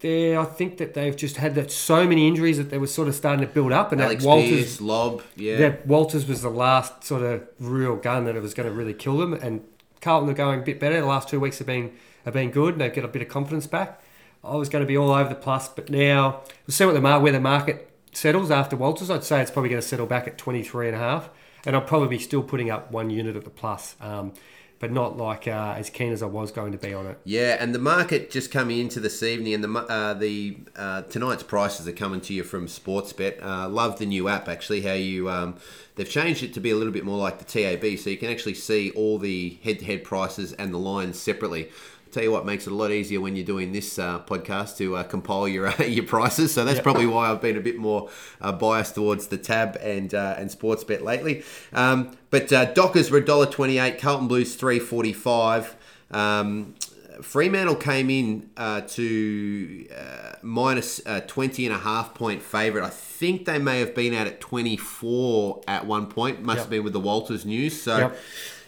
there, 0.00 0.38
I 0.38 0.44
think 0.44 0.78
that 0.78 0.94
they've 0.94 1.16
just 1.16 1.36
had 1.36 1.54
that 1.56 1.70
so 1.70 2.06
many 2.06 2.28
injuries 2.28 2.56
that 2.58 2.70
they 2.70 2.78
were 2.78 2.86
sort 2.86 3.08
of 3.08 3.14
starting 3.14 3.46
to 3.46 3.52
build 3.52 3.72
up, 3.72 3.92
and 3.92 4.00
Alex 4.00 4.22
that 4.22 4.28
Walters, 4.28 4.80
Lobb, 4.80 5.22
yeah. 5.36 5.56
that 5.56 5.86
Walters 5.86 6.26
was 6.26 6.42
the 6.42 6.50
last 6.50 7.04
sort 7.04 7.22
of 7.22 7.46
real 7.58 7.96
gun 7.96 8.24
that 8.24 8.36
it 8.36 8.42
was 8.42 8.54
going 8.54 8.68
to 8.68 8.74
really 8.74 8.94
kill 8.94 9.18
them. 9.18 9.32
And 9.32 9.64
Carlton 10.00 10.30
are 10.30 10.34
going 10.34 10.60
a 10.60 10.62
bit 10.62 10.78
better. 10.78 11.00
The 11.00 11.06
last 11.06 11.28
two 11.28 11.40
weeks 11.40 11.58
have 11.58 11.66
been 11.66 11.92
have 12.24 12.34
been 12.34 12.50
good, 12.50 12.74
and 12.74 12.80
they've 12.80 12.94
got 12.94 13.04
a 13.04 13.08
bit 13.08 13.22
of 13.22 13.28
confidence 13.28 13.66
back. 13.66 14.02
I 14.44 14.56
was 14.56 14.68
going 14.68 14.82
to 14.82 14.86
be 14.86 14.96
all 14.96 15.10
over 15.10 15.28
the 15.28 15.34
plus, 15.34 15.68
but 15.68 15.90
now 15.90 16.42
we'll 16.66 16.74
see 16.74 16.84
what 16.84 16.94
the 16.94 17.00
mar- 17.00 17.20
where 17.20 17.32
the 17.32 17.40
market 17.40 17.90
settles 18.12 18.50
after 18.50 18.76
Walters. 18.76 19.10
I'd 19.10 19.24
say 19.24 19.40
it's 19.40 19.50
probably 19.50 19.70
going 19.70 19.82
to 19.82 19.86
settle 19.86 20.06
back 20.06 20.26
at 20.26 20.38
23 20.38 20.88
and 20.88 20.96
a 20.96 21.00
half, 21.00 21.30
and 21.64 21.74
I'll 21.74 21.82
probably 21.82 22.08
be 22.08 22.18
still 22.18 22.42
putting 22.42 22.70
up 22.70 22.90
one 22.90 23.10
unit 23.10 23.36
at 23.36 23.44
the 23.44 23.50
plus, 23.50 23.96
um, 24.00 24.32
but 24.78 24.92
not 24.92 25.16
like 25.16 25.48
uh, 25.48 25.74
as 25.76 25.90
keen 25.90 26.12
as 26.12 26.22
I 26.22 26.26
was 26.26 26.50
going 26.52 26.72
to 26.72 26.78
be 26.78 26.94
on 26.94 27.06
it. 27.06 27.18
Yeah, 27.24 27.56
and 27.58 27.74
the 27.74 27.78
market 27.78 28.30
just 28.30 28.50
coming 28.50 28.78
into 28.78 29.00
this 29.00 29.22
evening, 29.22 29.54
and 29.54 29.64
the 29.64 29.78
uh, 29.78 30.14
the 30.14 30.58
uh, 30.76 31.02
tonight's 31.02 31.42
prices 31.42 31.88
are 31.88 31.92
coming 31.92 32.20
to 32.22 32.34
you 32.34 32.44
from 32.44 32.66
Sportsbet. 32.66 33.42
Uh, 33.42 33.68
love 33.68 33.98
the 33.98 34.06
new 34.06 34.28
app 34.28 34.48
actually. 34.48 34.82
How 34.82 34.92
you 34.92 35.28
um, 35.28 35.56
they've 35.96 36.08
changed 36.08 36.42
it 36.42 36.54
to 36.54 36.60
be 36.60 36.70
a 36.70 36.76
little 36.76 36.92
bit 36.92 37.04
more 37.04 37.18
like 37.18 37.38
the 37.38 37.44
TAB, 37.44 37.98
so 37.98 38.10
you 38.10 38.16
can 38.16 38.30
actually 38.30 38.54
see 38.54 38.90
all 38.90 39.18
the 39.18 39.58
head-to-head 39.62 40.04
prices 40.04 40.52
and 40.54 40.72
the 40.72 40.78
lines 40.78 41.18
separately. 41.18 41.70
Tell 42.10 42.22
you 42.22 42.32
what 42.32 42.46
makes 42.46 42.66
it 42.66 42.72
a 42.72 42.74
lot 42.74 42.90
easier 42.90 43.20
when 43.20 43.36
you're 43.36 43.44
doing 43.44 43.72
this 43.72 43.98
uh, 43.98 44.20
podcast 44.20 44.76
to 44.78 44.96
uh, 44.96 45.02
compile 45.04 45.46
your 45.48 45.66
uh, 45.68 45.82
your 45.84 46.04
prices. 46.04 46.52
So 46.54 46.64
that's 46.64 46.76
Yep. 46.76 46.82
probably 46.84 47.06
why 47.06 47.30
I've 47.30 47.40
been 47.42 47.56
a 47.56 47.60
bit 47.60 47.76
more 47.78 48.08
uh, 48.40 48.52
biased 48.52 48.94
towards 48.94 49.26
the 49.28 49.38
tab 49.38 49.76
and 49.80 50.14
uh, 50.14 50.34
and 50.38 50.50
Sportsbet 50.50 51.02
lately. 51.02 51.42
Um, 51.72 52.16
but 52.30 52.52
uh, 52.52 52.66
Dockers 52.72 53.10
were 53.10 53.20
$1.28, 53.20 53.98
Carlton 53.98 54.28
Blues 54.28 54.54
three 54.56 54.78
forty 54.78 55.12
five. 55.12 55.76
Um, 56.10 56.74
Fremantle 57.20 57.74
came 57.74 58.10
in 58.10 58.48
uh, 58.56 58.82
to 58.82 59.86
uh, 59.92 60.32
minus 60.40 61.00
uh, 61.04 61.20
20 61.26 61.66
and 61.66 61.74
a 61.74 61.78
half 61.78 62.14
point 62.14 62.40
favourite. 62.42 62.86
I 62.86 62.90
think 62.90 63.44
they 63.44 63.58
may 63.58 63.80
have 63.80 63.92
been 63.92 64.14
out 64.14 64.28
at 64.28 64.40
24 64.40 65.62
at 65.66 65.84
one 65.84 66.06
point. 66.06 66.42
Must 66.42 66.56
Yep. 66.58 66.64
have 66.64 66.70
been 66.70 66.84
with 66.84 66.92
the 66.92 67.00
Walters 67.00 67.44
news. 67.44 67.82
So, 67.82 67.98
Yep. 67.98 68.16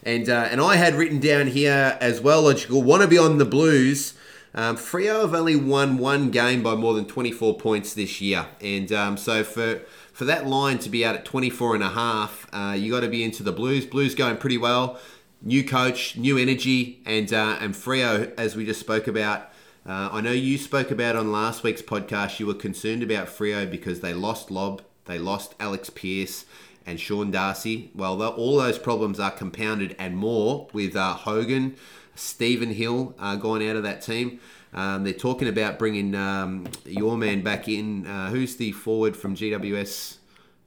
And 0.02 0.28
uh, 0.28 0.48
and 0.50 0.60
I 0.60 0.76
had 0.76 0.94
written 0.94 1.20
down 1.20 1.48
here 1.48 1.98
as 2.00 2.20
well. 2.20 2.42
Logical 2.42 2.82
want 2.82 3.02
to 3.02 3.08
be 3.08 3.18
on 3.18 3.38
the 3.38 3.44
Blues. 3.44 4.14
Um, 4.54 4.76
Freo 4.76 5.22
have 5.22 5.34
only 5.34 5.54
won 5.54 5.98
one 5.98 6.30
game 6.30 6.62
by 6.62 6.74
more 6.74 6.94
than 6.94 7.06
24 7.06 7.56
points 7.58 7.94
this 7.94 8.20
year, 8.20 8.46
and 8.60 8.90
um, 8.90 9.16
so 9.16 9.44
for 9.44 9.82
for 10.12 10.24
that 10.24 10.46
line 10.46 10.78
to 10.78 10.90
be 10.90 11.04
out 11.04 11.14
at 11.14 11.24
24 11.24 11.76
and 11.76 11.84
a 11.84 11.90
half, 11.90 12.46
uh, 12.52 12.74
you 12.76 12.90
got 12.92 13.00
to 13.00 13.08
be 13.08 13.22
into 13.22 13.42
the 13.42 13.52
Blues. 13.52 13.86
Blues 13.86 14.14
going 14.14 14.36
pretty 14.36 14.58
well. 14.58 14.98
New 15.40 15.64
coach, 15.64 16.16
new 16.16 16.36
energy, 16.36 17.00
and 17.06 17.32
uh, 17.32 17.58
and 17.60 17.74
Freo, 17.74 18.32
as 18.38 18.56
we 18.56 18.64
just 18.64 18.80
spoke 18.80 19.06
about. 19.06 19.50
Uh, 19.86 20.10
I 20.12 20.20
know 20.20 20.32
you 20.32 20.58
spoke 20.58 20.90
about 20.90 21.16
on 21.16 21.32
last 21.32 21.62
week's 21.62 21.80
podcast. 21.80 22.38
You 22.38 22.46
were 22.46 22.54
concerned 22.54 23.02
about 23.02 23.28
Freo 23.28 23.70
because 23.70 24.00
they 24.00 24.12
lost 24.12 24.50
Lobb, 24.50 24.82
they 25.06 25.18
lost 25.18 25.54
Alex 25.58 25.88
Pearce, 25.88 26.44
and 26.90 27.00
Sean 27.00 27.30
Darcy. 27.30 27.90
Well, 27.94 28.22
all 28.22 28.56
those 28.56 28.78
problems 28.78 29.20
are 29.20 29.30
compounded 29.30 29.94
and 29.98 30.16
more 30.16 30.68
with 30.72 30.96
uh, 30.96 31.14
Hogan, 31.14 31.76
Stephen 32.14 32.70
Hill 32.70 33.14
uh, 33.18 33.36
going 33.36 33.66
out 33.68 33.76
of 33.76 33.84
that 33.84 34.02
team. 34.02 34.40
Um, 34.74 35.04
they're 35.04 35.12
talking 35.12 35.48
about 35.48 35.78
bringing 35.78 36.14
um, 36.14 36.66
your 36.84 37.16
man 37.16 37.42
back 37.42 37.68
in. 37.68 38.06
Uh, 38.06 38.30
who's 38.30 38.56
the 38.56 38.72
forward 38.72 39.16
from 39.16 39.34
GWS? 39.34 40.18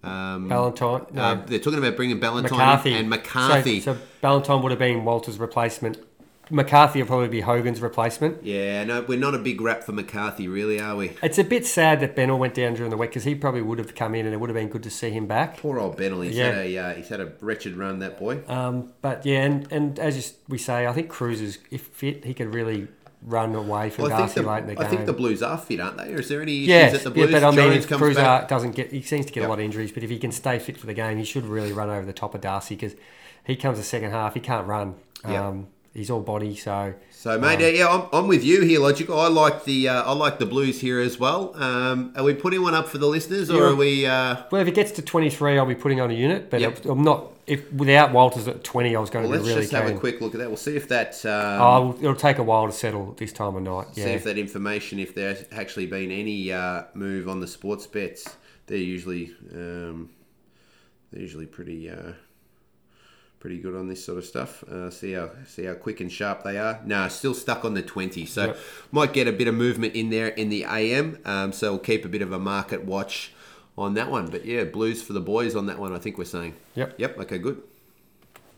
Um, 0.03 0.49
Ballantyne, 0.49 1.05
no, 1.13 1.21
uh, 1.21 1.45
they're 1.45 1.59
talking 1.59 1.79
about 1.79 1.95
bringing 1.95 2.19
Ballantyne 2.19 2.57
McCarthy 2.57 2.93
and 2.93 3.09
McCarthy. 3.09 3.79
So, 3.79 3.93
so 3.93 4.01
Ballantyne 4.19 4.61
would 4.61 4.71
have 4.71 4.79
been 4.79 5.05
Walters' 5.05 5.39
replacement. 5.39 5.97
McCarthy 6.49 6.99
will 7.01 7.07
probably 7.07 7.29
be 7.29 7.41
Hogan's 7.41 7.81
replacement. 7.81 8.43
yeah, 8.43 8.83
no, 8.83 9.01
we're 9.01 9.17
not 9.17 9.33
a 9.33 9.39
big 9.39 9.61
rap 9.61 9.83
for 9.83 9.91
McCarthy, 9.93 10.47
really, 10.47 10.79
are 10.79 10.95
we? 10.95 11.13
It's 11.23 11.37
a 11.37 11.43
bit 11.43 11.65
sad 11.65 11.99
that 12.01 12.15
Bennell 12.15 12.37
went 12.37 12.53
down 12.53 12.73
during 12.73 12.89
the 12.91 12.97
week 12.97 13.11
because 13.11 13.23
he 13.23 13.33
probably 13.33 13.61
would 13.61 13.79
have 13.79 13.95
come 13.95 14.13
in 14.13 14.25
and 14.25 14.33
it 14.33 14.39
would 14.39 14.49
have 14.49 14.55
been 14.55 14.67
good 14.69 14.83
to 14.83 14.89
see 14.89 15.09
him 15.09 15.25
back. 15.25 15.57
Poor 15.57 15.79
old 15.79 15.97
Bennell. 15.97 16.21
He's 16.21 16.35
Yeah. 16.35 16.51
had 16.51 16.65
a 16.65 16.77
uh, 16.77 16.93
he's 16.95 17.07
had 17.07 17.21
a 17.21 17.31
wretched 17.41 17.77
run. 17.77 17.99
That 17.99 18.19
boy. 18.19 18.41
Um, 18.47 18.91
but 19.01 19.25
yeah, 19.25 19.43
and, 19.43 19.71
and 19.71 19.99
as 19.99 20.17
you 20.17 20.37
we 20.49 20.57
say, 20.57 20.85
I 20.85 20.93
think 20.93 21.09
Kreuzer 21.09 21.41
is 21.41 21.59
if 21.71 21.81
fit, 21.81 22.25
he 22.25 22.33
could 22.33 22.53
really 22.53 22.87
run 23.25 23.55
away 23.55 23.89
from 23.89 24.09
Well, 24.09 24.17
Darcy 24.17 24.41
the, 24.41 24.47
late 24.49 24.59
in 24.63 24.67
the 24.67 24.75
game. 24.75 24.83
I 24.85 24.89
think 24.89 25.05
the 25.05 25.13
Blues 25.13 25.41
are 25.41 25.57
fit, 25.57 25.79
aren't 25.79 25.97
they? 25.97 26.13
Or 26.13 26.19
is 26.19 26.27
there 26.27 26.41
any 26.41 26.57
issues 26.65 26.67
yeah, 26.67 26.91
at 26.93 27.03
the 27.05 27.19
yeah, 27.21 27.25
but 27.31 27.43
I 27.45 27.49
mean, 27.51 27.55
Jones 27.55 27.85
if 27.85 27.89
Kreuzer 27.91 28.17
uh, 28.17 28.45
doesn't 28.47 28.71
get, 28.75 28.91
he 28.91 29.01
seems 29.01 29.25
to 29.27 29.31
get 29.31 29.39
Yep. 29.41 29.47
a 29.47 29.49
lot 29.49 29.59
of 29.59 29.63
injuries. 29.65 29.93
But 29.93 30.03
if 30.03 30.09
he 30.09 30.19
can 30.19 30.33
stay 30.33 30.59
fit 30.59 30.75
for 30.75 30.87
the 30.87 30.93
game, 30.93 31.17
he 31.17 31.23
should 31.23 31.45
really 31.45 31.71
run 31.71 31.89
over 31.89 32.05
the 32.05 32.11
top 32.11 32.35
of 32.35 32.41
Darcy 32.41 32.75
because 32.75 32.95
he 33.45 33.55
comes 33.55 33.77
the 33.77 33.83
second 33.85 34.11
half, 34.11 34.33
he 34.33 34.41
can't 34.41 34.67
run. 34.67 34.95
Yep. 35.25 35.41
Um, 35.41 35.67
he's 35.93 36.09
all 36.09 36.21
body, 36.21 36.55
so 36.55 36.93
So, 37.11 37.39
mate, 37.39 37.61
uh, 37.61 37.67
yeah, 37.67 37.87
I'm, 37.87 38.07
I'm 38.11 38.27
with 38.27 38.43
you 38.43 38.61
here, 38.61 38.79
logical. 38.79 39.19
I 39.19 39.27
like 39.27 39.63
the 39.65 39.89
uh, 39.89 40.03
I 40.03 40.13
like 40.13 40.39
the 40.39 40.45
Blues 40.45 40.81
here 40.81 40.99
as 40.99 41.19
well. 41.19 41.55
Um, 41.55 42.13
are 42.15 42.23
we 42.23 42.33
putting 42.33 42.61
one 42.61 42.73
up 42.73 42.87
for 42.89 42.97
the 42.97 43.07
listeners, 43.07 43.49
or 43.49 43.67
are 43.67 43.75
we? 43.75 44.05
Uh, 44.05 44.37
well, 44.51 44.61
if 44.61 44.67
it 44.67 44.75
gets 44.75 44.91
to 44.93 45.01
twenty 45.01 45.29
three, 45.29 45.57
I'll 45.57 45.65
be 45.65 45.75
putting 45.75 46.01
on 46.01 46.11
a 46.11 46.13
unit. 46.13 46.49
But 46.49 46.61
Yep. 46.61 46.85
I'm 46.85 47.03
not. 47.03 47.29
If 47.45 47.71
without 47.73 48.13
Walters 48.13 48.47
at 48.47 48.63
twenty, 48.63 48.95
I 48.95 48.99
was 48.99 49.09
going 49.09 49.29
well, 49.29 49.33
to 49.33 49.37
let's 49.37 49.47
be 49.47 49.49
really 49.55 49.61
just 49.63 49.73
have 49.73 49.87
keen. 49.87 49.97
a 49.97 49.99
quick 49.99 50.21
look 50.21 50.33
at 50.33 50.39
that. 50.39 50.47
We'll 50.47 50.57
see 50.57 50.75
if 50.77 50.87
that 50.89 51.25
um, 51.25 51.61
Oh, 51.61 51.95
it'll 51.99 52.15
take 52.15 52.37
a 52.37 52.43
while 52.43 52.67
to 52.67 52.71
settle 52.73 53.13
this 53.17 53.33
time 53.33 53.55
of 53.55 53.63
night. 53.63 53.93
see 53.95 54.01
if 54.01 54.23
that 54.23 54.37
information, 54.37 54.97
if 54.99 55.13
there's 55.13 55.43
actually 55.51 55.85
been 55.87 56.09
any 56.11 56.51
uh, 56.53 56.83
move 56.93 57.27
on 57.27 57.39
the 57.41 57.47
sports 57.47 57.85
bets 57.85 58.37
they're 58.67 58.77
usually 58.77 59.35
um, 59.53 60.09
they're 61.11 61.21
usually 61.21 61.45
pretty 61.45 61.89
uh, 61.89 62.13
pretty 63.43 63.57
good 63.57 63.75
on 63.75 63.89
this 63.89 64.01
sort 64.01 64.17
of 64.17 64.23
stuff. 64.23 64.63
Uh, 64.63 64.89
see 64.89 65.11
how 65.11 65.29
see 65.45 65.65
how 65.65 65.73
quick 65.73 65.99
and 65.99 66.09
sharp 66.09 66.45
they 66.45 66.57
are. 66.57 66.79
No, 66.85 67.09
still 67.09 67.33
stuck 67.33 67.65
on 67.65 67.73
the 67.73 67.81
twenty, 67.81 68.25
so 68.25 68.45
Yep. 68.45 68.57
might 68.93 69.11
get 69.11 69.27
a 69.27 69.33
bit 69.33 69.49
of 69.49 69.53
movement 69.53 69.95
in 69.95 70.09
there 70.09 70.29
in 70.29 70.47
the 70.47 70.63
AM. 70.63 71.17
Um, 71.25 71.51
so 71.51 71.71
we'll 71.73 71.79
keep 71.79 72.05
a 72.05 72.07
bit 72.07 72.21
of 72.21 72.31
a 72.31 72.39
market 72.39 72.85
watch 72.85 73.33
on 73.77 73.95
that 73.95 74.09
one. 74.09 74.27
But 74.27 74.45
yeah, 74.45 74.63
blues 74.63 75.03
for 75.03 75.11
the 75.11 75.19
boys 75.19 75.57
on 75.57 75.65
that 75.65 75.77
one. 75.77 75.93
I 75.93 75.97
think 75.99 76.17
we're 76.17 76.23
saying. 76.23 76.53
Yep. 76.75 76.95
Yep. 76.97 77.19
Okay. 77.19 77.37
Good. 77.37 77.61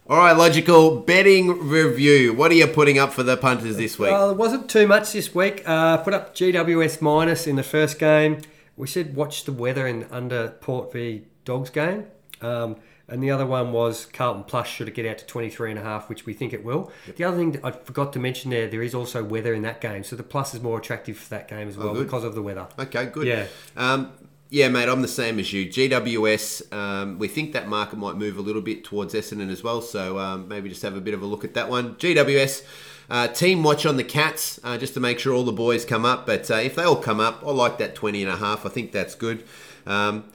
All 0.08 0.20
right, 0.20 0.34
logical 0.34 1.00
betting 1.00 1.68
review. 1.68 2.32
What 2.32 2.52
are 2.52 2.54
you 2.54 2.68
putting 2.68 3.00
up 3.00 3.12
for 3.12 3.24
the 3.24 3.36
punters 3.38 3.78
this 3.78 3.98
week? 3.98 4.12
Well, 4.12 4.30
it 4.30 4.38
wasn't 4.38 4.70
too 4.70 4.86
much 4.86 5.14
this 5.14 5.34
week. 5.34 5.64
Uh, 5.66 5.98
put 5.98 6.14
up 6.14 6.36
GWS 6.36 7.02
minus 7.02 7.48
in 7.48 7.56
the 7.56 7.64
first 7.64 7.98
game. 7.98 8.38
We 8.78 8.86
said 8.86 9.16
watch 9.16 9.46
the 9.46 9.52
weather 9.52 9.88
in 9.88 10.04
under 10.12 10.50
Port 10.50 10.94
v 10.94 11.24
Dogs 11.44 11.72
game. 11.72 12.06
Um, 12.40 12.76
and 13.08 13.22
the 13.22 13.30
other 13.32 13.46
one 13.46 13.72
was 13.72 14.06
Carlton 14.08 14.44
Plus 14.44 14.68
should 14.68 14.88
it 14.88 14.96
get 14.96 15.06
out 15.06 15.18
to 15.20 15.26
23 15.26 15.72
and 15.72 15.80
a 15.80 15.84
half, 15.84 16.10
which 16.10 16.26
we 16.26 16.34
think 16.34 16.54
it 16.54 16.64
will. 16.64 16.92
The 17.16 17.24
other 17.24 17.38
thing 17.38 17.52
that 17.54 17.66
I 17.66 17.72
forgot 17.72 18.14
to 18.14 18.20
mention 18.20 18.50
there, 18.52 18.68
there 18.68 18.82
is 18.82 18.96
also 18.96 19.24
weather 19.24 19.54
in 19.54 19.62
that 19.62 19.80
game. 19.82 20.04
So 20.04 20.16
the 20.16 20.24
plus 20.24 20.54
is 20.54 20.62
more 20.62 20.80
attractive 20.80 21.18
for 21.18 21.30
that 21.30 21.48
game 21.48 21.68
as 21.68 21.78
well 21.78 21.90
Oh, 21.90 22.04
because 22.04 22.24
of 22.24 22.34
the 22.36 22.42
weather. 22.42 22.68
Okay, 22.80 23.06
good. 23.08 23.28
Yeah. 23.28 23.46
Um, 23.78 24.12
yeah, 24.50 24.70
mate, 24.70 24.88
I'm 24.90 25.02
the 25.02 25.08
same 25.08 25.40
as 25.40 25.52
you. 25.52 25.66
GWS, 25.68 26.72
um, 26.74 27.20
we 27.20 27.28
think 27.28 27.54
that 27.54 27.68
market 27.68 27.98
might 27.98 28.16
move 28.16 28.38
a 28.38 28.42
little 28.42 28.62
bit 28.62 28.84
towards 28.84 29.14
Essendon 29.14 29.50
as 29.52 29.64
well, 29.64 29.82
so 29.82 30.18
um, 30.20 30.48
maybe 30.48 30.70
just 30.70 30.82
have 30.84 30.96
a 30.96 31.02
bit 31.02 31.14
of 31.14 31.22
a 31.22 31.26
look 31.26 31.44
at 31.44 31.56
that 31.56 31.68
one. 31.70 31.96
GWS, 31.96 32.64
uh, 33.10 33.28
team 33.28 33.64
watch 33.64 33.86
on 33.86 33.98
the 33.98 34.04
Cats, 34.04 34.60
uh, 34.64 34.78
just 34.78 34.94
to 34.94 35.00
make 35.00 35.20
sure 35.20 35.34
all 35.34 35.44
the 35.44 35.52
boys 35.52 35.84
come 35.84 36.06
up, 36.06 36.26
but 36.26 36.50
uh, 36.50 36.56
if 36.56 36.76
they 36.76 36.84
all 36.84 36.96
come 36.96 37.20
up, 37.20 37.44
I 37.46 37.52
like 37.52 37.80
that 37.80 37.96
20 37.96 38.24
and 38.24 38.32
a 38.32 38.38
half. 38.38 38.66
I 38.66 38.70
think 38.70 38.92
that's 38.92 39.16
good. 39.16 39.44
Um, 39.86 40.26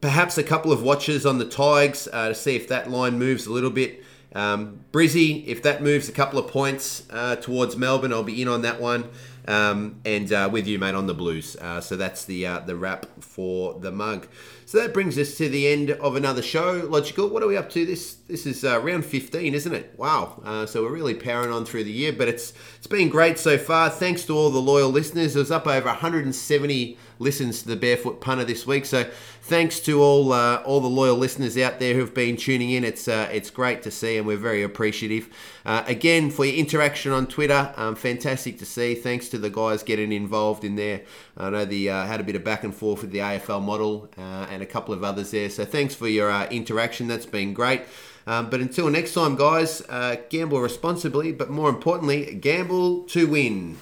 perhaps 0.00 0.38
a 0.38 0.42
couple 0.42 0.72
of 0.72 0.82
watches 0.82 1.26
on 1.26 1.38
the 1.38 1.44
Tigers 1.44 2.08
uh, 2.12 2.28
to 2.28 2.34
see 2.34 2.56
if 2.56 2.68
that 2.68 2.90
line 2.90 3.18
moves 3.18 3.46
a 3.46 3.52
little 3.52 3.70
bit. 3.70 4.02
Um, 4.34 4.84
Brizzy, 4.92 5.46
if 5.46 5.62
that 5.62 5.82
moves 5.82 6.08
a 6.08 6.12
couple 6.12 6.38
of 6.38 6.48
points 6.48 7.06
uh, 7.10 7.36
towards 7.36 7.76
Melbourne, 7.76 8.12
I'll 8.12 8.22
be 8.22 8.40
in 8.40 8.48
on 8.48 8.62
that 8.62 8.80
one. 8.80 9.08
Um, 9.46 10.00
and 10.04 10.30
uh, 10.30 10.50
with 10.52 10.66
you, 10.66 10.78
mate, 10.78 10.94
on 10.94 11.06
the 11.06 11.14
Blues. 11.14 11.56
Uh, 11.56 11.80
so 11.80 11.96
that's 11.96 12.26
the 12.26 12.46
uh, 12.46 12.58
the 12.60 12.76
wrap 12.76 13.06
for 13.20 13.78
the 13.80 13.90
mug. 13.90 14.28
So 14.66 14.78
that 14.78 14.92
brings 14.92 15.16
us 15.16 15.38
to 15.38 15.48
the 15.48 15.68
end 15.68 15.90
of 15.90 16.16
another 16.16 16.42
show. 16.42 16.86
Logical. 16.86 17.30
What 17.30 17.42
are 17.42 17.46
we 17.46 17.56
up 17.56 17.70
to? 17.70 17.86
This 17.86 18.16
this 18.28 18.44
is 18.44 18.62
uh, 18.62 18.78
round 18.82 19.06
15, 19.06 19.54
isn't 19.54 19.74
it? 19.74 19.94
Wow. 19.96 20.66
So 20.66 20.82
we're 20.82 20.92
really 20.92 21.14
powering 21.14 21.50
on 21.50 21.64
through 21.64 21.84
the 21.84 21.90
year, 21.90 22.12
but 22.12 22.28
it's 22.28 22.52
it's 22.76 22.86
been 22.86 23.08
great 23.08 23.38
so 23.38 23.56
far. 23.56 23.88
Thanks 23.88 24.26
to 24.26 24.36
all 24.36 24.50
the 24.50 24.58
loyal 24.58 24.90
listeners. 24.90 25.34
It 25.34 25.38
was 25.38 25.50
up 25.50 25.66
over 25.66 25.86
170 25.86 26.98
listens 27.18 27.62
to 27.62 27.68
the 27.68 27.76
Barefoot 27.76 28.20
Punter 28.20 28.44
this 28.44 28.66
week. 28.66 28.86
So 28.86 29.04
thanks 29.42 29.80
to 29.80 30.02
all 30.02 30.32
uh, 30.32 30.56
all 30.56 30.80
the 30.80 30.88
loyal 30.88 31.16
listeners 31.16 31.56
out 31.56 31.78
there 31.78 31.94
who've 31.94 32.12
been 32.12 32.36
tuning 32.36 32.70
in. 32.70 32.84
It's 32.84 33.08
uh, 33.08 33.28
it's 33.32 33.50
great 33.50 33.82
to 33.82 33.90
see, 33.90 34.16
and 34.16 34.26
we're 34.26 34.36
very 34.36 34.62
appreciative. 34.62 35.28
Uh, 35.64 35.82
again, 35.86 36.30
for 36.30 36.44
your 36.44 36.54
interaction 36.54 37.12
on 37.12 37.26
Twitter, 37.26 37.72
um, 37.76 37.94
fantastic 37.94 38.58
to 38.58 38.66
see. 38.66 38.94
Thanks 38.94 39.28
to 39.30 39.38
the 39.38 39.50
guys 39.50 39.82
getting 39.82 40.12
involved 40.12 40.64
in 40.64 40.76
there. 40.76 41.02
I 41.36 41.50
know 41.50 41.64
the 41.64 41.90
uh, 41.90 42.06
had 42.06 42.20
a 42.20 42.24
bit 42.24 42.36
of 42.36 42.44
back 42.44 42.64
and 42.64 42.74
forth 42.74 43.02
with 43.02 43.10
the 43.10 43.18
AFL 43.18 43.62
model 43.62 44.08
uh, 44.18 44.46
and 44.50 44.62
a 44.62 44.66
couple 44.66 44.94
of 44.94 45.02
others 45.02 45.30
there. 45.30 45.50
So 45.50 45.64
thanks 45.64 45.94
for 45.94 46.08
your 46.08 46.30
uh, 46.30 46.46
interaction. 46.48 47.08
That's 47.08 47.26
been 47.26 47.54
great. 47.54 47.82
Um, 48.26 48.50
but 48.50 48.60
until 48.60 48.90
next 48.90 49.14
time, 49.14 49.36
guys, 49.36 49.80
gamble 50.28 50.60
responsibly, 50.60 51.32
but 51.32 51.48
more 51.48 51.70
importantly, 51.70 52.34
gamble 52.34 53.04
to 53.04 53.26
win. 53.26 53.78